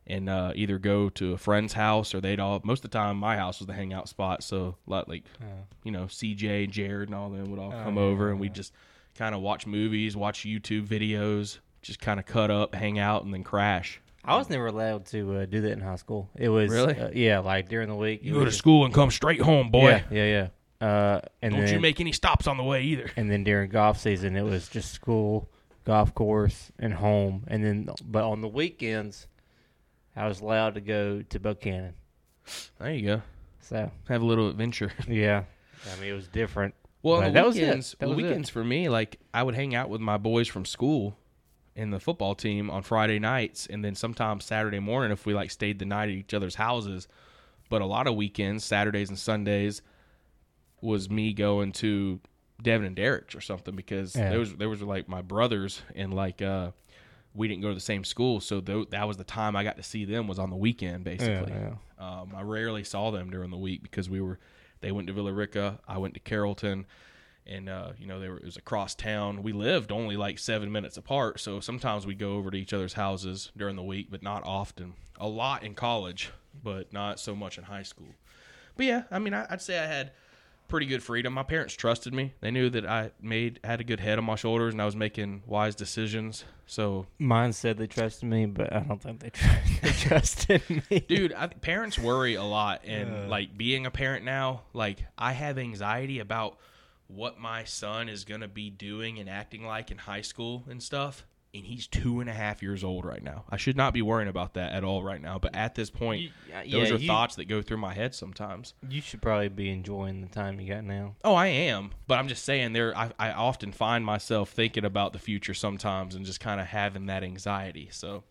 and 0.08 0.28
uh, 0.28 0.52
either 0.54 0.78
go 0.78 1.08
to 1.10 1.32
a 1.32 1.38
friend's 1.38 1.72
house 1.74 2.14
or 2.14 2.20
they'd 2.20 2.40
all. 2.40 2.60
Most 2.64 2.84
of 2.84 2.90
the 2.90 2.96
time, 2.98 3.16
my 3.18 3.36
house 3.36 3.58
was 3.60 3.66
the 3.66 3.74
hangout 3.74 4.08
spot. 4.08 4.42
So 4.42 4.76
lot 4.86 5.08
like 5.08 5.24
Yeah. 5.40 5.46
you 5.84 5.92
know, 5.92 6.04
CJ, 6.04 6.70
Jared, 6.70 7.08
and 7.08 7.14
all 7.14 7.30
them 7.30 7.50
would 7.50 7.58
all 7.60 7.72
Oh, 7.74 7.82
come 7.84 7.96
yeah, 7.96 8.02
over, 8.02 8.30
and 8.30 8.38
yeah. 8.38 8.42
we'd 8.42 8.54
just 8.54 8.72
kind 9.16 9.34
of 9.34 9.40
watch 9.40 9.66
movies, 9.66 10.16
watch 10.16 10.40
YouTube 10.44 10.86
videos, 10.86 11.58
just 11.82 12.00
kind 12.00 12.18
of 12.20 12.26
cut 12.26 12.50
up, 12.50 12.74
hang 12.74 12.98
out, 12.98 13.24
and 13.24 13.32
then 13.34 13.44
crash. 13.44 14.00
I 14.24 14.36
was 14.36 14.50
never 14.50 14.66
allowed 14.66 15.06
to 15.06 15.36
uh, 15.38 15.46
do 15.46 15.60
that 15.62 15.72
in 15.72 15.80
high 15.80 15.96
school. 15.96 16.28
It 16.36 16.48
was 16.50 16.70
Really? 16.70 16.98
uh, 16.98 17.10
yeah, 17.14 17.38
like 17.38 17.68
during 17.68 17.88
the 17.88 17.94
week. 17.96 18.20
You 18.22 18.32
go 18.34 18.38
to 18.40 18.44
was- 18.46 18.56
school 18.56 18.84
and 18.84 18.92
come 18.92 19.10
straight 19.10 19.40
home, 19.40 19.70
boy. 19.70 19.88
Yeah, 19.90 20.02
yeah, 20.10 20.24
yeah. 20.26 20.86
Uh, 20.86 21.20
and 21.42 21.52
Don't 21.54 21.64
then, 21.64 21.74
you 21.74 21.80
make 21.80 21.98
any 21.98 22.12
stops 22.12 22.46
on 22.46 22.56
the 22.56 22.62
way 22.62 22.82
either. 22.84 23.10
And 23.16 23.30
then 23.30 23.42
during 23.42 23.70
golf 23.70 23.98
season, 23.98 24.36
it 24.36 24.42
was 24.44 24.68
just 24.68 24.92
school, 24.92 25.48
golf 25.84 26.14
course, 26.14 26.70
and 26.78 26.94
home. 26.94 27.44
And 27.48 27.64
then, 27.64 27.88
but 28.04 28.22
on 28.22 28.42
the 28.42 28.48
weekends, 28.48 29.26
I 30.18 30.26
was 30.26 30.40
allowed 30.40 30.74
to 30.74 30.80
go 30.80 31.22
to 31.22 31.40
Buchanan. 31.40 31.94
There 32.78 32.92
you 32.92 33.06
go. 33.06 33.22
So 33.60 33.90
Have 34.08 34.22
a 34.22 34.24
little 34.26 34.48
adventure. 34.48 34.90
yeah, 35.08 35.44
I 35.92 36.00
mean 36.00 36.10
it 36.10 36.14
was 36.14 36.28
different. 36.28 36.74
Well, 37.02 37.20
the 37.20 37.30
that 37.30 37.46
was 37.46 37.56
it. 37.56 37.62
weekends, 37.62 37.94
That 38.00 38.08
was 38.08 38.18
it. 38.18 38.22
weekends 38.22 38.50
for 38.50 38.64
me, 38.64 38.88
like 38.88 39.20
I 39.32 39.42
would 39.42 39.54
hang 39.54 39.74
out 39.74 39.88
with 39.88 40.00
my 40.00 40.16
boys 40.16 40.48
from 40.48 40.64
school 40.64 41.16
and 41.76 41.92
the 41.92 42.00
football 42.00 42.34
team 42.34 42.70
on 42.70 42.82
Friday 42.82 43.18
nights, 43.20 43.66
and 43.68 43.84
then 43.84 43.94
sometimes 43.94 44.44
Saturday 44.44 44.80
morning 44.80 45.12
if 45.12 45.24
we 45.26 45.34
like 45.34 45.50
stayed 45.50 45.78
the 45.78 45.84
night 45.84 46.08
at 46.08 46.14
each 46.14 46.34
other's 46.34 46.56
houses. 46.56 47.06
But 47.70 47.82
a 47.82 47.86
lot 47.86 48.06
of 48.06 48.14
weekends, 48.16 48.64
Saturdays 48.64 49.10
and 49.10 49.18
Sundays, 49.18 49.82
was 50.80 51.10
me 51.10 51.32
going 51.34 51.72
to 51.72 52.18
Devin 52.62 52.86
and 52.86 52.96
Derek's 52.96 53.34
or 53.34 53.40
something 53.40 53.76
because 53.76 54.16
Yeah. 54.16 54.30
there 54.30 54.38
was 54.40 54.54
there 54.56 54.68
was 54.68 54.82
like 54.82 55.08
my 55.08 55.22
brothers 55.22 55.82
and 55.94 56.14
like 56.14 56.40
uh, 56.42 56.70
we 57.38 57.46
didn't 57.46 57.62
go 57.62 57.68
to 57.68 57.74
the 57.74 57.80
same 57.80 58.04
school, 58.04 58.40
so 58.40 58.60
th- 58.60 58.90
that 58.90 59.06
was 59.06 59.16
the 59.16 59.24
time 59.24 59.54
I 59.54 59.62
got 59.62 59.76
to 59.76 59.82
see 59.82 60.04
them 60.04 60.26
was 60.26 60.38
on 60.38 60.50
the 60.50 60.56
weekend 60.56 61.04
basically. 61.04 61.52
yeah. 61.52 61.74
Um, 61.98 62.34
I 62.36 62.42
rarely 62.42 62.84
saw 62.84 63.10
them 63.10 63.30
during 63.30 63.50
the 63.50 63.56
week 63.56 63.82
because 63.82 64.10
we 64.10 64.20
were 64.20 64.38
they 64.80 64.92
went 64.92 65.06
to 65.06 65.12
Villa 65.12 65.32
Rica, 65.32 65.78
I 65.88 65.98
went 65.98 66.14
to 66.14 66.20
Carrollton, 66.20 66.86
and 67.46 67.68
uh, 67.68 67.92
you 67.96 68.06
know 68.06 68.18
they 68.20 68.28
were 68.28 68.38
it 68.38 68.44
was 68.44 68.56
across 68.56 68.94
town. 68.94 69.42
We 69.42 69.52
lived 69.52 69.92
only 69.92 70.16
like 70.16 70.38
seven 70.38 70.70
minutes 70.72 70.96
apart, 70.96 71.40
so 71.40 71.60
sometimes 71.60 72.06
we 72.06 72.14
go 72.14 72.34
over 72.34 72.50
to 72.50 72.58
each 72.58 72.72
other's 72.72 72.94
houses 72.94 73.52
during 73.56 73.76
the 73.76 73.82
week, 73.82 74.08
but 74.10 74.22
not 74.22 74.42
often. 74.44 74.94
A 75.20 75.28
lot 75.28 75.62
in 75.62 75.74
college, 75.74 76.30
but 76.62 76.92
not 76.92 77.20
so 77.20 77.34
much 77.36 77.56
in 77.56 77.64
high 77.64 77.82
school. 77.84 78.14
But 78.76 78.86
yeah, 78.86 79.02
I 79.10 79.18
mean, 79.20 79.34
I, 79.34 79.46
I'd 79.48 79.62
say 79.62 79.78
I 79.78 79.86
had 79.86 80.12
pretty 80.68 80.86
good 80.86 81.02
freedom. 81.02 81.32
My 81.32 81.42
parents 81.42 81.74
trusted 81.74 82.14
me; 82.14 82.34
they 82.40 82.50
knew 82.50 82.70
that 82.70 82.86
I 82.86 83.10
made 83.20 83.58
had 83.64 83.80
a 83.80 83.84
good 83.84 84.00
head 84.00 84.18
on 84.18 84.24
my 84.24 84.36
shoulders 84.36 84.74
and 84.74 84.80
I 84.80 84.84
was 84.84 84.94
making 84.96 85.42
wise 85.46 85.74
decisions. 85.74 86.44
So 86.66 87.06
Mine 87.18 87.52
said 87.54 87.78
they 87.78 87.86
trusted 87.86 88.28
me, 88.28 88.44
but 88.46 88.72
I 88.72 88.80
don't 88.80 89.00
think 89.02 89.20
they, 89.20 89.30
tr- 89.30 89.46
they 89.82 89.90
trusted 89.90 90.62
me. 90.90 91.00
dude 91.00 91.32
I, 91.32 91.46
parents 91.46 91.98
worry 91.98 92.34
a 92.34 92.44
lot 92.44 92.82
and 92.84 93.08
Yeah. 93.10 93.26
like 93.26 93.56
being 93.56 93.86
a 93.86 93.90
parent 93.90 94.24
now 94.24 94.62
like 94.74 94.98
i 95.16 95.32
have 95.32 95.56
anxiety 95.56 96.18
about 96.18 96.58
what 97.06 97.40
my 97.40 97.64
son 97.64 98.10
is 98.10 98.24
going 98.26 98.42
to 98.42 98.48
be 98.48 98.68
doing 98.68 99.18
and 99.18 99.30
acting 99.30 99.64
like 99.64 99.90
in 99.90 99.96
high 99.96 100.20
school 100.20 100.64
and 100.68 100.82
stuff 100.82 101.24
and 101.58 101.66
he's 101.66 101.86
two 101.86 102.20
and 102.20 102.30
a 102.30 102.32
half 102.32 102.62
years 102.62 102.82
old 102.82 103.04
right 103.04 103.22
now 103.22 103.44
i 103.50 103.56
should 103.56 103.76
not 103.76 103.92
be 103.92 104.00
worrying 104.02 104.28
about 104.28 104.54
that 104.54 104.72
at 104.72 104.84
all 104.84 105.02
right 105.02 105.20
now 105.20 105.38
but 105.38 105.54
at 105.54 105.74
this 105.74 105.90
point 105.90 106.22
You- 106.22 106.30
uh, 106.54 106.60
those 106.62 106.88
yeah, 106.88 106.94
are 106.94 106.98
you- 106.98 107.06
thoughts 107.06 107.36
that 107.36 107.44
go 107.46 107.60
through 107.62 107.76
my 107.78 107.92
head 107.94 108.14
sometimes 108.14 108.74
You 108.88 109.00
should 109.00 109.20
probably 109.20 109.48
be 109.48 109.70
enjoying 109.70 110.20
the 110.20 110.28
time 110.28 110.60
you 110.60 110.72
got 110.72 110.84
now. 110.84 111.16
oh 111.24 111.34
i 111.34 111.46
am 111.48 111.90
but 112.06 112.18
i'm 112.18 112.28
just 112.28 112.44
saying 112.44 112.72
there 112.72 112.96
I, 112.96 113.10
I 113.18 113.30
often 113.32 113.72
find 113.72 114.04
myself 114.04 114.50
thinking 114.50 114.84
about 114.84 115.12
the 115.12 115.18
future 115.18 115.54
sometimes 115.54 116.14
and 116.14 116.24
just 116.24 116.40
kind 116.40 116.60
of 116.60 116.66
having 116.68 117.06
that 117.06 117.22
anxiety 117.24 117.88
so 117.92 118.24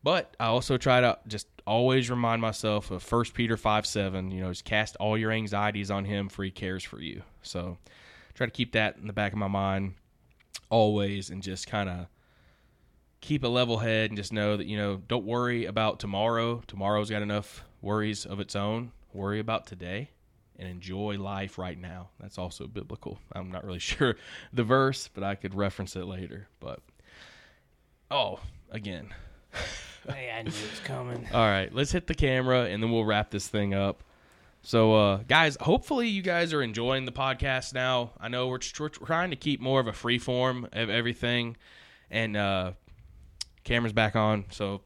but 0.00 0.36
I 0.38 0.46
also 0.46 0.76
try 0.78 1.00
to 1.00 1.18
just 1.26 1.48
always 1.66 2.08
remind 2.08 2.40
myself 2.40 2.92
of 2.92 3.02
First 3.02 3.34
Peter 3.34 3.56
five 3.56 3.84
seven. 3.84 4.30
You 4.30 4.42
know, 4.42 4.50
just 4.50 4.64
cast 4.64 4.94
all 4.96 5.18
your 5.18 5.32
anxieties 5.32 5.90
on 5.90 6.04
Him, 6.04 6.28
for 6.28 6.44
He 6.44 6.52
cares 6.52 6.84
for 6.84 7.00
you. 7.00 7.22
So 7.42 7.78
try 8.34 8.46
to 8.46 8.52
keep 8.52 8.72
that 8.72 8.96
in 8.96 9.08
the 9.08 9.12
back 9.12 9.32
of 9.32 9.38
my 9.38 9.48
mind 9.48 9.94
always, 10.70 11.30
and 11.30 11.42
just 11.42 11.66
kind 11.66 11.88
of 11.88 12.06
keep 13.20 13.44
a 13.44 13.48
level 13.48 13.78
head 13.78 14.10
and 14.10 14.16
just 14.16 14.32
know 14.32 14.56
that 14.56 14.66
you 14.66 14.76
know 14.76 15.00
don't 15.08 15.24
worry 15.24 15.64
about 15.64 15.98
tomorrow. 15.98 16.62
Tomorrow's 16.66 17.10
got 17.10 17.22
enough 17.22 17.64
worries 17.80 18.24
of 18.26 18.40
its 18.40 18.56
own. 18.56 18.92
Worry 19.12 19.40
about 19.40 19.66
today 19.66 20.10
and 20.58 20.68
enjoy 20.68 21.16
life 21.18 21.58
right 21.58 21.78
now. 21.78 22.10
That's 22.20 22.38
also 22.38 22.66
biblical. 22.66 23.18
I'm 23.32 23.50
not 23.50 23.64
really 23.64 23.78
sure 23.78 24.16
the 24.52 24.64
verse, 24.64 25.08
but 25.12 25.22
I 25.22 25.34
could 25.34 25.54
reference 25.54 25.96
it 25.96 26.04
later. 26.04 26.48
But 26.60 26.80
oh, 28.10 28.40
again. 28.70 29.14
Hey, 30.08 30.32
I 30.34 30.40
knew 30.40 30.48
it 30.48 30.70
was 30.70 30.80
coming. 30.84 31.28
All 31.34 31.46
right, 31.46 31.74
let's 31.74 31.92
hit 31.92 32.06
the 32.06 32.14
camera 32.14 32.62
and 32.62 32.82
then 32.82 32.90
we'll 32.90 33.04
wrap 33.04 33.30
this 33.30 33.46
thing 33.46 33.74
up. 33.74 34.02
So, 34.62 34.94
uh, 34.94 35.16
guys, 35.28 35.58
hopefully 35.60 36.08
you 36.08 36.22
guys 36.22 36.54
are 36.54 36.62
enjoying 36.62 37.04
the 37.04 37.12
podcast 37.12 37.74
now. 37.74 38.12
I 38.18 38.28
know 38.28 38.48
we're, 38.48 38.60
we're 38.80 38.88
trying 38.88 39.30
to 39.30 39.36
keep 39.36 39.60
more 39.60 39.80
of 39.80 39.86
a 39.86 39.92
free 39.92 40.18
form 40.18 40.66
of 40.72 40.88
everything, 40.88 41.58
and 42.10 42.36
uh, 42.36 42.72
camera's 43.64 43.92
back 43.92 44.16
on. 44.16 44.44
So, 44.50 44.82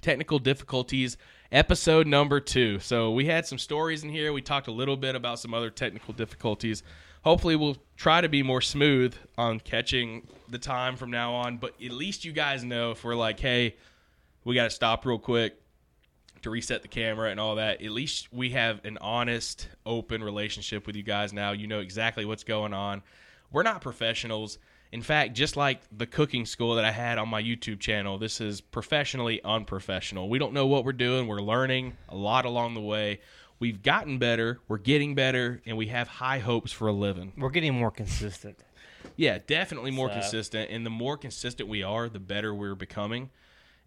technical 0.00 0.38
difficulties, 0.38 1.16
episode 1.52 2.06
number 2.06 2.40
two. 2.40 2.78
So, 2.78 3.10
we 3.12 3.26
had 3.26 3.46
some 3.46 3.58
stories 3.58 4.04
in 4.04 4.10
here. 4.10 4.32
We 4.32 4.42
talked 4.42 4.68
a 4.68 4.72
little 4.72 4.96
bit 4.96 5.14
about 5.14 5.38
some 5.38 5.54
other 5.54 5.70
technical 5.70 6.14
difficulties. 6.14 6.82
Hopefully, 7.22 7.56
we'll 7.56 7.76
try 7.96 8.20
to 8.20 8.28
be 8.28 8.42
more 8.42 8.60
smooth 8.60 9.14
on 9.36 9.60
catching 9.60 10.26
the 10.48 10.58
time 10.58 10.96
from 10.96 11.10
now 11.10 11.34
on. 11.34 11.58
But 11.58 11.74
at 11.84 11.90
least 11.90 12.24
you 12.24 12.32
guys 12.32 12.64
know 12.64 12.92
if 12.92 13.04
we're 13.04 13.14
like, 13.14 13.38
hey, 13.38 13.76
we 14.44 14.54
got 14.54 14.64
to 14.64 14.70
stop 14.70 15.04
real 15.04 15.18
quick 15.18 15.60
to 16.42 16.50
reset 16.50 16.82
the 16.82 16.88
camera 16.88 17.30
and 17.30 17.38
all 17.38 17.56
that. 17.56 17.82
At 17.82 17.90
least 17.90 18.32
we 18.32 18.50
have 18.50 18.84
an 18.84 18.98
honest, 19.00 19.68
open 19.84 20.24
relationship 20.24 20.86
with 20.86 20.96
you 20.96 21.02
guys 21.02 21.32
now. 21.32 21.52
You 21.52 21.66
know 21.66 21.80
exactly 21.80 22.24
what's 22.24 22.44
going 22.44 22.72
on. 22.72 23.02
We're 23.52 23.62
not 23.62 23.80
professionals. 23.80 24.58
In 24.92 25.02
fact, 25.02 25.34
just 25.34 25.56
like 25.56 25.80
the 25.96 26.06
cooking 26.06 26.44
school 26.44 26.74
that 26.74 26.84
I 26.84 26.90
had 26.90 27.16
on 27.18 27.28
my 27.28 27.40
YouTube 27.42 27.78
channel, 27.78 28.18
this 28.18 28.40
is 28.40 28.60
professionally 28.60 29.40
unprofessional. 29.44 30.28
We 30.28 30.38
don't 30.40 30.52
know 30.52 30.66
what 30.66 30.84
we're 30.84 30.92
doing. 30.92 31.28
We're 31.28 31.40
learning 31.40 31.96
a 32.08 32.16
lot 32.16 32.44
along 32.44 32.74
the 32.74 32.80
way. 32.80 33.20
We've 33.60 33.82
gotten 33.82 34.18
better, 34.18 34.58
we're 34.68 34.78
getting 34.78 35.14
better, 35.14 35.60
and 35.66 35.76
we 35.76 35.88
have 35.88 36.08
high 36.08 36.38
hopes 36.38 36.72
for 36.72 36.88
a 36.88 36.92
living. 36.92 37.34
We're 37.36 37.50
getting 37.50 37.74
more 37.74 37.90
consistent. 37.90 38.58
Yeah, 39.16 39.38
definitely 39.46 39.90
more 39.90 40.08
So- 40.08 40.14
consistent. 40.14 40.70
And 40.70 40.84
the 40.84 40.90
more 40.90 41.16
consistent 41.18 41.68
we 41.68 41.82
are, 41.82 42.08
the 42.08 42.18
better 42.18 42.54
we're 42.54 42.74
becoming. 42.74 43.30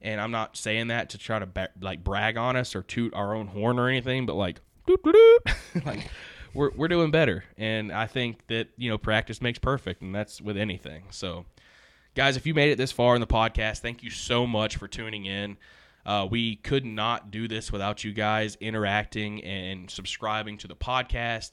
And 0.02 0.22
I'm 0.22 0.32
not 0.32 0.56
saying 0.58 0.88
that 0.88 1.10
to 1.12 1.18
try 1.18 1.40
to 1.40 1.46
ba- 1.48 1.70
like 1.82 2.04
brag 2.04 2.38
on 2.38 2.56
us 2.56 2.76
or 2.76 2.84
toot 2.84 3.14
our 3.16 3.34
own 3.34 3.48
horn 3.48 3.80
or 3.80 3.90
anything, 3.90 4.26
but 4.26 4.36
like, 4.36 4.60
like 5.86 6.10
we're 6.54 6.72
we're 6.76 6.88
doing 6.88 7.12
better. 7.12 7.44
And 7.58 7.92
I 7.92 8.08
think 8.08 8.48
that 8.48 8.70
you 8.78 8.90
know 8.90 8.98
practice 8.98 9.42
makes 9.42 9.60
perfect, 9.60 10.02
and 10.02 10.14
that's 10.14 10.42
with 10.42 10.58
anything. 10.58 11.06
So, 11.12 11.46
guys, 12.16 12.38
if 12.38 12.46
you 12.46 12.54
made 12.54 12.72
it 12.72 12.78
this 12.78 12.92
far 12.92 13.16
in 13.16 13.22
the 13.22 13.28
podcast, 13.28 13.80
thank 13.80 14.04
you 14.04 14.10
so 14.10 14.46
much 14.46 14.78
for 14.78 14.88
tuning 14.88 15.26
in. 15.26 15.58
Uh, 16.06 16.28
we 16.30 16.58
could 16.58 16.86
not 16.86 17.32
do 17.32 17.48
this 17.48 17.72
without 17.72 18.04
you 18.04 18.12
guys 18.12 18.58
interacting 18.60 19.44
and 19.44 19.90
subscribing 19.90 20.58
to 20.58 20.68
the 20.68 20.76
podcast 20.76 21.52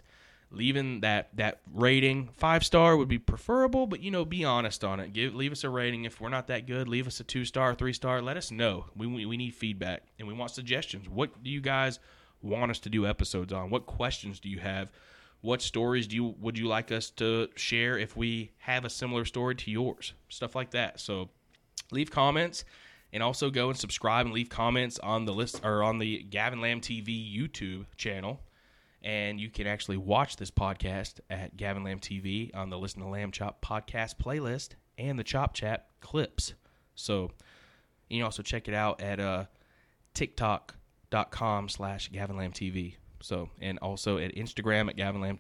leaving 0.53 1.01
that 1.01 1.29
that 1.37 1.61
rating 1.73 2.29
five 2.33 2.65
star 2.65 2.97
would 2.97 3.09
be 3.09 3.19
preferable 3.19 3.87
but 3.87 4.01
you 4.01 4.11
know 4.11 4.25
be 4.25 4.45
honest 4.45 4.83
on 4.83 4.99
it 4.99 5.13
give 5.13 5.35
leave 5.35 5.53
us 5.53 5.63
a 5.63 5.69
rating 5.69 6.05
if 6.05 6.21
we're 6.21 6.29
not 6.29 6.49
that 6.49 6.67
good 6.67 6.89
leave 6.89 7.07
us 7.07 7.21
a 7.21 7.25
two 7.25 7.45
star 7.45 7.75
three 7.75 7.93
star 7.93 8.21
let 8.21 8.37
us 8.37 8.51
know 8.51 8.87
we, 8.97 9.07
we, 9.07 9.25
we 9.27 9.37
need 9.37 9.55
feedback 9.55 10.03
and 10.19 10.27
we 10.27 10.35
want 10.35 10.51
suggestions 10.51 11.09
what 11.09 11.43
do 11.43 11.51
you 11.51 11.61
guys 11.61 12.01
want 12.43 12.71
us 12.71 12.79
to 12.81 12.91
do 12.91 13.07
episodes 13.07 13.53
on? 13.53 13.71
What 13.71 13.87
questions 13.87 14.41
do 14.41 14.49
you 14.49 14.59
have? 14.59 14.91
What 15.43 15.63
stories 15.63 16.07
do 16.07 16.17
you 16.17 16.35
would 16.41 16.59
you 16.59 16.67
like 16.67 16.93
us 16.93 17.11
to 17.11 17.49
share 17.57 17.99
if 17.99 18.17
we 18.17 18.53
have 18.59 18.85
a 18.85 18.91
similar 18.91 19.25
story 19.25 19.55
to 19.57 19.71
yours? 19.71 20.13
Stuff 20.29 20.55
like 20.55 20.71
that. 20.73 21.01
So 21.01 21.31
leave 21.91 22.11
comments 22.11 22.65
and 23.13 23.23
also 23.23 23.51
go 23.51 23.71
and 23.71 23.79
subscribe 23.79 24.27
and 24.27 24.35
leave 24.35 24.49
comments 24.49 24.99
on 24.99 25.25
the 25.25 25.33
list 25.33 25.65
or 25.65 25.83
on 25.83 25.99
the 25.99 26.23
Gavin 26.25 26.61
Lamb 26.61 26.81
TV 26.81 27.09
YouTube 27.09 27.87
channel. 27.97 28.41
And 29.03 29.41
you 29.41 29.49
can 29.49 29.67
actually 29.67 29.97
watch 29.97 30.37
this 30.37 30.51
podcast 30.51 31.21
at 31.31 31.57
Gavin 31.57 31.85
Lamb 31.85 32.01
TV 32.01 32.55
on 32.55 32.69
the 32.69 32.79
Listen 32.79 33.01
to 33.01 33.09
Lamb 33.09 33.31
Chop 33.31 33.65
podcast 33.65 34.17
playlist 34.17 34.71
and 34.99 35.19
the 35.19 35.25
Chop 35.25 35.55
Chat 35.55 35.89
clips. 36.01 36.53
So 36.95 37.31
you 38.09 38.19
can 38.19 38.25
also 38.25 38.43
check 38.43 38.69
it 38.69 38.75
out 38.75 39.01
at 39.01 39.19
uh, 39.19 39.47
TikTok.com 41.11 41.69
slash 41.69 42.11
Gavin 42.13 42.37
Lamb 42.37 42.53
So 43.21 43.51
and 43.61 43.79
also 43.81 44.19
at 44.19 44.35
Instagram 44.35 44.89
at 44.89 44.97
Gavin 44.97 45.21
Lamb 45.21 45.39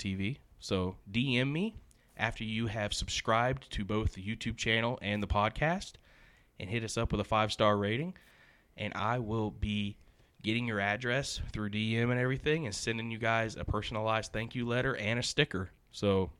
So 0.58 0.96
DM 1.10 1.50
me 1.50 1.76
after 2.16 2.44
you 2.44 2.66
have 2.66 2.92
subscribed 2.92 3.70
to 3.72 3.84
both 3.84 4.14
the 4.14 4.22
YouTube 4.22 4.56
channel 4.56 4.98
and 5.00 5.22
the 5.22 5.26
podcast 5.26 5.92
and 6.58 6.68
hit 6.68 6.84
us 6.84 6.98
up 6.98 7.12
with 7.12 7.20
a 7.20 7.24
five 7.24 7.52
star 7.52 7.76
rating. 7.76 8.14
And 8.76 8.92
I 8.94 9.18
will 9.18 9.50
be 9.50 9.96
getting 10.42 10.66
your 10.66 10.80
address 10.80 11.40
through 11.52 11.70
DM 11.70 12.10
and 12.10 12.18
everything 12.18 12.66
and 12.66 12.74
sending 12.74 13.10
you 13.10 13.18
guys 13.18 13.56
a 13.56 13.64
personalized 13.64 14.32
thank 14.32 14.54
you 14.54 14.66
letter 14.66 14.96
and 14.96 15.18
a 15.18 15.22
sticker. 15.22 15.70
So 15.92 16.30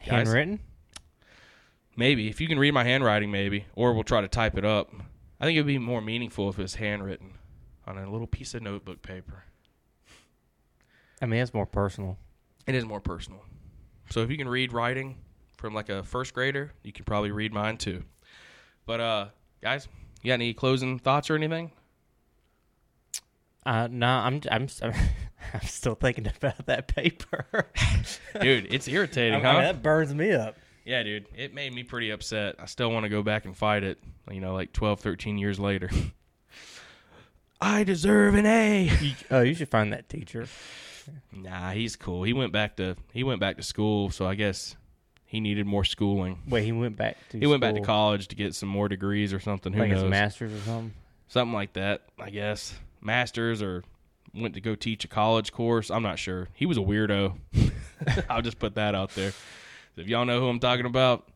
Guys. 0.00 0.28
Handwritten? 0.28 0.60
maybe 1.96 2.28
if 2.28 2.40
you 2.40 2.48
can 2.48 2.58
read 2.58 2.72
my 2.72 2.84
handwriting, 2.84 3.30
maybe, 3.30 3.66
or 3.74 3.92
we'll 3.92 4.04
try 4.04 4.22
to 4.22 4.28
type 4.28 4.56
it 4.56 4.64
up. 4.64 4.90
I 5.38 5.44
think 5.44 5.56
it 5.56 5.60
would 5.60 5.66
be 5.66 5.78
more 5.78 6.00
meaningful 6.00 6.48
if 6.48 6.58
it 6.58 6.62
was 6.62 6.76
handwritten 6.76 7.34
on 7.86 7.98
a 7.98 8.10
little 8.10 8.26
piece 8.26 8.54
of 8.54 8.62
notebook 8.62 9.02
paper. 9.02 9.44
I 11.22 11.26
mean, 11.26 11.40
it's 11.40 11.54
more 11.54 11.66
personal. 11.66 12.16
It 12.66 12.74
is 12.74 12.84
more 12.84 13.00
personal. 13.00 13.44
So 14.10 14.20
if 14.20 14.30
you 14.30 14.36
can 14.36 14.48
read 14.48 14.72
writing 14.72 15.18
from 15.56 15.74
like 15.74 15.88
a 15.88 16.02
first 16.02 16.34
grader, 16.34 16.72
you 16.82 16.92
can 16.92 17.04
probably 17.04 17.30
read 17.30 17.52
mine 17.52 17.76
too. 17.76 18.04
But 18.86 19.00
uh 19.00 19.26
guys, 19.62 19.88
you 20.22 20.28
got 20.28 20.34
any 20.34 20.54
closing 20.54 20.98
thoughts 20.98 21.30
or 21.30 21.36
anything? 21.36 21.72
Uh, 23.64 23.88
no, 23.90 24.06
I'm, 24.06 24.40
I'm, 24.50 24.68
I'm 24.82 25.60
still 25.62 25.94
thinking 25.94 26.26
about 26.26 26.66
that 26.66 26.88
paper. 26.88 27.44
Dude, 28.40 28.72
it's 28.72 28.88
I 28.88 28.92
irritating, 28.92 29.34
mean, 29.42 29.42
huh? 29.44 29.60
that 29.60 29.82
burns 29.82 30.14
me 30.14 30.32
up. 30.32 30.56
Yeah, 30.86 31.02
dude, 31.02 31.26
it 31.36 31.52
made 31.52 31.74
me 31.74 31.84
pretty 31.84 32.10
upset. 32.10 32.56
I 32.58 32.64
still 32.64 32.90
want 32.90 33.04
to 33.04 33.10
go 33.10 33.22
back 33.22 33.44
and 33.44 33.54
fight 33.54 33.84
it, 33.84 33.98
you 34.30 34.40
know, 34.40 34.54
like 34.54 34.72
12, 34.72 35.00
13 35.00 35.36
years 35.36 35.60
later. 35.60 35.90
I 37.60 37.84
deserve 37.84 38.34
an 38.34 38.46
A. 38.46 38.90
Oh, 39.30 39.40
you 39.42 39.54
should 39.54 39.68
find 39.68 39.92
that 39.92 40.08
teacher. 40.08 40.46
Nah, 41.32 41.70
he's 41.72 41.96
cool. 41.96 42.22
He 42.22 42.32
went 42.32 42.52
back 42.52 42.76
to 42.76 42.96
he 43.12 43.24
went 43.24 43.40
back 43.40 43.56
to 43.56 43.62
school, 43.62 44.10
so 44.10 44.26
I 44.26 44.34
guess 44.34 44.76
he 45.26 45.40
needed 45.40 45.66
more 45.66 45.84
schooling. 45.84 46.38
Wait, 46.48 46.64
he 46.64 46.72
went 46.72 46.96
back 46.96 47.16
to 47.30 47.38
He 47.38 47.46
went 47.46 47.60
back 47.60 47.74
to 47.74 47.80
college 47.80 48.28
to 48.28 48.36
get 48.36 48.54
some 48.54 48.68
more 48.68 48.88
degrees 48.88 49.32
or 49.32 49.40
something. 49.40 49.72
Who 49.72 49.80
like 49.80 49.90
his 49.90 50.02
knows? 50.02 50.10
master's 50.10 50.52
or 50.52 50.60
something. 50.60 50.92
something 51.28 51.54
like 51.54 51.72
that, 51.74 52.02
I 52.18 52.30
guess. 52.30 52.74
Masters 53.00 53.62
or 53.62 53.82
went 54.34 54.54
to 54.54 54.60
go 54.60 54.74
teach 54.74 55.04
a 55.04 55.08
college 55.08 55.52
course. 55.52 55.90
I'm 55.90 56.02
not 56.02 56.18
sure. 56.18 56.48
He 56.54 56.66
was 56.66 56.76
a 56.76 56.82
weirdo. 56.82 57.36
I'll 58.30 58.42
just 58.42 58.58
put 58.58 58.74
that 58.76 58.94
out 58.94 59.10
there. 59.14 59.32
If 59.96 60.06
y'all 60.06 60.24
know 60.24 60.40
who 60.40 60.48
I'm 60.48 60.60
talking 60.60 60.86
about, 60.86 61.28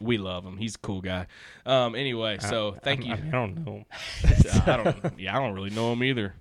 we 0.00 0.18
love 0.18 0.44
him. 0.44 0.56
He's 0.56 0.74
a 0.74 0.78
cool 0.78 1.00
guy. 1.00 1.26
Um, 1.64 1.94
anyway, 1.94 2.38
so 2.38 2.76
thank 2.82 3.02
I, 3.02 3.04
you. 3.04 3.12
I, 3.12 3.16
mean, 3.16 3.28
I 3.28 3.30
don't 3.30 3.64
know. 3.64 3.84
I 4.66 4.82
don't. 4.82 5.18
Yeah, 5.18 5.36
I 5.36 5.40
don't 5.40 5.54
really 5.54 5.70
know 5.70 5.92
him 5.92 6.02
either. 6.02 6.34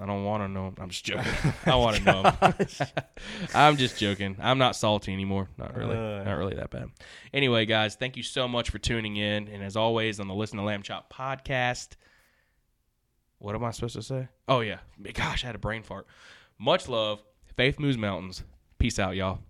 I 0.00 0.06
don't 0.06 0.24
want 0.24 0.42
to 0.42 0.48
know 0.48 0.68
him. 0.68 0.76
I'm 0.80 0.88
just 0.88 1.04
joking. 1.04 1.30
I 1.66 1.76
want 1.76 1.98
to 1.98 2.02
know 2.04 2.22
him. 2.22 2.86
I'm 3.54 3.76
just 3.76 3.98
joking. 3.98 4.36
I'm 4.40 4.56
not 4.56 4.74
salty 4.74 5.12
anymore. 5.12 5.48
Not 5.58 5.76
really. 5.76 5.96
Uh. 5.96 6.24
Not 6.24 6.38
really 6.38 6.54
that 6.54 6.70
bad. 6.70 6.90
Anyway, 7.34 7.66
guys, 7.66 7.94
thank 7.94 8.16
you 8.16 8.22
so 8.22 8.48
much 8.48 8.70
for 8.70 8.78
tuning 8.78 9.16
in. 9.16 9.48
And 9.48 9.62
as 9.62 9.76
always, 9.76 10.18
on 10.18 10.28
the 10.28 10.34
Listen 10.34 10.58
to 10.58 10.64
Lamb 10.64 10.82
Chop 10.82 11.12
podcast, 11.12 11.96
what 13.38 13.54
am 13.54 13.64
I 13.64 13.70
supposed 13.70 13.96
to 13.96 14.02
say? 14.02 14.28
Oh 14.48 14.60
yeah. 14.60 14.78
Gosh, 15.12 15.44
I 15.44 15.48
had 15.48 15.56
a 15.56 15.58
brain 15.58 15.82
fart. 15.82 16.06
Much 16.58 16.88
love. 16.88 17.22
Faith 17.56 17.78
moves 17.78 17.98
mountains. 17.98 18.44
Peace 18.78 18.98
out, 18.98 19.14
y'all. 19.14 19.40